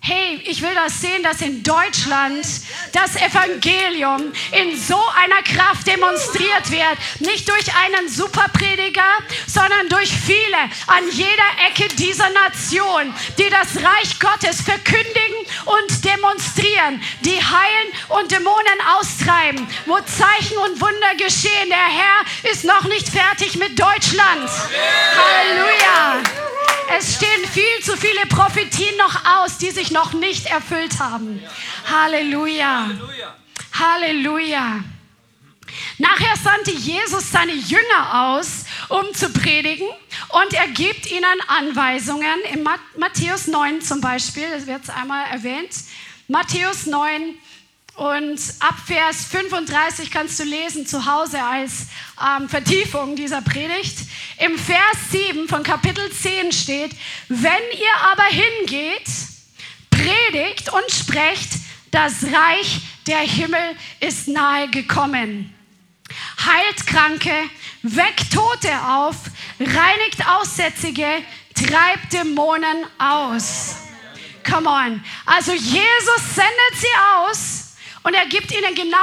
hey, 0.06 0.42
ich 0.44 0.62
will 0.62 0.74
das 0.76 1.00
sehen, 1.00 1.24
dass 1.24 1.40
in 1.40 1.64
Deutschland 1.64 2.46
das 2.92 3.16
Evangelium 3.16 4.34
in 4.52 4.78
so 4.78 5.00
einer 5.16 5.42
Kraft 5.44 5.88
demonstriert 5.88 6.70
wird. 6.70 6.98
Nicht 7.20 7.48
durch 7.48 7.74
einen 7.74 8.10
Superprediger, 8.10 9.02
sondern 9.48 9.88
durch 9.88 10.12
viele 10.12 10.58
an 10.88 11.10
jeder 11.10 11.50
Ecke 11.70 11.88
dieser 11.96 12.30
Nation, 12.32 13.14
die 13.38 13.50
das 13.50 13.82
Reich 13.82 14.20
Gottes 14.20 14.62
verkündigen 14.62 15.38
und 15.66 16.04
demonstrieren, 16.04 17.02
die 17.22 17.42
heilen 17.42 18.20
und 18.20 18.30
Dämonen 18.30 18.80
austreiben, 19.00 19.66
wo 19.86 19.98
Zeichen 20.02 20.58
und 20.58 20.82
Wunder 20.82 21.16
geschehen. 21.18 21.70
Der 21.70 21.78
Herr 21.78 22.52
ist 22.52 22.66
noch 22.66 22.84
nicht 22.84 23.08
fertig 23.08 23.56
mit 23.56 23.80
Deutschland. 23.80 24.50
Halleluja. 25.16 26.43
Es 26.90 27.16
stehen 27.16 27.46
viel 27.52 27.84
zu 27.84 27.98
viele 27.98 28.26
Prophetien 28.28 28.96
noch 28.98 29.26
aus, 29.38 29.58
die 29.58 29.72
sich 29.72 29.92
noch 29.92 30.14
nicht 30.14 30.48
erfüllt 30.48 31.00
haben. 31.00 31.42
Halleluja. 31.90 32.92
Halleluja. 33.74 34.84
Nachher 35.98 36.36
sandte 36.38 36.72
Jesus 36.72 37.32
seine 37.32 37.54
Jünger 37.54 38.36
aus, 38.36 38.66
um 38.90 39.14
zu 39.14 39.30
predigen, 39.30 39.88
und 40.30 40.54
er 40.54 40.68
gibt 40.68 41.10
ihnen 41.10 41.24
Anweisungen. 41.48 42.42
In 42.52 42.68
Matthäus 42.98 43.48
9 43.48 43.82
zum 43.82 44.02
Beispiel, 44.02 44.50
das 44.50 44.68
wird 44.68 44.90
einmal 44.90 45.26
erwähnt. 45.32 45.72
Matthäus 46.28 46.86
9, 46.86 47.36
und 47.96 48.40
ab 48.60 48.76
Vers 48.86 49.26
35 49.26 50.10
kannst 50.10 50.40
du 50.40 50.44
lesen 50.44 50.88
zu 50.88 51.06
Hause 51.06 51.42
als 51.44 51.88
ähm, 52.20 52.50
Vertiefung 52.50 53.16
dieser 53.16 53.42
Predigt. 53.42 53.98
Im 54.40 54.58
Vers 54.58 55.12
7 55.12 55.48
von 55.48 55.62
Kapitel 55.62 56.12
10 56.12 56.52
steht, 56.52 56.92
wenn 57.30 57.44
ihr 57.44 58.12
aber 58.12 58.24
hingeht, 58.24 59.08
predigt 59.92 60.74
und 60.74 60.92
sprecht, 60.92 61.52
das 61.92 62.24
Reich 62.24 62.82
der 63.06 63.20
Himmel 63.20 63.76
ist 64.00 64.28
nahe 64.28 64.70
gekommen. 64.70 65.54
Heilt 66.44 66.88
Kranke, 66.88 67.34
weckt 67.84 68.34
Tote 68.34 68.72
auf, 68.88 69.16
reinigt 69.60 70.28
Aussätzige, 70.28 71.08
treibt 71.54 72.12
Dämonen 72.12 72.86
aus. 72.98 73.76
Come 74.44 74.68
on. 74.68 75.04
Also 75.26 75.54
Jesus 75.54 76.36
sendet 76.36 76.76
sie 76.76 76.88
aus 77.16 77.63
und 78.04 78.14
er 78.14 78.26
gibt 78.26 78.52
ihnen 78.52 78.76
genaue 78.76 79.00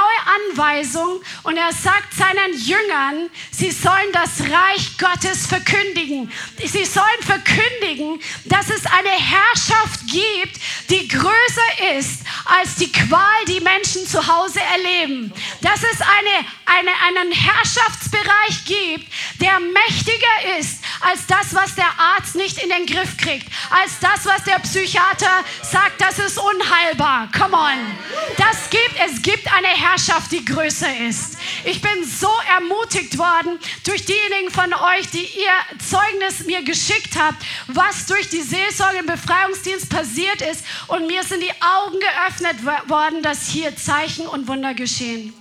Anweisungen 0.51 1.21
und 1.43 1.57
er 1.57 1.73
sagt 1.73 2.13
seinen 2.13 2.53
Jüngern, 2.57 3.29
sie 3.51 3.71
sollen 3.71 4.11
das 4.13 4.41
Reich 4.41 4.97
Gottes 4.97 5.47
verkündigen. 5.47 6.31
Sie 6.63 6.85
sollen 6.85 7.05
verkündigen, 7.21 8.21
dass 8.45 8.69
es 8.69 8.85
eine 8.85 9.09
Herrschaft 9.09 10.07
gibt, 10.07 10.59
die 10.89 11.07
größer 11.07 11.97
ist 11.97 12.21
als 12.45 12.75
die 12.75 12.91
Qual, 12.91 13.45
die 13.47 13.59
Menschen 13.61 14.05
zu 14.05 14.25
Hause 14.27 14.59
erleben. 14.61 15.33
Dass 15.61 15.79
es 15.83 16.01
eine, 16.01 16.45
eine, 16.65 16.91
einen 17.07 17.31
Herrschaftsbereich 17.31 18.65
gibt, 18.65 19.11
der 19.39 19.59
mächtiger 19.59 20.59
ist 20.59 20.83
als 21.01 21.25
das, 21.25 21.55
was 21.55 21.75
der 21.75 21.89
Arzt 21.97 22.35
nicht 22.35 22.61
in 22.61 22.69
den 22.69 22.85
Griff 22.85 23.17
kriegt, 23.17 23.47
als 23.71 23.99
das, 23.99 24.25
was 24.25 24.43
der 24.43 24.59
Psychiater 24.59 25.43
sagt, 25.63 25.99
das 25.99 26.19
ist 26.19 26.37
unheilbar. 26.37 27.29
Come 27.35 27.57
on. 27.57 27.97
Das 28.37 28.69
gibt 28.69 28.90
gibt, 28.91 29.11
es 29.11 29.21
gibt 29.21 29.53
eine 29.53 29.67
Herrschaft, 29.67 30.31
die 30.31 30.43
größer 30.43 31.07
ist. 31.07 31.37
Ich 31.65 31.81
bin 31.81 32.03
so 32.03 32.29
ermutigt 32.55 33.17
worden 33.17 33.59
durch 33.85 34.05
diejenigen 34.05 34.51
von 34.51 34.73
euch, 34.73 35.09
die 35.11 35.19
ihr 35.19 35.79
Zeugnis 35.79 36.45
mir 36.45 36.63
geschickt 36.63 37.17
habt, 37.17 37.43
was 37.67 38.05
durch 38.05 38.29
die 38.29 38.41
Seelsorge 38.41 38.99
im 38.99 39.05
Befreiungsdienst 39.05 39.89
passiert 39.89 40.41
ist. 40.41 40.65
Und 40.87 41.07
mir 41.07 41.23
sind 41.23 41.41
die 41.41 41.51
Augen 41.61 41.99
geöffnet 41.99 42.89
worden, 42.89 43.21
dass 43.23 43.47
hier 43.47 43.75
Zeichen 43.75 44.27
und 44.27 44.47
Wunder 44.47 44.73
geschehen. 44.73 45.33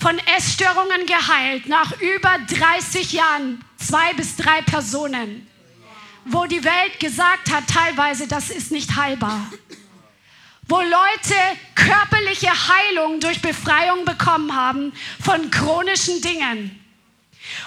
Von 0.00 0.18
Essstörungen 0.36 1.06
geheilt, 1.06 1.66
nach 1.66 1.92
über 2.00 2.38
30 2.48 3.12
Jahren, 3.12 3.64
zwei 3.78 4.12
bis 4.14 4.36
drei 4.36 4.60
Personen, 4.62 5.46
wo 6.26 6.46
die 6.46 6.64
Welt 6.64 7.00
gesagt 7.00 7.50
hat, 7.50 7.64
teilweise, 7.68 8.26
das 8.26 8.50
ist 8.50 8.70
nicht 8.70 8.96
heilbar 8.96 9.50
wo 10.68 10.80
Leute 10.80 11.34
körperliche 11.74 12.50
Heilung 12.50 13.20
durch 13.20 13.40
Befreiung 13.40 14.04
bekommen 14.04 14.54
haben 14.54 14.92
von 15.22 15.50
chronischen 15.50 16.20
Dingen, 16.20 16.80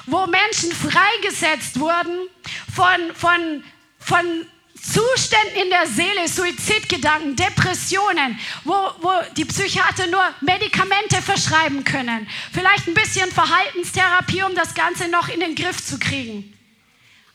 wo 0.06 0.26
Menschen 0.26 0.72
freigesetzt 0.72 1.80
wurden 1.80 2.28
von, 2.74 3.16
von, 3.16 3.64
von 4.00 4.46
Zuständen 4.82 5.64
in 5.64 5.70
der 5.70 5.86
Seele, 5.86 6.28
Suizidgedanken, 6.28 7.36
Depressionen, 7.36 8.40
wo, 8.64 8.74
wo 9.02 9.12
die 9.36 9.46
Psychiater 9.46 10.08
nur 10.08 10.24
Medikamente 10.42 11.22
verschreiben 11.22 11.84
können, 11.84 12.28
vielleicht 12.54 12.88
ein 12.88 12.94
bisschen 12.94 13.32
Verhaltenstherapie, 13.32 14.44
um 14.44 14.56
das 14.56 14.74
Ganze 14.74 15.08
noch 15.10 15.28
in 15.28 15.42
den 15.42 15.56
Griff 15.56 15.84
zu 15.84 16.00
kriegen. 16.00 16.54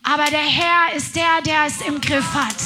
Aber 0.03 0.25
der 0.25 0.41
Herr 0.41 0.95
ist 0.97 1.15
der, 1.15 1.43
der 1.45 1.67
es 1.67 1.81
im 1.83 2.01
Griff 2.01 2.33
hat. 2.35 2.57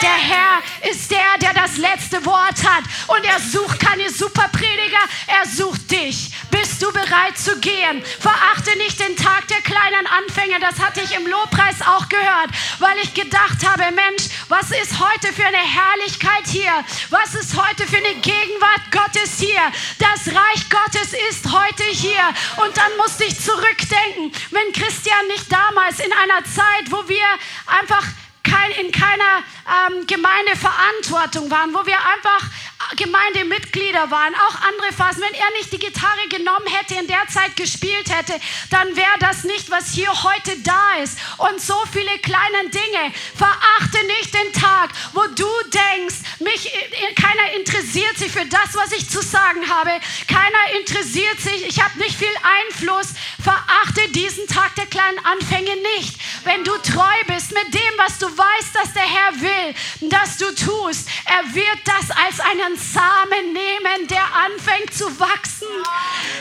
Der 0.00 0.10
Herr 0.10 0.62
ist 0.90 1.10
der, 1.10 1.38
der 1.40 1.54
das 1.54 1.76
letzte 1.76 2.24
Wort 2.24 2.62
hat. 2.64 2.84
Und 3.08 3.24
er 3.24 3.40
sucht 3.40 3.80
keine 3.80 4.10
Superprediger, 4.10 5.02
er 5.26 5.48
sucht 5.48 5.90
dich. 5.90 6.30
Bist 6.50 6.80
du 6.82 6.92
bereit 6.92 7.36
zu 7.36 7.58
gehen? 7.58 8.02
Verachte 8.20 8.76
nicht 8.78 9.00
den 9.00 9.16
Tag 9.16 9.48
der 9.48 9.60
kleinen 9.62 10.06
Anfänge. 10.06 10.60
Das 10.60 10.78
hatte 10.78 11.00
ich 11.00 11.16
im 11.16 11.26
Lobpreis 11.26 11.82
auch 11.82 12.08
gehört, 12.08 12.50
weil 12.78 12.96
ich 13.02 13.12
gedacht 13.14 13.66
habe, 13.66 13.92
Mensch, 13.92 14.28
was 14.48 14.70
ist 14.70 15.00
heute 15.00 15.32
für 15.32 15.46
eine 15.46 15.56
Herrlichkeit 15.58 16.46
hier? 16.46 16.72
Was 17.10 17.34
ist 17.34 17.56
heute 17.56 17.86
für 17.86 17.96
eine 17.96 18.14
Gegenwart 18.20 18.90
Gottes 18.92 19.40
hier? 19.40 19.60
Das 19.98 20.32
Reich 20.34 20.68
Gottes 20.70 21.12
ist 21.30 21.52
heute 21.52 21.84
hier. 21.90 22.22
Und 22.64 22.76
dann 22.76 22.96
musste 22.98 23.24
ich 23.24 23.40
zurückdenken, 23.40 24.32
wenn 24.50 24.72
Christian 24.72 25.26
nicht 25.28 25.50
damals 25.50 25.98
in 25.98 26.12
einer 26.12 26.44
Zeit, 26.44 26.90
wo 26.90 27.08
wir 27.08 27.26
einfach 27.66 28.04
kein, 28.48 28.70
in 28.84 28.92
keiner 28.92 29.42
ähm, 29.66 30.06
Gemeindeverantwortung 30.06 31.50
waren, 31.50 31.74
wo 31.74 31.84
wir 31.86 31.96
einfach 31.96 32.48
Gemeindemitglieder 32.96 34.10
waren, 34.10 34.34
auch 34.34 34.60
andere 34.62 34.92
Phasen. 34.92 35.22
Wenn 35.22 35.34
er 35.34 35.50
nicht 35.58 35.72
die 35.72 35.78
Gitarre 35.78 36.28
genommen 36.28 36.66
hätte, 36.66 36.94
in 36.94 37.06
der 37.06 37.26
Zeit 37.28 37.56
gespielt 37.56 38.08
hätte, 38.08 38.40
dann 38.70 38.96
wäre 38.96 39.18
das 39.20 39.44
nicht, 39.44 39.70
was 39.70 39.92
hier 39.92 40.10
heute 40.22 40.56
da 40.58 40.96
ist. 41.02 41.18
Und 41.36 41.60
so 41.60 41.74
viele 41.92 42.18
kleine 42.18 42.70
Dinge. 42.70 43.12
Verachte 43.36 43.98
nicht 44.18 44.34
den 44.34 44.52
Tag, 44.52 44.90
wo 45.12 45.22
du 45.26 45.48
denkst, 45.70 46.16
mich, 46.40 46.72
keiner 47.16 47.52
interessiert 47.56 48.16
sich 48.16 48.32
für 48.32 48.46
das, 48.46 48.74
was 48.74 48.92
ich 48.92 49.08
zu 49.08 49.20
sagen 49.22 49.68
habe. 49.68 49.90
Keiner 50.26 50.78
interessiert 50.80 51.40
sich, 51.40 51.66
ich 51.66 51.82
habe 51.82 51.98
nicht 51.98 52.16
viel 52.16 52.28
Einfluss. 52.68 53.08
Verachte 53.42 54.08
diesen 54.10 54.46
Tag 54.46 54.74
der 54.76 54.86
kleinen 54.86 55.18
Anfänge 55.24 55.76
nicht. 55.96 56.18
Wenn 56.44 56.64
du 56.64 56.72
treu 56.78 57.18
bist 57.26 57.52
mit 57.52 57.74
dem, 57.74 57.92
was 57.96 58.18
du 58.18 58.26
weißt, 58.26 58.74
dass 58.74 58.92
der 58.92 59.02
Herr 59.02 59.40
will, 59.40 60.08
dass 60.08 60.38
du 60.38 60.54
tust, 60.54 61.08
er 61.26 61.54
wird 61.54 61.78
das 61.84 62.10
als 62.10 62.40
einen 62.40 62.77
Samen 62.78 63.52
nehmen, 63.52 64.06
der 64.08 64.24
anfängt 64.34 64.94
zu 64.94 65.06
wachsen, 65.18 65.68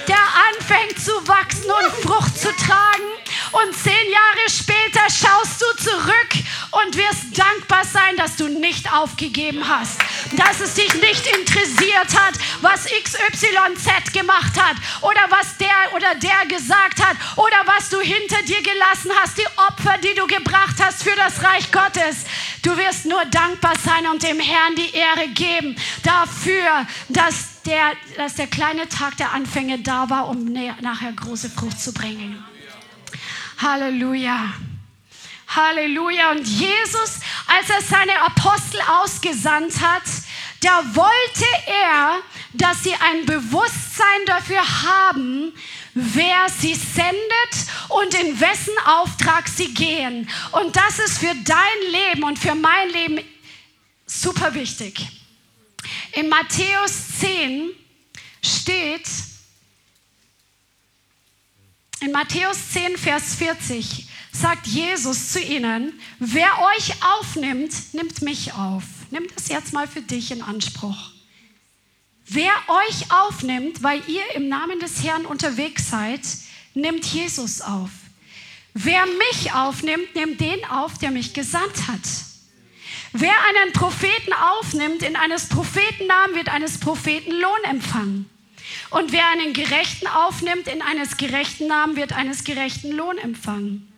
der 0.07 0.17
anfängt 0.49 0.99
zu 0.99 1.11
wachsen 1.27 1.65
und 1.65 2.03
Frucht 2.03 2.39
zu 2.39 2.49
tragen. 2.55 3.03
Und 3.51 3.75
zehn 3.75 4.11
Jahre 4.11 4.49
später 4.49 5.01
schaust 5.09 5.61
du 5.61 5.83
zurück 5.83 6.29
und 6.83 6.97
wirst 6.97 7.37
dankbar 7.37 7.83
sein, 7.85 8.17
dass 8.17 8.35
du 8.35 8.47
nicht 8.47 8.91
aufgegeben 8.93 9.67
hast, 9.67 9.99
dass 10.35 10.59
es 10.59 10.73
dich 10.73 10.93
nicht 10.95 11.25
interessiert 11.27 12.13
hat, 12.15 12.35
was 12.61 12.85
XYZ 12.85 14.13
gemacht 14.13 14.61
hat 14.61 14.75
oder 15.01 15.21
was 15.29 15.57
der 15.57 15.95
oder 15.95 16.13
der 16.15 16.45
gesagt 16.47 17.01
hat 17.01 17.15
oder 17.35 17.57
was 17.65 17.89
du 17.89 17.99
hinter 17.99 18.41
dir 18.43 18.61
gelassen 18.61 19.11
hast, 19.21 19.37
die 19.37 19.47
Opfer, 19.55 19.97
die 20.03 20.13
du 20.13 20.27
gebracht 20.27 20.75
hast 20.79 21.03
für 21.03 21.15
das 21.15 21.41
Reich 21.43 21.71
Gottes. 21.71 22.25
Du 22.63 22.75
wirst 22.75 23.05
nur 23.05 23.23
dankbar 23.25 23.73
sein 23.83 24.07
und 24.07 24.23
dem 24.23 24.39
Herrn 24.39 24.75
die 24.75 24.93
Ehre 24.93 25.29
geben 25.29 25.75
dafür, 26.27 26.87
dass 27.09 27.61
der, 27.63 27.93
dass 28.17 28.35
der 28.35 28.47
kleine 28.47 28.87
Tag 28.89 29.17
der 29.17 29.33
Anfänge 29.33 29.79
da 29.79 30.09
war, 30.09 30.27
um 30.27 30.51
nachher 30.81 31.13
große 31.13 31.49
Frucht 31.49 31.79
zu 31.79 31.93
bringen. 31.93 32.43
Halleluja. 33.57 34.53
Halleluja. 35.47 36.31
Und 36.31 36.45
Jesus, 36.45 37.19
als 37.47 37.69
er 37.69 37.81
seine 37.81 38.21
Apostel 38.21 38.79
ausgesandt 39.01 39.81
hat, 39.81 40.03
da 40.61 40.83
wollte 40.95 41.45
er, 41.67 42.19
dass 42.53 42.83
sie 42.83 42.93
ein 42.93 43.25
Bewusstsein 43.25 44.25
dafür 44.25 44.61
haben, 44.61 45.53
wer 45.93 46.49
sie 46.49 46.73
sendet 46.73 47.13
und 47.89 48.13
in 48.15 48.39
wessen 48.39 48.73
Auftrag 48.85 49.47
sie 49.47 49.73
gehen. 49.73 50.29
Und 50.51 50.75
das 50.75 50.99
ist 50.99 51.19
für 51.19 51.33
dein 51.45 51.91
Leben 51.91 52.23
und 52.23 52.39
für 52.39 52.55
mein 52.55 52.89
Leben 52.89 53.19
super 54.05 54.53
wichtig. 54.53 55.07
In 56.17 56.29
Matthäus 56.29 57.19
10 57.19 57.69
steht, 58.43 59.07
in 61.99 62.11
Matthäus 62.11 62.71
10, 62.71 62.97
Vers 62.97 63.35
40 63.35 64.07
sagt 64.31 64.65
Jesus 64.65 65.31
zu 65.31 65.39
ihnen, 65.39 65.93
wer 66.17 66.49
euch 66.75 66.93
aufnimmt, 67.19 67.71
nimmt 67.93 68.23
mich 68.23 68.51
auf. 68.53 68.83
Nimm 69.11 69.27
das 69.35 69.47
jetzt 69.49 69.73
mal 69.73 69.87
für 69.87 70.01
dich 70.01 70.31
in 70.31 70.41
Anspruch. 70.41 71.11
Wer 72.25 72.51
euch 72.67 73.11
aufnimmt, 73.11 73.83
weil 73.83 74.01
ihr 74.09 74.23
im 74.33 74.49
Namen 74.49 74.79
des 74.79 75.03
Herrn 75.03 75.27
unterwegs 75.27 75.91
seid, 75.91 76.21
nimmt 76.73 77.05
Jesus 77.05 77.61
auf. 77.61 77.91
Wer 78.73 79.05
mich 79.05 79.53
aufnimmt, 79.53 80.15
nimmt 80.15 80.41
den 80.41 80.65
auf, 80.65 80.97
der 80.97 81.11
mich 81.11 81.35
gesandt 81.35 81.87
hat. 81.87 82.01
Wer 83.19 83.33
einen 83.45 83.73
Propheten 83.73 84.31
aufnimmt, 84.33 85.01
in 85.01 85.15
eines 85.15 85.49
Propheten 85.49 86.05
Namen 86.05 86.35
wird 86.35 86.49
eines 86.49 86.79
Propheten 86.79 87.31
Lohn 87.31 87.63
empfangen. 87.63 88.29
Und 88.91 89.11
wer 89.11 89.27
einen 89.29 89.53
Gerechten 89.53 90.05
aufnimmt, 90.05 90.67
in 90.67 90.83
eines 90.83 91.17
gerechten 91.17 91.65
Namen 91.65 91.95
wird 91.95 92.13
eines 92.13 92.43
gerechten 92.43 92.91
Lohn 92.91 93.17
empfangen. 93.17 93.91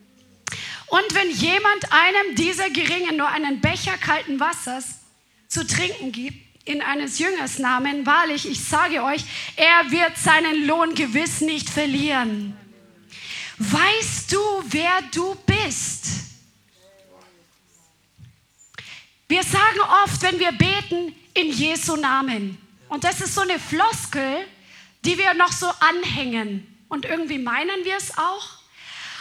Und 0.86 1.14
wenn 1.14 1.30
jemand 1.30 1.92
einem 1.92 2.34
dieser 2.34 2.70
Geringen 2.70 3.18
nur 3.18 3.28
einen 3.28 3.60
Becher 3.60 3.98
kalten 3.98 4.40
Wassers 4.40 5.00
zu 5.48 5.66
trinken 5.66 6.12
gibt, 6.12 6.38
in 6.64 6.80
eines 6.80 7.18
Jüngers 7.18 7.58
Namen, 7.58 8.06
wahrlich, 8.06 8.48
ich 8.48 8.64
sage 8.64 9.02
euch, 9.02 9.24
er 9.56 9.90
wird 9.90 10.16
seinen 10.16 10.66
Lohn 10.66 10.94
gewiss 10.94 11.42
nicht 11.42 11.68
verlieren. 11.68 12.56
Weißt 13.58 14.32
du, 14.32 14.38
wer 14.70 15.02
du 15.12 15.36
bist? 15.44 16.29
Wir 19.30 19.44
sagen 19.44 19.80
oft, 20.04 20.20
wenn 20.22 20.40
wir 20.40 20.50
beten, 20.50 21.14
in 21.34 21.52
Jesu 21.52 21.94
Namen. 21.94 22.58
Und 22.88 23.04
das 23.04 23.20
ist 23.20 23.36
so 23.36 23.42
eine 23.42 23.60
Floskel, 23.60 24.44
die 25.04 25.16
wir 25.18 25.34
noch 25.34 25.52
so 25.52 25.70
anhängen. 25.78 26.66
Und 26.88 27.04
irgendwie 27.04 27.38
meinen 27.38 27.84
wir 27.84 27.96
es 27.96 28.18
auch. 28.18 28.48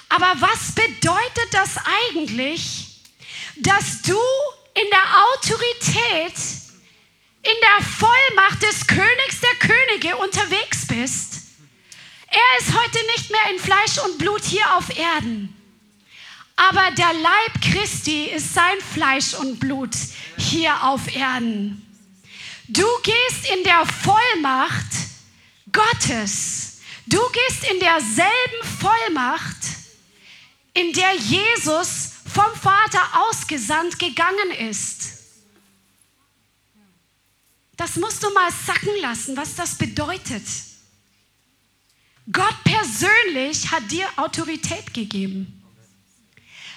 Aber 0.09 0.33
was 0.39 0.71
bedeutet 0.73 1.49
das 1.51 1.75
eigentlich, 2.09 3.03
dass 3.57 4.01
du 4.01 4.17
in 4.73 4.89
der 4.89 5.25
Autorität, 5.27 6.33
in 7.43 7.57
der 7.61 7.85
Vollmacht 7.85 8.63
des 8.63 8.87
Königs 8.87 9.41
der 9.41 9.69
Könige 9.69 10.17
unterwegs 10.17 10.87
bist? 10.87 11.33
Er 12.29 12.59
ist 12.59 12.73
heute 12.73 12.97
nicht 13.15 13.29
mehr 13.29 13.51
in 13.51 13.59
Fleisch 13.59 13.99
und 14.03 14.17
Blut 14.17 14.43
hier 14.43 14.75
auf 14.75 14.89
Erden. 14.97 15.58
Aber 16.67 16.91
der 16.91 17.13
Leib 17.13 17.61
Christi 17.61 18.25
ist 18.25 18.53
sein 18.53 18.77
Fleisch 18.93 19.33
und 19.33 19.61
Blut 19.61 19.95
hier 20.37 20.83
auf 20.83 21.15
Erden. 21.15 21.85
Du 22.67 22.85
gehst 23.01 23.49
in 23.57 23.63
der 23.63 23.85
Vollmacht 23.85 24.91
Gottes. 25.71 26.81
Du 27.07 27.17
gehst 27.31 27.63
in 27.71 27.79
derselben 27.79 28.79
Vollmacht, 28.79 29.57
in 30.73 30.91
der 30.91 31.15
Jesus 31.15 32.11
vom 32.25 32.53
Vater 32.61 33.01
ausgesandt 33.29 33.97
gegangen 33.97 34.51
ist. 34.69 35.03
Das 37.77 37.95
musst 37.95 38.21
du 38.21 38.29
mal 38.33 38.51
sacken 38.51 38.99
lassen, 39.01 39.37
was 39.37 39.55
das 39.55 39.75
bedeutet. 39.77 40.43
Gott 42.29 42.55
persönlich 42.65 43.71
hat 43.71 43.89
dir 43.89 44.07
Autorität 44.17 44.93
gegeben. 44.93 45.58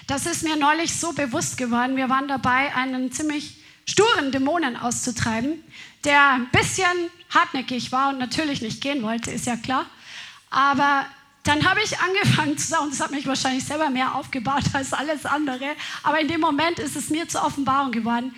Das 0.06 0.26
ist 0.26 0.42
mir 0.42 0.56
neulich 0.56 0.94
so 0.94 1.12
bewusst 1.12 1.56
geworden. 1.56 1.96
Wir 1.96 2.08
waren 2.08 2.28
dabei, 2.28 2.74
einen 2.74 3.12
ziemlich 3.12 3.62
sturen 3.86 4.32
Dämonen 4.32 4.76
auszutreiben, 4.76 5.62
der 6.04 6.30
ein 6.32 6.48
bisschen 6.50 7.10
hartnäckig 7.30 7.92
war 7.92 8.10
und 8.10 8.18
natürlich 8.18 8.62
nicht 8.62 8.80
gehen 8.80 9.02
wollte, 9.02 9.30
ist 9.30 9.46
ja 9.46 9.56
klar. 9.56 9.86
Aber 10.50 11.06
dann 11.44 11.68
habe 11.68 11.80
ich 11.82 11.98
angefangen 11.98 12.56
zu 12.56 12.68
sagen, 12.68 12.90
das 12.90 13.00
hat 13.00 13.10
mich 13.10 13.26
wahrscheinlich 13.26 13.64
selber 13.64 13.90
mehr 13.90 14.14
aufgebaut 14.14 14.62
als 14.72 14.92
alles 14.92 15.26
andere, 15.26 15.74
aber 16.02 16.20
in 16.20 16.28
dem 16.28 16.40
Moment 16.40 16.78
ist 16.78 16.94
es 16.94 17.10
mir 17.10 17.28
zur 17.28 17.44
Offenbarung 17.44 17.90
geworden. 17.90 18.34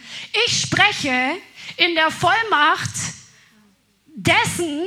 Ich 0.46 0.62
spreche 0.62 1.32
in 1.76 1.94
der 1.94 2.10
Vollmacht 2.10 2.94
dessen, 4.14 4.86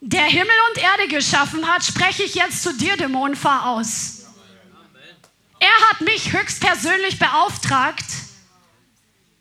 der 0.00 0.24
Himmel 0.24 0.54
und 0.70 0.82
Erde 0.82 1.08
geschaffen 1.08 1.66
hat, 1.66 1.84
spreche 1.84 2.22
ich 2.22 2.34
jetzt 2.34 2.62
zu 2.62 2.72
dir, 2.72 2.96
Dämon, 2.96 3.34
fahr 3.34 3.70
aus. 3.70 4.15
Er 5.58 5.90
hat 5.90 6.00
mich 6.02 6.32
höchstpersönlich 6.32 7.18
beauftragt, 7.18 8.04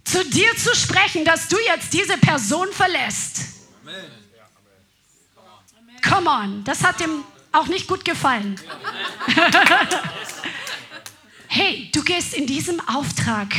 zu 0.04 0.24
dir 0.24 0.56
zu 0.56 0.76
sprechen, 0.76 1.26
dass 1.26 1.48
du 1.48 1.58
jetzt 1.66 1.94
diese 1.94 2.18
Person 2.18 2.68
verlässt. 2.72 3.42
Come 6.08 6.30
on, 6.30 6.64
das 6.64 6.84
hat 6.84 7.02
ihm 7.02 7.24
auch 7.52 7.68
nicht 7.68 7.88
gut 7.88 8.06
gefallen. 8.06 8.60
hey, 11.48 11.90
du 11.94 12.04
gehst 12.04 12.34
in 12.34 12.46
diesem 12.46 12.80
Auftrag. 12.88 13.54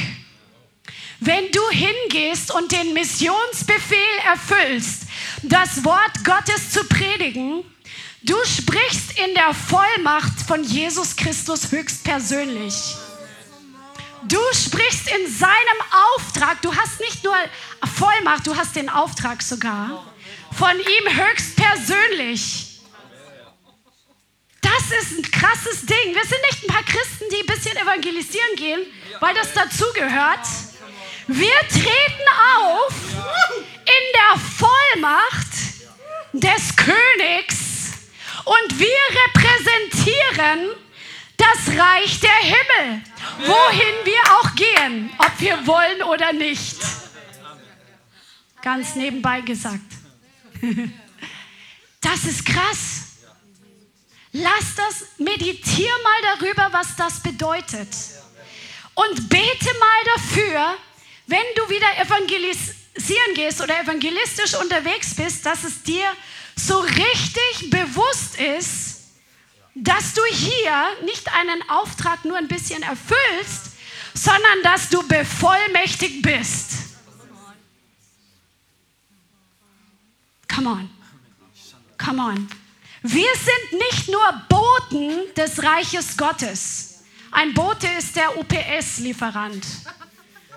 Wenn 1.18 1.50
du 1.50 1.60
hingehst 1.70 2.54
und 2.54 2.70
den 2.70 2.92
Missionsbefehl 2.92 3.98
erfüllst, 4.26 5.04
das 5.42 5.84
Wort 5.84 6.24
Gottes 6.24 6.70
zu 6.70 6.84
predigen, 6.84 7.64
du 8.22 8.34
sprichst 8.44 9.18
in 9.18 9.34
der 9.34 9.54
Vollmacht 9.54 10.40
von 10.46 10.62
Jesus 10.62 11.16
Christus 11.16 11.70
höchstpersönlich. 11.70 12.96
Du 14.28 14.40
sprichst 14.52 15.08
in 15.08 15.30
seinem 15.30 15.80
Auftrag. 16.16 16.60
Du 16.62 16.74
hast 16.74 17.00
nicht 17.00 17.22
nur 17.22 17.36
Vollmacht, 17.96 18.46
du 18.46 18.56
hast 18.56 18.74
den 18.74 18.88
Auftrag 18.88 19.40
sogar. 19.42 20.04
Von 20.56 20.72
ihm 20.78 21.16
höchstpersönlich. 21.16 22.80
Das 24.62 25.00
ist 25.00 25.18
ein 25.18 25.30
krasses 25.30 25.86
Ding. 25.86 26.14
Wir 26.14 26.24
sind 26.24 26.40
nicht 26.50 26.64
ein 26.64 26.74
paar 26.74 26.82
Christen, 26.82 27.24
die 27.30 27.40
ein 27.40 27.46
bisschen 27.46 27.76
evangelisieren 27.76 28.56
gehen, 28.56 28.80
weil 29.20 29.34
das 29.34 29.52
dazugehört. 29.52 30.46
Wir 31.28 31.58
treten 31.68 32.28
auf 32.56 32.94
in 33.84 34.04
der 34.14 34.40
Vollmacht 34.40 35.46
des 36.32 36.76
Königs 36.76 37.65
und 38.46 38.78
wir 38.78 38.88
repräsentieren 39.24 40.70
das 41.36 41.76
Reich 41.76 42.20
der 42.20 42.30
Himmel, 42.30 43.02
wohin 43.40 43.94
wir 44.04 44.22
auch 44.38 44.54
gehen, 44.54 45.10
ob 45.18 45.32
wir 45.40 45.66
wollen 45.66 46.02
oder 46.04 46.32
nicht. 46.32 46.78
Ganz 48.62 48.94
nebenbei 48.94 49.42
gesagt. 49.42 49.84
Das 52.02 52.22
ist 52.22 52.46
krass. 52.46 53.16
Lass 54.30 54.76
das, 54.76 55.06
meditier 55.18 55.90
mal 56.04 56.36
darüber, 56.38 56.68
was 56.70 56.94
das 56.94 57.20
bedeutet. 57.20 57.88
Und 58.94 59.28
bete 59.28 59.74
mal 59.80 60.04
dafür, 60.14 60.76
wenn 61.26 61.44
du 61.56 61.68
wieder 61.68 61.98
evangelisieren 61.98 63.34
gehst 63.34 63.60
oder 63.60 63.80
evangelistisch 63.80 64.54
unterwegs 64.54 65.16
bist, 65.16 65.44
dass 65.44 65.64
es 65.64 65.82
dir 65.82 66.06
so 66.58 66.80
richtig 66.80 67.70
bewusst 67.70 68.40
ist, 68.40 68.96
dass 69.74 70.14
du 70.14 70.22
hier 70.32 70.86
nicht 71.04 71.32
einen 71.32 71.68
Auftrag 71.68 72.24
nur 72.24 72.38
ein 72.38 72.48
bisschen 72.48 72.82
erfüllst, 72.82 73.72
sondern 74.14 74.62
dass 74.62 74.88
du 74.88 75.06
bevollmächtigt 75.06 76.22
bist. 76.22 76.72
Come 80.52 80.70
on. 80.70 80.90
Come 81.98 82.22
on. 82.22 82.48
Wir 83.02 83.28
sind 83.34 83.78
nicht 83.78 84.08
nur 84.08 84.42
Boten 84.48 85.34
des 85.36 85.62
Reiches 85.62 86.16
Gottes. 86.16 87.04
Ein 87.30 87.52
Bote 87.52 87.86
ist 87.98 88.16
der 88.16 88.38
UPS-Lieferant. 88.38 89.64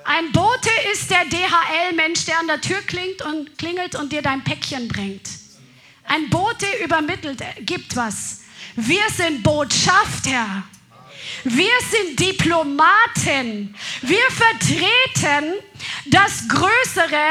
Ein 0.06 0.32
Bote 0.32 0.70
ist 0.94 1.12
der 1.12 1.26
DHL-Mensch, 1.26 2.26
der 2.26 2.40
an 2.40 2.48
der 2.48 2.62
Tür 2.62 2.82
klingt 2.82 3.22
und 3.22 3.58
klingelt 3.58 3.96
und 3.96 4.12
dir 4.14 4.22
dein 4.22 4.44
Päckchen 4.44 4.88
bringt. 4.88 5.28
Ein 6.10 6.30
Bote 6.30 6.66
übermittelt, 6.84 7.42
gibt 7.62 7.96
was. 7.96 8.42
Wir 8.76 9.10
sind 9.10 9.44
Botschafter. 9.44 10.64
Wir 11.46 11.74
sind 11.90 12.20
Diplomaten. 12.20 13.76
Wir 14.02 14.32
vertreten 14.32 15.54
das 16.08 16.48
größere, 16.48 17.26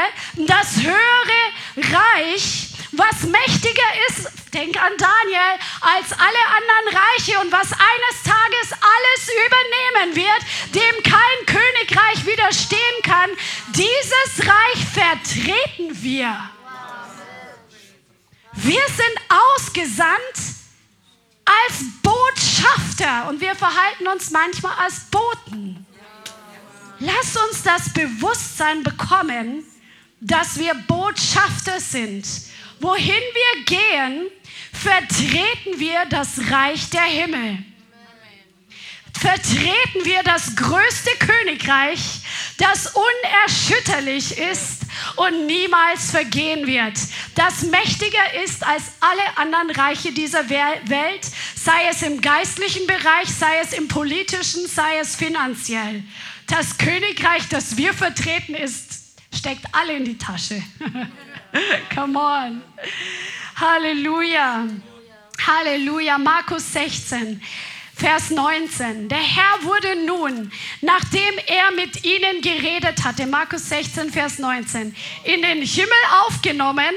das 0.47 0.77
höhere 0.81 1.93
Reich 1.93 2.69
was 2.91 3.23
mächtiger 3.23 3.89
ist, 4.07 4.31
denk 4.53 4.75
an 4.81 4.91
Daniel, 4.97 5.59
als 5.81 6.11
alle 6.11 6.43
anderen 6.57 6.97
Reiche 6.97 7.39
und 7.39 7.51
was 7.51 7.71
eines 7.71 8.23
Tages 8.23 8.71
alles 8.71 9.29
übernehmen 9.45 10.15
wird, 10.15 10.73
dem 10.73 11.03
kein 11.03 11.45
Königreich 11.45 12.25
widerstehen 12.25 13.01
kann, 13.03 13.29
dieses 13.75 14.47
Reich 14.47 14.85
vertreten 14.93 16.01
wir. 16.01 16.49
Wir 18.61 18.81
sind 18.87 19.19
ausgesandt 19.55 20.35
als 21.45 21.83
Botschafter 22.03 23.29
und 23.29 23.41
wir 23.41 23.55
verhalten 23.55 24.07
uns 24.07 24.31
manchmal 24.31 24.73
als 24.77 25.01
Boten. 25.11 25.85
Lass 26.99 27.37
uns 27.37 27.63
das 27.63 27.93
Bewusstsein 27.93 28.83
bekommen, 28.83 29.63
dass 30.19 30.59
wir 30.59 30.73
Botschafter 30.87 31.79
sind 31.79 32.25
Wohin 32.79 33.05
wir 33.33 33.65
gehen, 33.65 34.27
vertreten 34.71 35.79
wir 35.79 36.05
das 36.09 36.39
Reich 36.49 36.89
der 36.89 37.01
Himmel. 37.01 37.57
Vertreten 39.19 40.05
wir 40.05 40.23
das 40.23 40.55
größte 40.55 41.11
Königreich, 41.19 42.21
das 42.57 42.93
unerschütterlich 42.95 44.37
ist 44.37 44.83
und 45.17 45.45
niemals 45.45 46.11
vergehen 46.11 46.65
wird, 46.65 46.97
das 47.35 47.63
mächtiger 47.63 48.43
ist 48.45 48.65
als 48.65 48.83
alle 49.01 49.37
anderen 49.37 49.71
Reiche 49.71 50.13
dieser 50.13 50.49
Welt, 50.49 51.27
sei 51.55 51.87
es 51.89 52.01
im 52.01 52.21
geistlichen 52.21 52.87
Bereich, 52.87 53.27
sei 53.27 53.59
es 53.61 53.73
im 53.73 53.89
politischen, 53.89 54.65
sei 54.67 54.99
es 54.99 55.17
finanziell. 55.17 56.03
Das 56.47 56.77
Königreich, 56.77 57.47
das 57.49 57.75
wir 57.75 57.93
vertreten, 57.93 58.55
ist, 58.55 59.03
steckt 59.35 59.65
alle 59.73 59.97
in 59.97 60.05
die 60.05 60.17
Tasche. 60.17 60.63
Come 61.93 62.17
on. 62.17 62.61
Halleluja. 63.55 64.65
Halleluja. 65.45 66.17
Markus 66.17 66.71
16. 66.71 67.41
Vers 67.99 68.29
19. 68.29 69.09
Der 69.09 69.17
Herr 69.17 69.63
wurde 69.63 70.05
nun, 70.05 70.49
nachdem 70.79 71.37
er 71.47 71.71
mit 71.75 72.05
ihnen 72.05 72.41
geredet 72.41 73.03
hatte, 73.03 73.27
Markus 73.27 73.67
16, 73.67 74.09
Vers 74.09 74.39
19, 74.39 74.95
in 75.25 75.41
den 75.41 75.61
Himmel 75.61 75.91
aufgenommen 76.25 76.95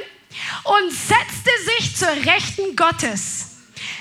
und 0.63 0.93
setzte 0.93 1.51
sich 1.77 1.97
zur 1.97 2.09
Rechten 2.09 2.77
Gottes. 2.77 3.51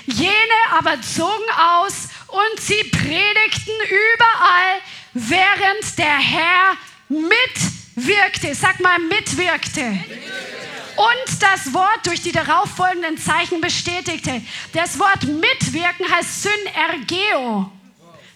Jene 0.06 0.32
aber 0.70 1.02
zogen 1.02 1.50
aus 1.58 2.08
und 2.28 2.60
sie 2.60 2.84
predigten 2.84 3.74
überall, 3.88 4.80
während 5.14 5.98
der 5.98 6.18
Herr 6.18 6.76
mitwirkte. 7.08 8.54
Sag 8.54 8.78
mal, 8.78 9.00
mitwirkte. 9.00 9.90
mitwirkte 9.90 10.61
und 10.96 11.42
das 11.42 11.72
Wort 11.72 12.06
durch 12.06 12.22
die 12.22 12.32
darauffolgenden 12.32 13.18
Zeichen 13.18 13.60
bestätigte. 13.60 14.42
Das 14.72 14.98
Wort 14.98 15.24
mitwirken 15.24 16.10
heißt 16.10 16.42
Synergeo. 16.42 17.70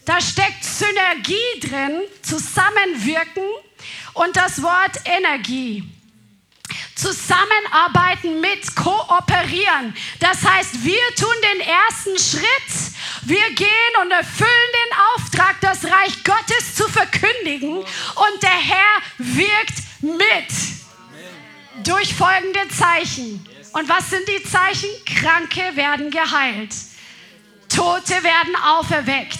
Da 0.05 0.21
steckt 0.21 0.63
Synergie 0.63 1.59
drin, 1.61 2.01
zusammenwirken 2.21 3.43
und 4.13 4.35
das 4.35 4.61
Wort 4.61 5.01
Energie. 5.05 5.83
Zusammenarbeiten 6.95 8.41
mit, 8.41 8.75
kooperieren. 8.75 9.95
Das 10.19 10.43
heißt, 10.43 10.83
wir 10.83 11.01
tun 11.15 11.35
den 11.53 11.61
ersten 11.61 12.17
Schritt. 12.17 12.93
Wir 13.23 13.53
gehen 13.53 14.01
und 14.01 14.11
erfüllen 14.11 14.49
den 14.49 14.97
Auftrag, 15.15 15.59
das 15.61 15.83
Reich 15.83 16.23
Gottes 16.23 16.75
zu 16.75 16.87
verkündigen 16.87 17.77
und 17.77 18.43
der 18.43 18.49
Herr 18.49 19.01
wirkt 19.17 19.83
mit 20.01 20.86
durch 21.83 22.13
folgende 22.13 22.67
Zeichen. 22.69 23.45
Und 23.73 23.89
was 23.89 24.09
sind 24.09 24.27
die 24.27 24.43
Zeichen? 24.43 24.89
Kranke 25.05 25.75
werden 25.75 26.09
geheilt. 26.09 26.73
Tote 27.69 28.23
werden 28.23 28.55
auferweckt. 28.55 29.39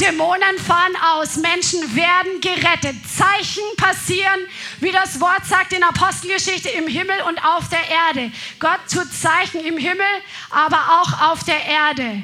Dämonen 0.00 0.58
fahren 0.66 0.96
aus, 1.12 1.36
Menschen 1.36 1.94
werden 1.94 2.40
gerettet. 2.40 2.96
Zeichen 3.06 3.62
passieren, 3.76 4.40
wie 4.80 4.90
das 4.90 5.20
Wort 5.20 5.44
sagt 5.46 5.74
in 5.74 5.82
Apostelgeschichte, 5.82 6.70
im 6.70 6.88
Himmel 6.88 7.20
und 7.28 7.44
auf 7.44 7.68
der 7.68 7.86
Erde. 7.88 8.32
Gott 8.58 8.80
tut 8.90 9.12
Zeichen 9.12 9.60
im 9.60 9.76
Himmel, 9.76 10.06
aber 10.48 11.00
auch 11.00 11.30
auf 11.30 11.44
der 11.44 11.62
Erde. 11.66 12.22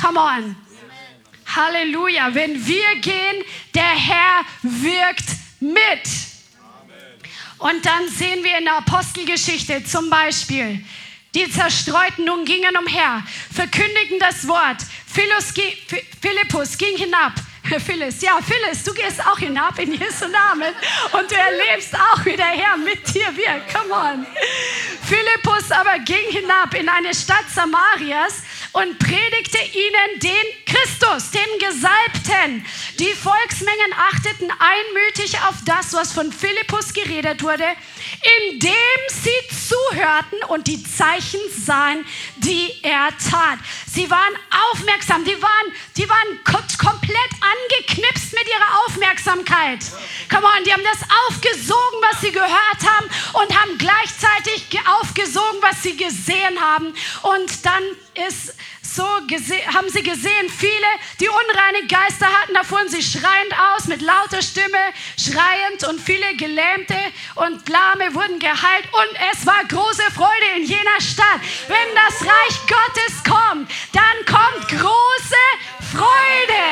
Come 0.00 0.18
on. 0.18 0.56
Halleluja. 1.46 2.34
Wenn 2.34 2.66
wir 2.66 2.96
gehen, 3.00 3.44
der 3.74 3.84
Herr 3.84 4.40
wirkt 4.62 5.26
mit. 5.60 6.31
Und 7.62 7.86
dann 7.86 8.08
sehen 8.08 8.42
wir 8.42 8.58
in 8.58 8.64
der 8.64 8.78
Apostelgeschichte 8.78 9.84
zum 9.84 10.10
Beispiel, 10.10 10.84
die 11.32 11.48
Zerstreuten 11.48 12.24
nun 12.24 12.44
gingen 12.44 12.76
umher, 12.76 13.22
verkündigten 13.54 14.18
das 14.18 14.48
Wort. 14.48 14.78
Philippus 15.06 16.76
ging 16.76 16.96
hinab. 16.96 17.34
Phyllis, 17.86 18.20
ja, 18.20 18.40
Phyllis, 18.42 18.82
du 18.82 18.92
gehst 18.92 19.24
auch 19.24 19.38
hinab 19.38 19.78
in 19.78 19.92
Jesu 19.92 20.26
Namen 20.26 20.74
und 21.12 21.30
du 21.30 21.36
erlebst 21.36 21.94
auch, 21.94 22.24
wie 22.24 22.34
der 22.34 22.46
Herr 22.46 22.76
mit 22.76 23.14
dir 23.14 23.28
wirkt. 23.36 23.72
Come 23.72 23.94
on. 23.94 24.26
Philippus 25.04 25.70
aber 25.70 26.00
ging 26.00 26.30
hinab 26.30 26.74
in 26.74 26.88
eine 26.88 27.14
Stadt 27.14 27.44
Samarias 27.54 28.42
und 28.72 28.98
predigte 28.98 29.58
ihnen 29.58 30.20
den 30.20 30.64
Christus, 30.66 31.30
den 31.30 31.58
Gesalbten. 31.58 32.64
Die 32.98 33.12
Volksmengen 33.12 33.92
achteten 33.96 34.50
einmütig 34.50 35.36
auf 35.46 35.56
das, 35.66 35.92
was 35.92 36.12
von 36.12 36.32
Philippus 36.32 36.94
geredet 36.94 37.42
wurde, 37.42 37.66
indem 38.50 38.72
sie 39.08 39.56
zuhörten 39.68 40.42
und 40.48 40.66
die 40.66 40.82
Zeichen 40.82 41.40
sahen, 41.64 42.04
die 42.38 42.72
er 42.82 43.08
tat. 43.18 43.58
Sie 43.86 44.10
waren 44.10 44.34
aufmerksam, 44.72 45.24
die 45.24 45.40
waren, 45.42 45.72
die 45.96 46.08
waren 46.08 46.38
komplett 46.78 47.32
angeknipst 47.40 48.32
mit 48.32 48.48
ihrer 48.48 48.86
Aufmerksamkeit. 48.86 49.80
Come 50.30 50.46
on, 50.46 50.64
die 50.64 50.72
haben 50.72 50.84
das 50.84 51.02
aufgesogen, 51.28 51.98
was 52.10 52.20
sie 52.20 52.32
gehört 52.32 52.80
haben 52.84 53.06
und 53.34 53.60
haben 53.60 53.76
gleichzeitig 53.76 54.66
aufgesogen, 55.00 55.58
was 55.60 55.82
sie 55.82 55.96
gesehen 55.96 56.58
haben. 56.60 56.94
Und 57.22 57.64
dann 57.64 57.82
ist 58.14 58.54
so 58.94 59.04
haben 59.04 59.88
sie 59.88 60.02
gesehen, 60.02 60.48
viele, 60.50 60.86
die 61.18 61.28
unreine 61.28 61.86
Geister 61.88 62.26
hatten, 62.26 62.52
da 62.52 62.62
fuhren 62.62 62.88
sie 62.88 63.02
schreiend 63.02 63.54
aus 63.74 63.86
mit 63.86 64.02
lauter 64.02 64.42
Stimme, 64.42 64.78
schreiend 65.16 65.84
und 65.88 65.98
viele 66.00 66.36
Gelähmte 66.36 66.96
und 67.36 67.66
Lahme 67.68 68.14
wurden 68.14 68.38
geheilt 68.38 68.84
und 68.92 69.18
es 69.32 69.46
war 69.46 69.64
große 69.66 70.10
Freude 70.14 70.46
in 70.56 70.64
jener 70.64 71.00
Stadt. 71.00 71.40
Wenn 71.68 71.94
das 71.94 72.20
Reich 72.20 72.60
Gottes 72.66 73.22
kommt, 73.24 73.70
dann 73.92 74.26
kommt 74.26 74.68
große 74.68 75.81
Freude. 75.92 76.64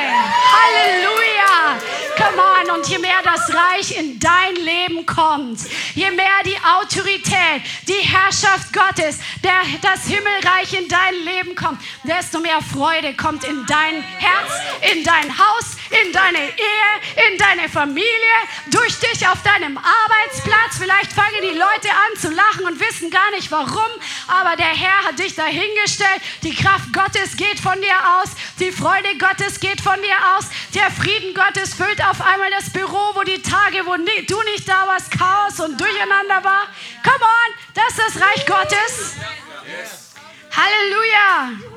Halleluja. 0.57 1.79
Come 2.17 2.41
on. 2.41 2.77
Und 2.77 2.89
je 2.89 2.99
mehr 2.99 3.21
das 3.23 3.55
Reich 3.55 3.99
in 3.99 4.19
dein 4.19 4.55
Leben 4.57 5.05
kommt, 5.05 5.61
je 5.95 6.11
mehr 6.11 6.43
die 6.47 6.57
Autorität, 6.57 7.63
die 7.87 8.01
Herrschaft 8.01 8.73
Gottes, 8.73 9.19
der, 9.45 9.61
das 9.83 10.07
Himmelreich 10.07 10.73
in 10.73 10.89
dein 10.89 11.15
Leben 11.25 11.55
kommt, 11.55 11.81
desto 12.05 12.41
mehr 12.41 12.61
Freude 12.63 13.15
kommt 13.15 13.45
in 13.45 13.67
dein 13.67 14.03
Herz, 14.19 14.53
in 14.93 15.05
dein 15.05 15.39
Haus, 15.39 15.77
in 15.91 16.13
deine 16.13 16.39
Ehe, 16.39 17.29
in 17.31 17.39
deine 17.39 17.69
Familie, 17.69 18.37
durch 18.71 18.99
dich 19.01 19.27
auf 19.27 19.43
deinem 19.43 19.77
Arbeitsplatz. 19.79 20.79
Vielleicht 20.79 21.13
fangen 21.13 21.41
die 21.43 21.59
Leute 21.59 21.91
an 21.91 22.21
zu 22.21 22.31
lachen 22.31 22.65
und 22.67 22.81
wissen 22.81 23.11
gar 23.11 23.31
nicht 23.33 23.51
warum, 23.51 23.91
aber 24.29 24.57
der 24.57 24.67
Herr 24.67 25.05
hat 25.05 25.19
dich 25.19 25.35
dahingestellt. 25.35 26.23
Die 26.43 26.55
Kraft 26.55 26.93
Gottes 26.93 27.37
geht 27.37 27.59
von 27.59 27.81
dir 27.81 27.97
aus, 28.21 28.31
die 28.59 28.73
Freude 28.73 29.17
Gottes 29.19 29.61
geht 29.61 29.81
von 29.81 30.01
dir 30.01 30.17
aus, 30.37 30.47
der 30.75 30.91
Frieden 30.91 31.35
Gottes 31.35 31.75
füllt 31.75 32.03
auf 32.05 32.21
einmal 32.21 32.51
das 32.51 32.71
Büro, 32.71 33.15
wo 33.15 33.23
die 33.23 33.43
Tage, 33.43 33.85
wo 33.87 33.97
du 33.97 34.43
nicht 34.53 34.69
da 34.69 34.87
warst, 34.87 35.11
Chaos 35.11 35.61
und 35.61 35.81
Durcheinander 35.81 36.45
war. 36.45 36.69
Come 37.03 37.25
on, 37.25 37.55
das 37.75 37.91
ist 37.91 38.17
das 38.17 38.23
Reich 38.23 38.47
Gottes. 38.47 39.17
Halleluja. 40.53 41.71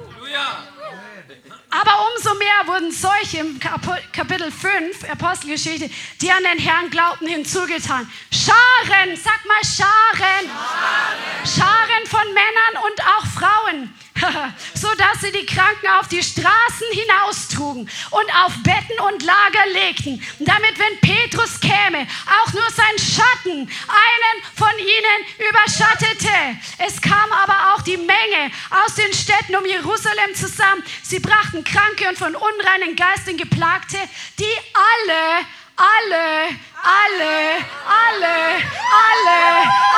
Aber 1.69 2.07
umso 2.13 2.33
mehr 2.35 2.67
wurden 2.67 2.91
solche 2.91 3.39
im 3.39 3.59
Kapitel 3.59 4.51
5, 4.51 5.09
Apostelgeschichte, 5.09 5.89
die 6.21 6.31
an 6.31 6.43
den 6.43 6.59
Herrn 6.59 6.89
glaubten, 6.89 7.27
hinzugetan. 7.27 8.09
Scharen, 8.31 9.15
sag 9.15 9.43
mal 9.45 9.63
Scharen. 9.63 10.47
Scharen, 10.47 11.55
Scharen 11.55 12.05
von 12.07 12.33
Männern 12.33 12.85
und 12.85 13.01
auch 13.01 13.25
Frauen 13.25 13.93
so 14.73 14.87
dass 14.95 15.21
sie 15.21 15.31
die 15.31 15.45
Kranken 15.45 15.87
auf 15.99 16.07
die 16.07 16.21
Straßen 16.21 16.87
hinaustrugen 16.91 17.89
und 18.11 18.35
auf 18.43 18.53
Betten 18.63 18.99
und 19.07 19.23
Lager 19.23 19.65
legten, 19.71 20.21
damit, 20.39 20.77
wenn 20.77 20.99
Petrus 20.99 21.59
käme, 21.59 22.07
auch 22.27 22.53
nur 22.53 22.69
sein 22.69 22.97
Schatten 22.97 23.59
einen 23.61 24.43
von 24.55 24.73
ihnen 24.77 25.49
überschattete. 25.49 26.57
Es 26.77 27.01
kam 27.01 27.31
aber 27.31 27.73
auch 27.73 27.81
die 27.81 27.97
Menge 27.97 28.51
aus 28.85 28.95
den 28.95 29.13
Städten 29.13 29.55
um 29.55 29.65
Jerusalem 29.65 30.35
zusammen. 30.35 30.83
Sie 31.01 31.19
brachten 31.19 31.63
Kranke 31.63 32.07
und 32.09 32.17
von 32.17 32.35
unreinen 32.35 32.95
Geistern 32.95 33.37
geplagte, 33.37 33.97
die 34.39 34.55
alle 34.73 35.45
alle, 35.75 36.49
alle, 36.83 37.65
alle, 37.89 38.61
alle, 38.93 39.39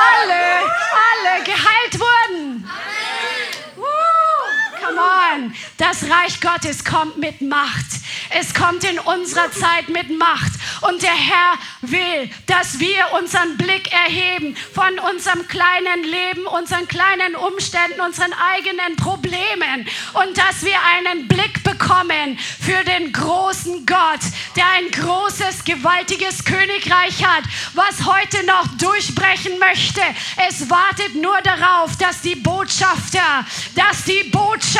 alle, 0.08 0.62
alle 1.06 1.44
geheilt 1.44 2.00
wurden. 2.00 2.70
Come 4.86 5.00
on. 5.00 5.54
Das 5.78 6.04
Reich 6.04 6.40
Gottes 6.40 6.84
kommt 6.84 7.18
mit 7.18 7.40
Macht. 7.40 7.86
Es 8.30 8.54
kommt 8.54 8.84
in 8.84 8.98
unserer 9.00 9.50
Zeit 9.50 9.88
mit 9.88 10.16
Macht. 10.16 10.52
Und 10.82 11.02
der 11.02 11.14
Herr 11.14 11.54
will, 11.80 12.30
dass 12.46 12.78
wir 12.78 13.12
unseren 13.18 13.56
Blick 13.56 13.92
erheben 13.92 14.56
von 14.74 14.98
unserem 15.10 15.48
kleinen 15.48 16.04
Leben, 16.04 16.46
unseren 16.46 16.86
kleinen 16.86 17.34
Umständen, 17.34 18.00
unseren 18.00 18.32
eigenen 18.32 18.96
Problemen. 18.96 19.88
Und 20.12 20.38
dass 20.38 20.62
wir 20.62 20.76
einen 20.96 21.26
Blick 21.26 21.64
bekommen 21.64 22.38
für 22.38 22.84
den 22.84 23.12
großen 23.12 23.86
Gott, 23.86 24.20
der 24.54 24.66
ein 24.76 24.90
großes, 24.90 25.64
gewaltiges 25.64 26.44
Königreich 26.44 27.24
hat, 27.24 27.44
was 27.74 28.04
heute 28.06 28.44
noch 28.46 28.68
durchbrechen 28.78 29.58
möchte. 29.58 30.00
Es 30.48 30.70
wartet 30.70 31.16
nur 31.16 31.40
darauf, 31.42 31.96
dass 31.96 32.20
die 32.20 32.36
Botschafter, 32.36 33.44
dass 33.74 34.04
die 34.04 34.30
Botschafter 34.30 34.75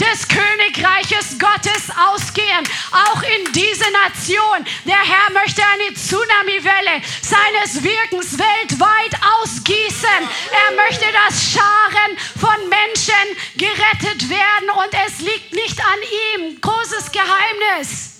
des 0.00 0.28
Königreiches 0.28 1.38
Gottes 1.38 1.90
ausgehen, 1.96 2.66
auch 2.92 3.22
in 3.22 3.52
diese 3.52 3.90
Nation. 3.90 4.64
Der 4.84 4.98
Herr 4.98 5.32
möchte 5.32 5.62
eine 5.62 5.94
Tsunami-Welle 5.94 7.02
seines 7.22 7.82
Wirkens 7.82 8.38
weltweit 8.38 9.18
ausgießen. 9.40 10.28
Er 10.52 10.76
möchte, 10.76 11.06
dass 11.12 11.52
Scharen 11.52 12.16
von 12.38 12.68
Menschen 12.68 13.36
gerettet 13.56 14.28
werden 14.28 14.70
und 14.70 14.92
es 15.06 15.20
liegt 15.20 15.52
nicht 15.52 15.80
an 15.80 16.00
ihm. 16.40 16.60
Großes 16.60 17.10
Geheimnis. 17.12 18.12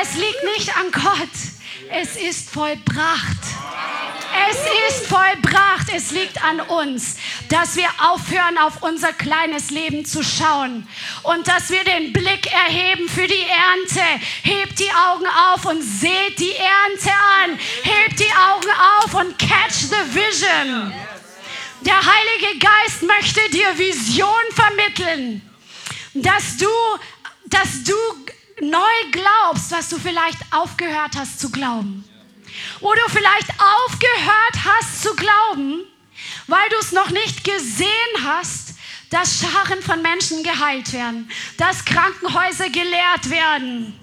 Es 0.00 0.14
liegt 0.14 0.44
nicht 0.56 0.76
an 0.76 0.90
Gott. 0.92 1.57
Es 1.90 2.16
ist 2.16 2.50
vollbracht. 2.50 3.38
Es 4.50 4.58
ist 4.88 5.06
vollbracht. 5.06 5.88
Es 5.94 6.10
liegt 6.10 6.42
an 6.44 6.60
uns, 6.60 7.16
dass 7.48 7.76
wir 7.76 7.88
aufhören, 7.98 8.58
auf 8.58 8.82
unser 8.82 9.12
kleines 9.12 9.70
Leben 9.70 10.04
zu 10.04 10.22
schauen 10.22 10.86
und 11.22 11.48
dass 11.48 11.70
wir 11.70 11.82
den 11.84 12.12
Blick 12.12 12.52
erheben 12.52 13.08
für 13.08 13.26
die 13.26 13.46
Ernte. 13.48 14.24
Hebt 14.42 14.78
die 14.78 14.90
Augen 14.90 15.26
auf 15.26 15.64
und 15.64 15.82
seht 15.82 16.38
die 16.38 16.54
Ernte 16.54 17.10
an. 17.44 17.58
Hebt 17.82 18.20
die 18.20 18.32
Augen 18.32 18.70
auf 18.98 19.14
und 19.14 19.38
catch 19.38 19.88
the 19.88 20.14
vision. 20.14 20.92
Der 21.80 21.96
Heilige 21.96 22.58
Geist 22.58 23.02
möchte 23.02 23.40
dir 23.50 23.78
Vision 23.78 24.28
vermitteln, 24.54 25.42
dass 26.12 26.56
du, 26.56 26.68
dass 27.46 27.84
du 27.84 27.94
neu 28.60 29.10
glaubst, 29.12 29.70
was 29.70 29.88
du 29.88 29.98
vielleicht 29.98 30.38
aufgehört 30.50 31.16
hast 31.16 31.40
zu 31.40 31.50
glauben. 31.50 32.04
Wo 32.80 32.92
du 32.92 33.00
vielleicht 33.08 33.50
aufgehört 33.50 34.64
hast 34.64 35.02
zu 35.02 35.14
glauben, 35.14 35.84
weil 36.46 36.68
du 36.70 36.76
es 36.80 36.92
noch 36.92 37.10
nicht 37.10 37.44
gesehen 37.44 38.24
hast, 38.24 38.74
dass 39.10 39.40
Scharen 39.40 39.82
von 39.82 40.02
Menschen 40.02 40.42
geheilt 40.42 40.92
werden, 40.92 41.30
dass 41.56 41.84
Krankenhäuser 41.84 42.68
geleert 42.68 43.30
werden, 43.30 43.98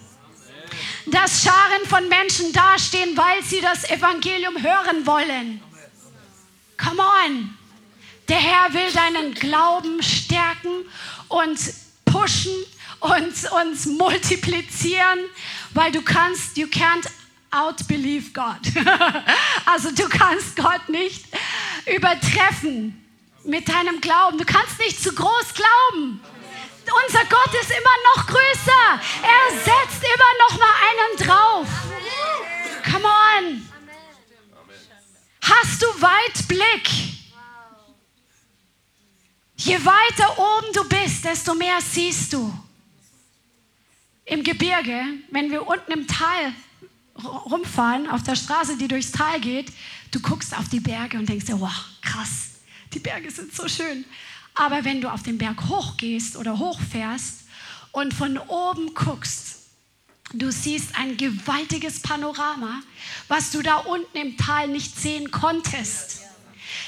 dass 1.08 1.44
Scharen 1.44 1.86
von 1.88 2.08
Menschen 2.10 2.52
dastehen, 2.54 3.16
weil 3.16 3.44
sie 3.44 3.62
das 3.62 3.90
Evangelium 3.90 4.62
hören 4.62 5.06
wollen. 5.06 5.62
Come 6.78 7.02
on! 7.02 7.58
Der 8.28 8.38
Herr 8.38 8.74
will 8.74 8.92
deinen 8.92 9.34
Glauben 9.36 10.02
stärken 10.02 10.86
und 11.28 11.60
pushen 12.06 12.54
und 13.00 13.52
uns 13.64 13.86
multiplizieren, 13.86 15.20
weil 15.74 15.92
du 15.92 16.02
kannst, 16.02 16.58
you 16.58 16.68
can't 16.68 17.08
outbelieve 17.52 18.32
God. 18.34 18.60
also 19.66 19.92
du 19.92 20.08
kannst 20.10 20.56
Gott 20.56 20.90
nicht 20.90 21.26
übertreffen 21.86 23.02
mit 23.44 23.68
deinem 23.70 24.02
Glauben. 24.02 24.38
Du 24.38 24.46
kannst 24.46 24.80
nicht 24.80 25.02
zu 25.02 25.14
groß 25.14 25.54
glauben. 25.54 26.22
Unser 27.06 27.26
Gott 27.26 27.54
ist 27.62 27.72
immer 27.72 28.16
noch 28.16 28.28
größer. 28.28 29.02
Er 29.24 29.58
setzt 29.58 30.04
immer 30.04 30.32
noch 30.48 30.60
mal 30.60 30.76
einen 30.90 31.28
drauf. 31.28 31.68
Come 32.92 33.06
on. 33.06 33.70
Hast 35.42 35.82
du 35.82 35.88
Weitblick? 36.02 36.90
Je 39.58 39.84
weiter 39.84 40.38
oben 40.38 40.74
du 40.74 40.84
bist, 40.88 41.26
desto 41.26 41.56
mehr 41.56 41.80
siehst 41.82 42.34
du 42.34 42.65
im 44.26 44.44
Gebirge, 44.44 45.02
wenn 45.32 45.52
wir 45.52 45.68
unten 45.68 45.92
im 45.92 46.08
Tal 46.08 46.54
rumfahren, 47.24 48.10
auf 48.10 48.24
der 48.24 48.36
Straße, 48.36 48.78
die 48.78 48.88
durchs 48.88 49.12
Tal 49.12 49.40
geht, 49.40 49.72
du 50.12 50.20
guckst 50.20 50.58
auf 50.58 50.68
die 50.70 50.80
Berge 50.80 51.18
und 51.18 51.30
denkst 51.30 51.46
dir, 51.46 51.60
wow, 51.60 51.86
krass, 52.02 52.50
die 52.94 53.00
Berge 53.00 53.32
sind 53.32 53.56
so 53.56 53.68
schön. 53.68 54.06
Aber 54.54 54.84
wenn 54.84 55.02
du 55.02 55.12
auf 55.12 55.24
den 55.24 55.38
Berg 55.38 55.70
hochgehst 55.70 56.38
oder 56.38 56.58
hochfährst 56.60 57.46
und 57.92 58.14
von 58.14 58.38
oben 58.38 58.94
guckst, 58.94 59.60
du 60.34 60.52
siehst 60.52 60.98
ein 60.98 61.18
gewaltiges 61.18 62.02
Panorama, 62.02 62.82
was 63.28 63.52
du 63.52 63.62
da 63.62 63.78
unten 63.78 64.18
im 64.18 64.38
Tal 64.38 64.68
nicht 64.68 64.98
sehen 65.00 65.32
konntest. 65.32 66.22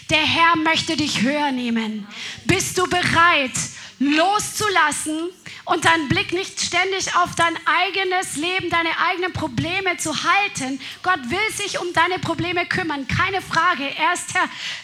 Der 0.10 0.26
Herr 0.26 0.56
möchte 0.58 0.98
dich 0.98 1.22
höher 1.22 1.52
nehmen. 1.52 2.08
Bist 2.46 2.78
du 2.78 2.88
bereit, 2.88 3.52
loszulassen 4.00 5.30
und 5.66 5.86
deinen 5.86 6.08
Blick 6.08 6.32
nicht 6.32 6.60
ständig 6.62 7.16
auf 7.16 7.36
dein 7.36 7.58
eigenes 7.66 8.36
Leben, 8.36 8.70
deine 8.70 8.98
eigenen 9.10 9.34
Probleme 9.34 9.98
zu 9.98 10.12
halten. 10.24 10.80
Gott 11.04 11.20
will 11.30 11.54
sich 11.56 11.80
um 11.80 11.92
deine 11.94 12.20
Probleme 12.20 12.66
kümmern, 12.66 13.08
keine 13.08 13.42
Frage. 13.42 13.84
Er 13.84 14.14
ist 14.14 14.34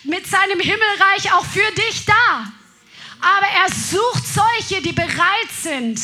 mit 0.04 0.26
seinem 0.26 0.60
Himmelreich 0.60 1.34
auch 1.34 1.46
für 1.46 1.72
dich 1.76 2.06
da. 2.06 2.52
Aber 3.22 3.48
er 3.48 3.72
sucht 3.74 4.24
solche, 4.28 4.82
die 4.82 4.92
bereit 4.92 5.52
sind, 5.62 6.00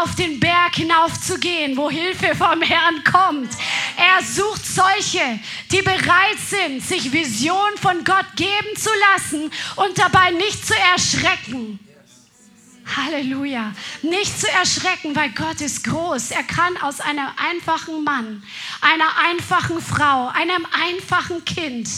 auf 0.00 0.14
den 0.14 0.40
Berg 0.40 0.76
hinaufzugehen, 0.76 1.76
wo 1.76 1.90
Hilfe 1.90 2.34
vom 2.34 2.62
Herrn 2.62 3.02
kommt. 3.04 3.50
Er 3.96 4.24
sucht 4.24 4.64
solche, 4.66 5.40
die 5.70 5.82
bereit 5.82 6.38
sind, 6.48 6.82
sich 6.82 7.12
Vision 7.12 7.76
von 7.80 8.04
Gott 8.04 8.26
geben 8.36 8.76
zu 8.76 8.90
lassen 9.12 9.50
und 9.76 9.98
dabei 9.98 10.30
nicht 10.30 10.66
zu 10.66 10.74
erschrecken. 10.74 11.78
Halleluja. 12.96 13.72
Nicht 14.02 14.40
zu 14.40 14.48
erschrecken, 14.50 15.14
weil 15.14 15.30
Gott 15.30 15.60
ist 15.60 15.84
groß. 15.84 16.32
Er 16.32 16.42
kann 16.42 16.76
aus 16.78 17.00
einem 17.00 17.28
einfachen 17.36 18.02
Mann, 18.04 18.42
einer 18.80 19.16
einfachen 19.28 19.80
Frau, 19.80 20.28
einem 20.28 20.66
einfachen 20.72 21.44
Kind, 21.44 21.88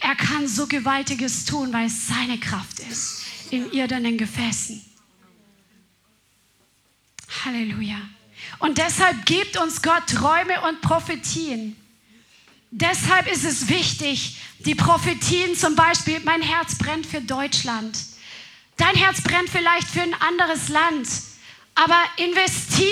er 0.00 0.14
kann 0.14 0.48
so 0.48 0.66
Gewaltiges 0.66 1.44
tun, 1.44 1.72
weil 1.72 1.86
es 1.86 2.06
seine 2.06 2.38
Kraft 2.38 2.80
ist 2.80 3.24
in 3.50 3.70
irdenen 3.72 4.16
Gefäßen. 4.16 4.82
Halleluja. 7.46 7.96
Und 8.58 8.78
deshalb 8.78 9.24
gibt 9.24 9.56
uns 9.56 9.80
Gott 9.80 10.06
Träume 10.08 10.60
und 10.68 10.80
Prophetien. 10.80 11.76
Deshalb 12.70 13.30
ist 13.30 13.44
es 13.44 13.68
wichtig, 13.68 14.36
die 14.58 14.74
Prophetien 14.74 15.54
zum 15.54 15.76
Beispiel, 15.76 16.20
mein 16.24 16.42
Herz 16.42 16.76
brennt 16.76 17.06
für 17.06 17.20
Deutschland. 17.20 17.96
Dein 18.76 18.94
Herz 18.96 19.22
brennt 19.22 19.48
vielleicht 19.48 19.88
für 19.88 20.02
ein 20.02 20.14
anderes 20.14 20.68
Land, 20.68 21.08
aber 21.74 21.98
investier 22.16 22.84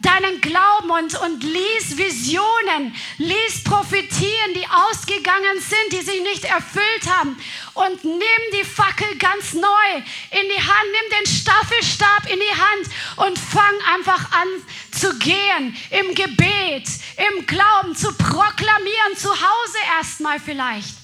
deinen 0.00 0.40
Glauben 0.40 0.90
und, 0.90 1.20
und 1.20 1.42
lies 1.42 1.96
Visionen, 1.96 2.94
lies 3.18 3.62
Prophetien, 3.64 4.54
die 4.54 4.66
ausgegangen 4.66 5.60
sind, 5.60 5.92
die 5.92 6.04
sich 6.04 6.22
nicht 6.22 6.44
erfüllt 6.44 7.06
haben. 7.08 7.36
Und 7.74 8.04
nimm 8.04 8.42
die 8.52 8.64
Fackel 8.64 9.16
ganz 9.18 9.52
neu 9.52 9.90
in 10.30 10.48
die 10.48 10.62
Hand, 10.62 10.86
nimm 10.92 11.18
den 11.18 11.26
Staffelstab 11.26 12.32
in 12.32 12.38
die 12.38 12.60
Hand 12.60 13.28
und 13.28 13.38
fang 13.38 13.74
einfach 13.94 14.32
an 14.32 14.48
zu 14.90 15.18
gehen 15.18 15.76
im 15.90 16.14
Gebet, 16.14 16.88
im 17.16 17.46
Glauben, 17.46 17.94
zu 17.94 18.12
proklamieren, 18.14 19.16
zu 19.16 19.30
Hause 19.30 19.78
erstmal 19.98 20.40
vielleicht. 20.40 20.94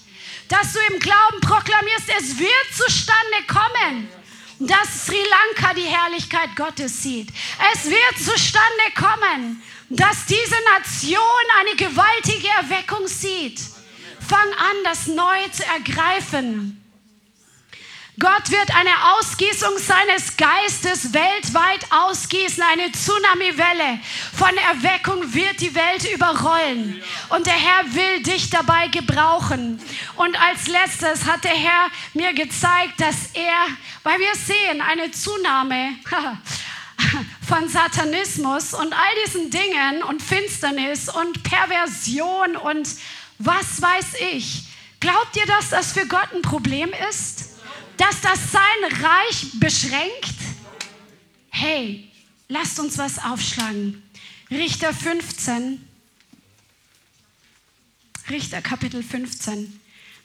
Dass 0.49 0.72
du 0.72 0.78
im 0.92 1.01
Glauben 1.01 1.40
proklamierst, 1.40 2.09
es 2.18 2.38
wird 2.38 2.74
zustande 2.74 3.47
kommen 3.47 4.16
dass 4.59 5.07
Sri 5.07 5.18
Lanka 5.18 5.74
die 5.74 5.82
Herrlichkeit 5.82 6.57
Gottes 6.57 7.02
sieht. 7.02 7.28
Es 7.72 7.84
wird 7.84 8.16
zustande 8.18 8.84
kommen, 8.94 9.62
dass 9.90 10.26
diese 10.26 10.57
Nation 10.74 11.20
eine 11.61 11.76
gewaltige 11.76 12.48
Erweckung 12.48 13.07
sieht. 13.07 13.61
Fang 14.26 14.38
an, 14.38 14.76
das 14.84 15.07
neu 15.07 15.48
zu 15.52 15.64
ergreifen. 15.66 16.82
Gott 18.19 18.51
wird 18.51 18.75
eine 18.75 19.12
Ausgießung 19.12 19.77
seines 19.77 20.39
Geistes 20.39 21.12
weltweit 21.12 21.87
ausgießen. 21.91 22.62
Eine 22.62 22.91
Tsunami-Welle 22.91 24.01
von 24.33 24.57
Erweckung 24.57 25.35
wird 25.35 25.61
die 25.61 25.75
Welt 25.75 26.11
überrollen. 26.14 27.03
Und 27.29 27.47
der 27.47 27.53
Herr 27.53 27.95
will 27.95 28.23
dich 28.23 28.49
dabei 28.49 28.89
gebrauchen. 28.89 29.79
Und 30.14 30.41
als 30.41 30.67
letztes 30.67 31.27
hat 31.27 31.45
der 31.45 31.55
Herr 31.57 31.91
mir 32.14 32.33
gezeigt, 32.33 32.99
dass 32.99 33.33
er, 33.35 33.67
weil 34.03 34.19
wir 34.19 34.35
sehen, 34.35 34.81
eine 34.81 35.11
Zunahme 35.11 35.97
von 37.47 37.69
Satanismus 37.69 38.73
und 38.73 38.95
all 38.95 39.25
diesen 39.27 39.51
Dingen 39.51 40.03
und 40.05 40.23
Finsternis 40.23 41.11
und 41.11 41.43
Perversion 41.43 42.57
und 42.57 42.89
was 43.39 43.83
weiß 43.83 44.14
ich. 44.33 44.62
Glaubt 45.01 45.37
ihr, 45.37 45.45
dass 45.45 45.69
das 45.69 45.93
für 45.93 46.07
Gott 46.07 46.33
ein 46.33 46.41
Problem 46.41 46.91
ist? 47.11 47.45
Dass 47.97 48.20
das 48.20 48.53
sein 48.53 49.03
Reich 49.03 49.47
beschränkt? 49.55 50.36
Hey, 51.51 52.11
lasst 52.49 52.78
uns 52.78 52.99
was 52.99 53.18
aufschlagen. 53.18 54.03
Richter 54.51 54.92
15. 54.92 55.86
Richter 58.28 58.61
Kapitel 58.61 59.03
15. 59.03 59.80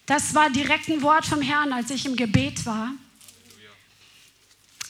Das 0.06 0.34
war 0.34 0.50
direkt 0.50 0.90
ein 0.90 1.02
Wort 1.02 1.26
vom 1.26 1.42
Herrn, 1.42 1.72
als 1.72 1.90
ich 1.92 2.06
im 2.06 2.16
Gebet 2.16 2.66
war. 2.66 2.92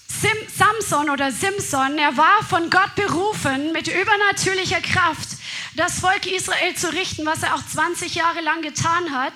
Sim, 0.07 0.37
Samson 0.55 1.09
oder 1.09 1.31
Simson, 1.31 1.97
er 1.97 2.15
war 2.15 2.43
von 2.43 2.69
Gott 2.69 2.93
berufen, 2.95 3.71
mit 3.71 3.87
übernatürlicher 3.87 4.81
Kraft 4.81 5.29
das 5.75 5.99
Volk 5.99 6.25
Israel 6.25 6.75
zu 6.75 6.91
richten, 6.93 7.25
was 7.25 7.43
er 7.43 7.55
auch 7.55 7.65
20 7.65 8.15
Jahre 8.15 8.41
lang 8.41 8.61
getan 8.61 9.11
hat. 9.11 9.33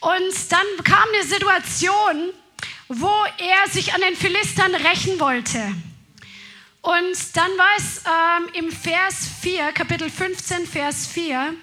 Und 0.00 0.34
dann 0.50 0.84
kam 0.84 1.08
eine 1.14 1.26
Situation, 1.26 2.32
wo 2.88 3.12
er 3.38 3.70
sich 3.70 3.94
an 3.94 4.00
den 4.00 4.16
Philistern 4.16 4.74
rächen 4.74 5.18
wollte. 5.18 5.60
Und 6.82 7.16
dann 7.34 7.50
war 7.58 7.76
es 7.76 8.02
ähm, 8.06 8.64
im 8.64 8.72
Vers 8.72 9.28
4, 9.40 9.72
Kapitel 9.72 10.08
15, 10.08 10.66
Vers 10.66 11.06
4, 11.08 11.54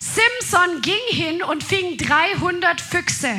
Simson 0.00 0.82
ging 0.82 0.94
hin 1.10 1.42
und 1.42 1.62
fing 1.62 1.96
300 1.96 2.80
Füchse. 2.80 3.32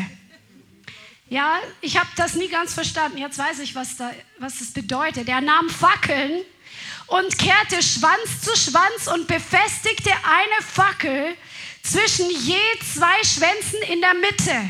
Ja, 1.30 1.60
ich 1.82 1.98
habe 1.98 2.08
das 2.16 2.36
nie 2.36 2.48
ganz 2.48 2.74
verstanden. 2.74 3.18
Jetzt 3.18 3.38
weiß 3.38 3.60
ich, 3.60 3.76
was, 3.76 3.98
da, 3.98 4.12
was 4.40 4.60
das 4.60 4.72
bedeutet. 4.72 5.28
Er 5.28 5.42
nahm 5.42 5.70
Fackeln 5.70 6.44
und 7.08 7.38
kehrte 7.38 7.84
Schwanz 7.84 8.42
zu 8.42 8.56
Schwanz 8.56 9.08
und 9.14 9.28
befestigte 9.28 10.12
eine 10.12 10.66
Fackel 10.66 11.36
zwischen 11.84 12.30
je 12.30 12.60
zwei 12.94 13.24
Schwänzen 13.24 13.82
in 13.92 14.00
der 14.00 14.14
Mitte. 14.14 14.70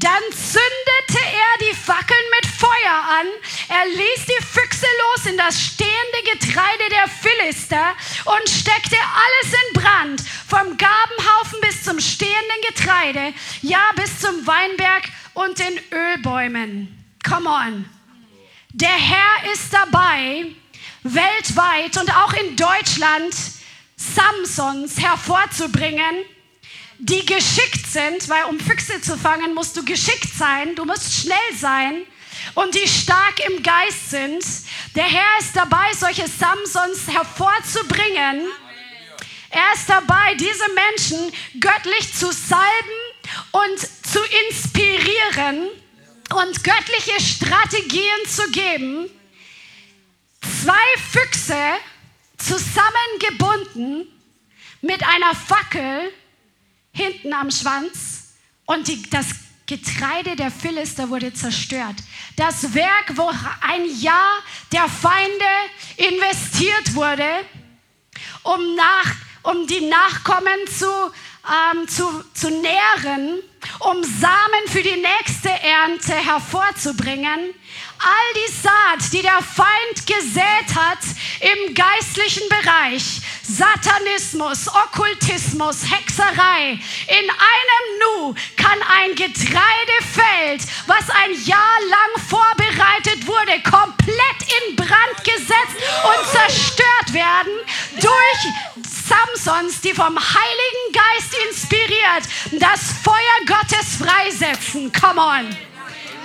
Dann 0.00 0.22
zündete 0.30 1.24
er 1.24 1.58
die 1.60 1.74
Fackeln 1.74 2.24
mit 2.40 2.48
Feuer 2.48 3.02
an. 3.18 3.26
Er 3.68 3.84
ließ 3.86 4.26
die 4.26 4.44
Füchse 4.44 4.86
los 4.86 5.26
in 5.26 5.36
das 5.36 5.60
stehende 5.60 6.22
Getreide 6.32 6.88
der 6.90 7.08
Philister 7.08 7.96
und 8.24 8.48
steckte 8.48 8.96
alles 8.96 9.52
in 9.52 9.80
Brand, 9.80 10.20
vom 10.46 10.76
Gabenhaufen 10.76 11.60
bis 11.62 11.82
zum 11.82 11.98
stehenden 11.98 12.60
Getreide, 12.68 13.34
ja 13.62 13.90
bis 13.96 14.20
zum 14.20 14.46
Weinberg 14.46 15.02
und 15.34 15.58
den 15.58 15.80
Ölbäumen. 15.90 16.94
Come 17.28 17.48
on. 17.48 17.84
Der 18.74 18.88
Herr 18.90 19.52
ist 19.52 19.72
dabei, 19.72 20.46
weltweit 21.02 21.96
und 21.96 22.14
auch 22.14 22.34
in 22.34 22.54
Deutschland 22.54 23.34
Samsons 23.96 25.00
hervorzubringen 25.00 26.24
die 26.98 27.24
geschickt 27.24 27.86
sind, 27.86 28.28
weil 28.28 28.44
um 28.44 28.58
Füchse 28.58 29.00
zu 29.00 29.16
fangen, 29.16 29.54
musst 29.54 29.76
du 29.76 29.84
geschickt 29.84 30.30
sein, 30.36 30.74
du 30.74 30.84
musst 30.84 31.14
schnell 31.14 31.56
sein 31.56 32.02
und 32.54 32.74
die 32.74 32.88
stark 32.88 33.40
im 33.48 33.62
Geist 33.62 34.10
sind. 34.10 34.44
Der 34.94 35.04
Herr 35.04 35.38
ist 35.40 35.54
dabei, 35.54 35.92
solche 35.96 36.26
Samsons 36.26 37.06
hervorzubringen. 37.06 38.46
Er 39.50 39.72
ist 39.74 39.88
dabei, 39.88 40.34
diese 40.34 40.64
Menschen 40.74 41.32
göttlich 41.60 42.12
zu 42.14 42.30
salben 42.32 42.98
und 43.52 43.78
zu 43.78 44.18
inspirieren 44.48 45.68
und 46.34 46.64
göttliche 46.64 47.20
Strategien 47.20 48.26
zu 48.26 48.50
geben. 48.50 49.08
Zwei 50.62 51.00
Füchse 51.12 51.56
zusammengebunden 52.36 54.06
mit 54.82 55.02
einer 55.02 55.34
Fackel 55.34 56.12
hinten 56.92 57.32
am 57.32 57.50
Schwanz 57.50 58.34
und 58.66 58.88
die, 58.88 59.02
das 59.10 59.26
Getreide 59.66 60.34
der 60.34 60.50
Philister 60.50 61.10
wurde 61.10 61.32
zerstört. 61.34 61.96
Das 62.36 62.74
Werk, 62.74 63.16
wo 63.16 63.30
ein 63.60 63.84
Jahr 64.00 64.38
der 64.72 64.88
Feinde 64.88 65.44
investiert 65.96 66.94
wurde, 66.94 67.28
um, 68.42 68.74
nach, 68.74 69.14
um 69.42 69.66
die 69.66 69.86
Nachkommen 69.86 70.58
zu, 70.74 70.86
ähm, 71.46 71.86
zu, 71.86 72.24
zu 72.32 72.50
nähren, 72.50 73.40
um 73.80 74.02
Samen 74.02 74.68
für 74.68 74.82
die 74.82 75.02
nächste 75.02 75.50
Ernte 75.50 76.14
hervorzubringen, 76.14 77.54
all 77.98 78.34
die 78.34 78.52
Saat, 78.52 79.12
die 79.12 79.22
der 79.22 79.42
Feind 79.42 80.06
gesät 80.06 80.74
hat 80.74 80.98
im 81.40 81.74
geistlichen 81.74 82.48
Bereich, 82.48 83.20
Satanismus, 83.42 84.68
Okkultismus, 84.68 85.82
Hexerei, 85.90 86.72
in 86.72 87.30
einem 87.30 87.84
Nu 88.00 88.34
kann 88.56 88.78
ein 88.82 89.14
Getreidefeld, 89.14 90.62
was 90.86 91.08
ein 91.10 91.32
Jahr 91.44 91.78
lang 91.88 92.26
vorbereitet 92.28 93.26
wurde, 93.26 93.60
komplett 93.62 94.68
in 94.68 94.76
Brand 94.76 95.24
gesetzt 95.24 95.76
und 96.04 96.26
zerstört 96.30 97.12
werden 97.12 97.52
durch 98.00 98.88
Samsons, 99.08 99.80
die 99.80 99.94
vom 99.94 100.18
Heiligen 100.18 100.92
Geist 100.92 101.34
inspiriert, 101.48 102.60
das 102.60 102.92
Feuer 103.02 103.46
Gottes 103.46 103.96
freisetzen. 103.96 104.92
Come 104.92 105.20
on. 105.20 105.67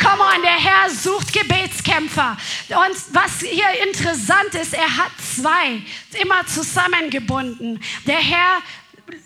Come 0.04 0.22
on, 0.22 0.41
der 0.41 0.60
Herr 0.60 0.89
sucht 0.89 1.32
Gebetskämpfer. 1.32 2.36
Und 2.70 3.16
was 3.16 3.39
hier 3.39 3.70
interessant 3.88 4.54
ist, 4.54 4.74
er 4.74 4.97
hat 4.97 5.12
zwei 5.18 5.82
immer 6.22 6.45
zusammengebunden. 6.45 7.82
Der 8.06 8.18
Herr 8.18 8.62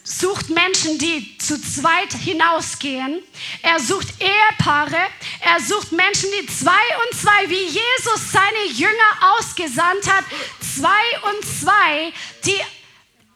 sucht 0.04 0.52
Menschen, 0.52 1.00
die 1.00 1.36
zu 1.40 1.60
zweit 1.60 2.14
hinausgehen. 2.14 3.24
Er 3.64 3.80
sucht 3.80 4.08
Ehepaare. 4.22 4.98
Er 5.42 5.60
sucht 5.60 5.92
Menschen, 5.94 6.30
die 6.40 6.46
zwei 6.46 6.72
und 6.72 7.20
zwei, 7.20 7.50
wie 7.50 7.66
Jesus 7.66 8.32
seine 8.32 8.72
Jünger 8.72 9.38
ausgesandt 9.40 10.08
hat, 10.08 10.26
zwei 10.60 11.32
und 11.32 11.44
zwei, 11.44 12.14
die 12.46 12.62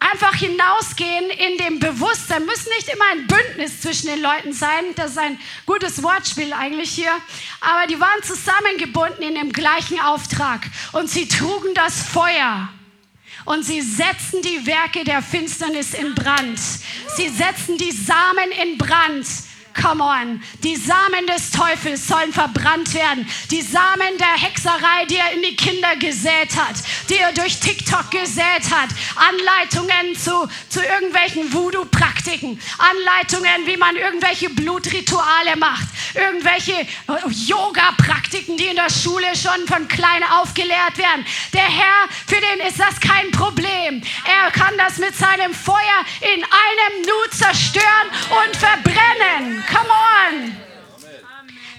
einfach 0.02 0.34
hinausgehen 0.34 1.30
in 1.30 1.58
dem 1.58 1.80
Bewusstsein. 1.80 2.45
Muss 2.45 2.66
nicht 2.76 2.89
immer 2.89 3.06
ein 3.12 3.28
Bündnis 3.28 3.82
zwischen 3.82 4.08
den 4.08 4.22
Leuten 4.22 4.52
sein. 4.52 4.84
Das 4.95 5.12
ist 5.12 5.18
ein 5.20 5.39
gutes 5.66 6.02
Wortspiel 6.02 6.52
eigentlich 6.54 6.91
hier. 6.91 7.12
Aber 7.62 7.88
die 7.88 7.99
waren 7.99 8.24
zusammengebunden 8.24 9.24
in 9.24 9.36
dem 9.36 9.52
gleichen 9.54 9.99
Auftrag. 9.99 10.62
Und 10.91 11.10
sie 11.10 11.28
trugen 11.28 11.74
das 11.76 12.02
Feuer. 12.02 12.70
Und 13.45 13.64
sie 13.64 13.82
setzten 13.82 14.41
die 14.41 14.66
Werke 14.66 15.04
der 15.04 15.22
Finsternis 15.22 15.93
in 15.93 16.14
Brand. 16.16 16.60
Sie 16.60 17.30
setzten 17.30 17.78
die 17.78 17.91
Samen 17.91 18.52
in 18.62 18.78
Brand. 18.78 19.26
Come 19.74 20.03
on. 20.03 20.41
Die 20.63 20.76
Samen 20.76 21.28
des 21.28 21.51
Teufels 21.51 22.07
sollen 22.07 22.34
verbrannt 22.34 22.93
werden. 22.93 23.28
Die 23.49 23.61
Samen 23.61 24.17
der 24.19 24.38
Hexerei, 24.38 25.05
die 25.09 25.17
er 25.17 25.32
in 25.34 25.41
die 25.41 25.55
Kinder 25.55 25.95
gesät 25.95 26.55
hat, 26.57 26.76
die 27.09 27.17
er 27.17 27.32
durch 27.34 27.59
TikTok 27.59 28.11
gesät 28.11 28.69
hat. 28.69 28.89
Anleitungen 29.15 30.15
zu, 30.15 30.47
zu 30.69 30.82
irgendwelchen 30.82 31.51
Voodoo-Praktiken. 31.53 32.59
Anleitungen, 32.78 33.65
wie 33.65 33.78
man 33.78 33.95
irgendwelche 33.95 34.49
Blutrituale 34.49 35.55
macht. 35.57 35.88
Irgendwelche 36.13 36.74
äh, 36.74 37.30
Yoga-Praktiken, 37.30 38.57
die 38.57 38.67
in 38.67 38.76
der 38.76 38.89
Schule 38.89 39.28
schon 39.36 39.67
von 39.67 39.88
klein 39.88 40.24
aufgelehrt 40.24 40.97
werden. 40.97 41.26
Der 41.53 41.63
Herr, 41.63 42.09
für 42.28 42.39
den 42.41 42.67
ist 42.67 42.80
das 42.80 42.99
kein 42.99 43.32
Problem. 43.32 44.01
Er 44.26 44.51
kann 44.51 44.78
das 44.78 44.97
mit 44.97 45.15
seinem 45.15 45.53
Feuer 45.53 46.05
in 46.22 46.43
einem 46.43 47.01
Nu 47.05 47.30
zerstören 47.32 48.07
und 48.30 48.55
verbrennen. 48.57 49.61
Come 49.68 49.89
on. 49.89 50.55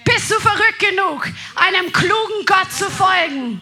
Bist 0.03 0.31
du 0.31 0.39
verrückt 0.39 0.79
genug, 0.79 1.27
einem 1.55 1.91
klugen 1.91 2.45
Gott 2.45 2.71
zu 2.71 2.89
folgen? 2.89 3.61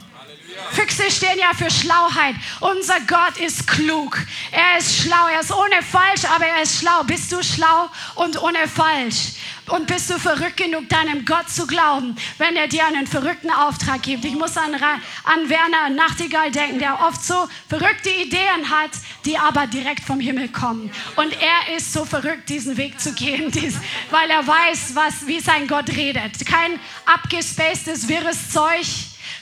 Füchse 0.72 1.10
stehen 1.12 1.38
ja 1.38 1.52
für 1.56 1.70
Schlauheit. 1.70 2.36
Unser 2.60 3.00
Gott 3.02 3.38
ist 3.38 3.68
klug. 3.68 4.18
Er 4.52 4.78
ist 4.78 4.98
schlau. 4.98 5.28
Er 5.28 5.42
ist 5.42 5.52
ohne 5.52 5.82
falsch, 5.82 6.26
aber 6.26 6.46
er 6.46 6.64
ist 6.64 6.80
schlau. 6.80 7.04
Bist 7.04 7.32
du 7.32 7.44
schlau 7.44 7.90
und 8.16 8.42
ohne 8.42 8.68
falsch? 8.68 9.34
Und 9.68 9.88
bist 9.88 10.10
du 10.10 10.18
verrückt 10.18 10.58
genug, 10.58 10.90
deinem 10.90 11.24
Gott 11.24 11.50
zu 11.50 11.66
glauben, 11.66 12.16
wenn 12.38 12.56
er 12.56 12.68
dir 12.68 12.86
einen 12.86 13.08
verrückten 13.08 13.52
Auftrag 13.52 14.02
gibt? 14.02 14.26
Ich 14.26 14.34
muss 14.34 14.58
an, 14.58 14.74
an 14.74 15.50
Werner 15.50 15.90
Nachtigall 15.90 16.52
denken, 16.52 16.80
der 16.80 17.00
oft 17.02 17.24
so 17.24 17.48
verrückte 17.70 18.10
Ideen 18.10 18.70
hat, 18.70 18.92
die 19.24 19.38
aber 19.38 19.68
direkt 19.68 20.04
vom 20.04 20.20
Himmel 20.20 20.50
kommen. 20.50 20.92
Und 21.16 21.34
er 21.40 21.76
ist 21.76 21.94
so 21.94 22.06
verrückt, 22.06 22.50
diesen 22.50 22.76
Weg 22.76 23.00
zu 23.00 23.14
gehen, 23.14 23.54
weil 24.10 24.30
er 24.30 24.46
weiß, 24.46 24.96
was, 24.96 25.28
wie 25.28 25.40
sein 25.40 25.68
Gott 25.68 25.90
redet. 25.90 26.46
Kein 26.46 26.80
abgespacedes, 27.06 28.08
wirres 28.10 28.52
Zeug, 28.52 28.86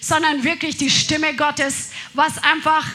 sondern 0.02 0.44
wirklich 0.44 0.78
die 0.78 0.90
Stimme 0.90 1.36
Gottes, 1.36 1.90
was 2.14 2.38
einfach 2.44 2.86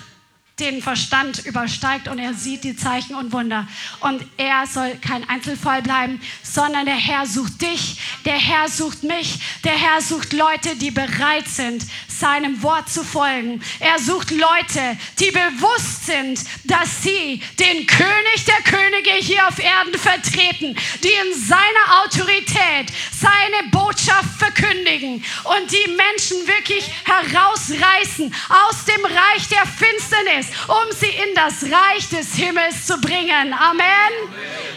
den 0.61 0.83
Verstand 0.83 1.45
übersteigt 1.47 2.07
und 2.07 2.21
er 2.21 2.33
sieht 2.33 2.63
die 2.63 2.77
Zeichen 2.77 3.17
und 3.17 3.33
Wunder. 3.33 3.67
Und 4.01 4.25
er 4.37 4.67
soll 4.67 4.97
kein 5.01 5.29
Einzelfall 5.29 5.83
bleiben, 5.83 6.21
sondern 6.43 6.87
der 6.87 6.95
Herr 6.95 7.27
sucht 7.27 7.61
dich, 7.61 7.99
der 8.25 8.39
Herr 8.39 8.69
sucht 8.69 9.03
mich, 9.03 9.41
der 9.65 9.73
Herr 9.73 10.01
sucht 10.01 10.33
Leute, 10.33 10.77
die 10.77 10.93
bereit 10.93 11.49
sind, 11.49 11.85
seinem 12.09 12.63
Wort 12.63 12.89
zu 12.89 13.03
folgen. 13.03 13.61
Er 13.81 13.99
sucht 13.99 14.31
Leute, 14.31 14.97
die 15.19 15.31
bewusst 15.33 16.07
sind, 16.07 16.41
dass 16.65 17.03
sie 17.03 17.43
den 17.59 17.87
König 17.87 18.45
der 18.47 18.63
Könige 18.63 19.11
hier 19.21 19.49
auf 19.49 19.59
Erden 19.59 19.99
vertreten, 19.99 20.77
die 21.03 21.09
in 21.09 21.41
seiner 21.41 22.05
Autorität 22.05 22.93
seine 23.13 23.71
Botschaft 23.71 24.39
verkündigen 24.39 25.25
und 25.45 25.73
die 25.73 25.91
Menschen 25.91 26.47
wirklich 26.47 26.85
herausreißen 27.05 28.33
aus 28.49 28.85
dem 28.85 29.05
Reich 29.05 29.49
der 29.49 29.67
Finsternis, 29.67 30.44
um 30.69 30.93
sie 30.97 31.07
in 31.07 31.35
das 31.35 31.63
Reich 31.65 32.09
des 32.09 32.35
Himmels 32.35 32.87
zu 32.87 33.01
bringen. 33.01 33.53
Amen. 33.53 34.13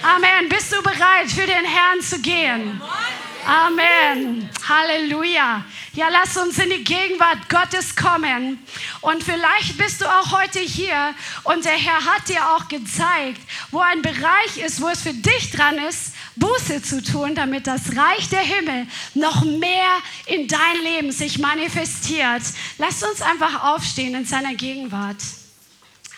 Amen. 0.02 0.50
Bist 0.50 0.72
du 0.72 0.82
bereit, 0.82 1.30
für 1.30 1.46
den 1.46 1.66
Herrn 1.66 2.02
zu 2.02 2.20
gehen? 2.20 2.82
Amen. 3.48 4.50
Halleluja. 4.68 5.64
Ja, 5.94 6.10
lass 6.10 6.36
uns 6.36 6.60
in 6.60 6.70
die 6.70 6.84
Gegenwart 6.84 7.48
Gottes 7.48 7.96
kommen. 7.96 8.60
Und 9.00 9.24
vielleicht 9.24 9.78
bist 9.78 10.02
du 10.02 10.06
auch 10.06 10.32
heute 10.32 10.60
hier 10.60 11.16
und 11.44 11.64
der 11.64 11.72
Herr 11.72 12.04
hat 12.04 12.28
dir 12.28 12.46
auch 12.52 12.68
gezeigt, 12.68 13.40
wo 13.72 13.80
ein 13.80 14.02
Bereich 14.02 14.58
ist, 14.58 14.82
wo 14.82 14.90
es 14.90 15.02
für 15.02 15.14
dich 15.14 15.52
dran 15.52 15.78
ist, 15.78 16.14
Buße 16.36 16.84
zu 16.84 17.02
tun, 17.02 17.36
damit 17.36 17.68
das 17.68 17.96
Reich 17.96 18.28
der 18.30 18.42
Himmel 18.42 18.86
noch 19.14 19.46
mehr 19.46 19.90
in 20.26 20.48
dein 20.48 20.82
Leben 20.84 21.12
sich 21.14 21.40
manifestiert. 21.40 22.44
Lass 22.78 23.02
uns 23.02 23.22
einfach 23.22 23.64
aufstehen 23.64 24.14
in 24.14 24.26
seiner 24.26 24.56
Gegenwart. 24.56 25.18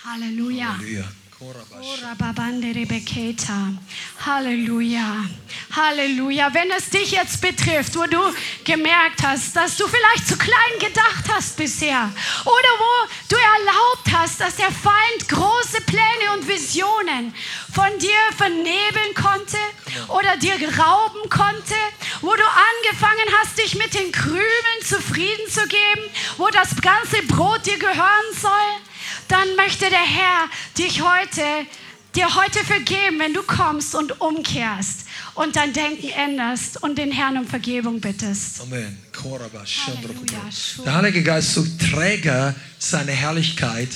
Halleluja. 0.05 0.75
Halleluja. 0.77 1.03
Halleluja. 4.25 5.25
Halleluja. 5.75 6.53
Wenn 6.53 6.71
es 6.71 6.89
dich 6.89 7.11
jetzt 7.11 7.41
betrifft, 7.41 7.95
wo 7.97 8.05
du 8.05 8.19
gemerkt 8.63 9.23
hast, 9.23 9.55
dass 9.55 9.75
du 9.75 9.87
vielleicht 9.87 10.27
zu 10.27 10.37
klein 10.37 10.79
gedacht 10.79 11.25
hast 11.29 11.57
bisher 11.57 12.11
oder 12.45 12.73
wo 12.79 13.07
du 13.29 13.35
erlaubt 13.35 14.11
hast, 14.13 14.39
dass 14.39 14.55
der 14.55 14.71
Feind 14.71 15.27
große 15.27 15.81
Pläne 15.81 16.33
und 16.33 16.47
Visionen 16.47 17.33
von 17.73 17.97
dir 17.99 18.19
vernebeln 18.37 19.13
konnte 19.15 19.57
oder 20.07 20.37
dir 20.37 20.55
rauben 20.77 21.29
konnte, 21.29 21.75
wo 22.21 22.33
du 22.35 22.43
angefangen 22.43 23.29
hast, 23.41 23.57
dich 23.57 23.75
mit 23.75 23.93
den 23.93 24.11
Krümeln 24.11 24.81
zufrieden 24.83 25.49
zu 25.49 25.67
geben, 25.67 26.03
wo 26.37 26.47
das 26.49 26.75
ganze 26.81 27.21
Brot 27.23 27.65
dir 27.65 27.79
gehören 27.79 28.33
soll 28.41 28.88
dann 29.29 29.55
möchte 29.55 29.89
der 29.89 29.99
Herr 29.99 30.49
dich 30.77 31.01
heute, 31.01 31.41
dir 32.15 32.35
heute 32.35 32.59
vergeben, 32.65 33.19
wenn 33.19 33.33
du 33.33 33.43
kommst 33.43 33.95
und 33.95 34.19
umkehrst 34.19 35.05
und 35.35 35.55
dein 35.55 35.71
Denken 35.71 36.09
änderst 36.09 36.83
und 36.83 36.97
den 36.97 37.11
Herrn 37.11 37.37
um 37.37 37.47
Vergebung 37.47 38.01
bittest. 38.01 38.61
Amen. 38.61 38.97
Der 40.85 40.93
Heilige 40.93 41.23
Geist 41.23 41.53
sucht 41.53 41.79
Träger 41.79 42.55
seiner 42.77 43.11
Herrlichkeit 43.11 43.89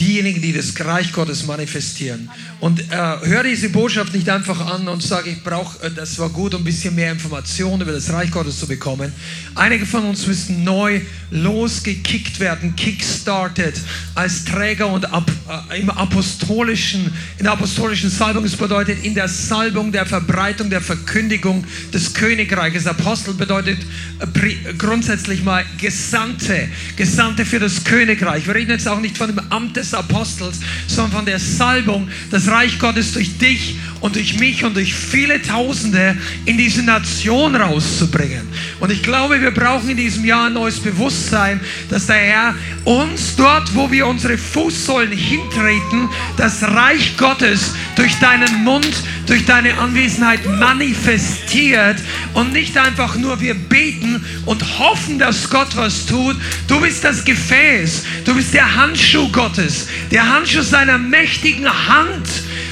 diejenigen, 0.00 0.40
die 0.40 0.52
das 0.52 0.74
Reich 0.80 1.12
Gottes 1.12 1.46
manifestieren. 1.46 2.30
Und 2.58 2.80
äh, 2.80 2.86
hör 3.22 3.42
diese 3.42 3.68
Botschaft 3.68 4.14
nicht 4.14 4.28
einfach 4.28 4.66
an 4.66 4.88
und 4.88 5.02
sag, 5.02 5.26
ich 5.26 5.42
brauche, 5.42 5.86
äh, 5.86 5.90
das 5.90 6.18
war 6.18 6.30
gut, 6.30 6.54
um 6.54 6.62
ein 6.62 6.64
bisschen 6.64 6.94
mehr 6.94 7.12
Informationen 7.12 7.82
über 7.82 7.92
das 7.92 8.10
Reich 8.12 8.30
Gottes 8.30 8.58
zu 8.58 8.66
bekommen. 8.66 9.12
Einige 9.54 9.84
von 9.84 10.04
uns 10.04 10.26
müssen 10.26 10.64
neu 10.64 11.00
losgekickt 11.30 12.40
werden, 12.40 12.74
kickstarted 12.76 13.74
als 14.14 14.44
Träger 14.44 14.88
und 14.88 15.12
ab, 15.12 15.30
äh, 15.70 15.80
im 15.80 15.90
apostolischen, 15.90 17.12
in 17.38 17.44
der 17.44 17.52
apostolischen 17.52 18.10
Salbung. 18.10 18.44
Es 18.44 18.56
bedeutet 18.56 19.04
in 19.04 19.14
der 19.14 19.28
Salbung 19.28 19.92
der 19.92 20.06
Verbreitung, 20.06 20.70
der 20.70 20.80
Verkündigung 20.80 21.64
des 21.92 22.14
Königreiches. 22.14 22.86
Apostel 22.86 23.34
bedeutet 23.34 23.78
äh, 24.18 24.74
grundsätzlich 24.78 25.44
mal 25.44 25.64
Gesandte, 25.78 26.68
Gesandte 26.96 27.44
für 27.44 27.58
das 27.58 27.84
Königreich. 27.84 28.46
Wir 28.46 28.54
reden 28.54 28.70
jetzt 28.70 28.88
auch 28.88 29.00
nicht 29.00 29.18
von 29.18 29.28
dem 29.28 29.40
Amt 29.50 29.76
des 29.76 29.89
Apostels, 29.94 30.60
sondern 30.86 31.12
von 31.12 31.26
der 31.26 31.38
Salbung, 31.38 32.08
das 32.30 32.48
Reich 32.48 32.78
Gottes 32.78 33.12
durch 33.12 33.38
dich 33.38 33.76
und 34.00 34.16
durch 34.16 34.38
mich 34.38 34.64
und 34.64 34.74
durch 34.74 34.94
viele 34.94 35.40
Tausende 35.42 36.16
in 36.46 36.56
diese 36.56 36.82
Nation 36.82 37.54
rauszubringen. 37.54 38.48
Und 38.80 38.90
ich 38.90 39.02
glaube, 39.02 39.40
wir 39.40 39.50
brauchen 39.50 39.90
in 39.90 39.96
diesem 39.96 40.24
Jahr 40.24 40.46
ein 40.46 40.54
neues 40.54 40.80
Bewusstsein, 40.80 41.60
dass 41.88 42.06
der 42.06 42.16
Herr 42.16 42.54
uns 42.84 43.36
dort, 43.36 43.74
wo 43.74 43.90
wir 43.90 44.06
unsere 44.06 44.38
Fußsohlen 44.38 45.12
hintreten, 45.12 46.08
das 46.36 46.62
Reich 46.62 47.16
Gottes 47.16 47.74
durch 47.96 48.18
deinen 48.20 48.64
Mund, 48.64 48.90
durch 49.26 49.44
deine 49.44 49.78
Anwesenheit 49.78 50.44
manifestiert 50.46 51.96
und 52.34 52.52
nicht 52.52 52.76
einfach 52.76 53.16
nur 53.16 53.40
wir 53.40 53.54
beten 53.54 54.24
und 54.46 54.78
hoffen, 54.78 55.18
dass 55.18 55.48
Gott 55.50 55.76
was 55.76 56.06
tut. 56.06 56.36
Du 56.66 56.80
bist 56.80 57.04
das 57.04 57.24
Gefäß, 57.24 58.04
du 58.24 58.34
bist 58.34 58.54
der 58.54 58.74
Handschuh 58.74 59.30
Gottes, 59.30 59.88
der 60.10 60.28
Handschuh 60.28 60.62
seiner 60.62 60.98
mächtigen 60.98 61.68
Hand. 61.68 62.28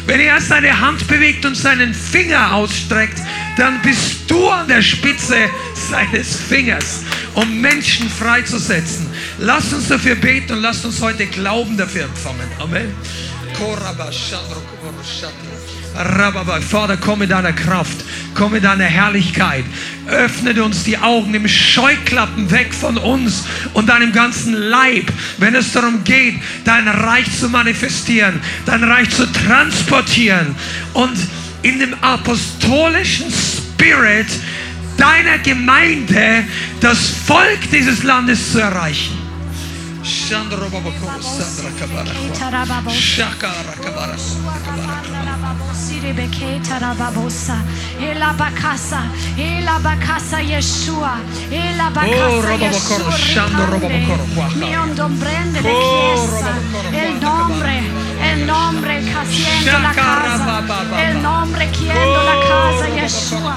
Wenn 0.06 0.20
er 0.20 0.40
seine 0.40 0.80
Hand 0.80 1.06
bewegt 1.06 1.44
und 1.44 1.54
seinen 1.54 1.92
Finger 1.92 2.54
ausstreckt, 2.54 3.18
dann 3.58 3.82
bist 3.82 4.30
du 4.30 4.48
an 4.48 4.66
der 4.68 4.80
Spitze 4.80 5.36
seines 5.90 6.36
Fingers, 6.36 7.02
um 7.34 7.60
Menschen 7.60 8.08
freizusetzen. 8.08 9.06
Lass 9.38 9.72
uns 9.72 9.88
dafür 9.88 10.14
beten 10.14 10.52
und 10.52 10.62
lass 10.62 10.84
uns 10.84 11.00
heute 11.02 11.26
Glauben 11.26 11.76
dafür 11.76 12.04
empfangen. 12.04 12.48
Amen. 12.58 12.94
Vater, 16.62 16.96
komm 16.96 17.22
in 17.22 17.28
deiner 17.28 17.52
Kraft, 17.52 18.04
komm 18.34 18.54
in 18.54 18.62
deiner 18.62 18.84
Herrlichkeit. 18.84 19.64
Öffne 20.06 20.62
uns 20.62 20.84
die 20.84 20.98
Augen, 20.98 21.32
nimm 21.32 21.48
Scheuklappen 21.48 22.50
weg 22.50 22.72
von 22.72 22.96
uns 22.98 23.44
und 23.74 23.88
deinem 23.88 24.12
ganzen 24.12 24.52
Leib, 24.52 25.12
wenn 25.38 25.54
es 25.54 25.72
darum 25.72 26.04
geht, 26.04 26.36
dein 26.64 26.88
Reich 26.88 27.26
zu 27.38 27.48
manifestieren, 27.48 28.40
dein 28.66 28.84
Reich 28.84 29.10
zu 29.10 29.26
transportieren 29.32 30.54
und 30.94 31.16
in 31.62 31.78
dem 31.78 31.94
apostolischen 32.00 33.26
Spirit 33.30 34.28
deiner 34.96 35.38
Gemeinde 35.38 36.44
das 36.80 37.08
Volk 37.26 37.70
dieses 37.72 38.02
Landes 38.02 38.52
zu 38.52 38.60
erreichen. 38.60 39.27
Shandro 40.08 40.70
Babakoro 40.70 41.20
Sandra 41.20 41.70
Kabara 41.78 42.10
Shakara 42.90 43.74
Kabara 43.76 44.16
Ela 48.00 48.32
bakasa, 48.32 49.02
ela 49.36 49.78
bakasa 49.80 50.40
Yeshua, 50.40 51.20
ela 51.50 51.90
bakasa 51.90 52.54
Yeshua. 52.56 53.12
Shandro 53.12 53.78
Babakoro 53.78 54.24
Miondo 54.56 55.08
brende 55.08 55.60
de 55.60 55.70
chiesa, 55.70 56.52
el 56.92 57.20
nombre, 57.20 57.82
el 58.22 58.46
nombre 58.46 59.02
casiendo 59.12 59.78
la 59.78 59.92
casa, 59.92 60.62
el 61.06 61.22
nombre 61.22 61.68
la 62.24 62.36
casa 62.48 62.88
Yeshua. 62.96 63.56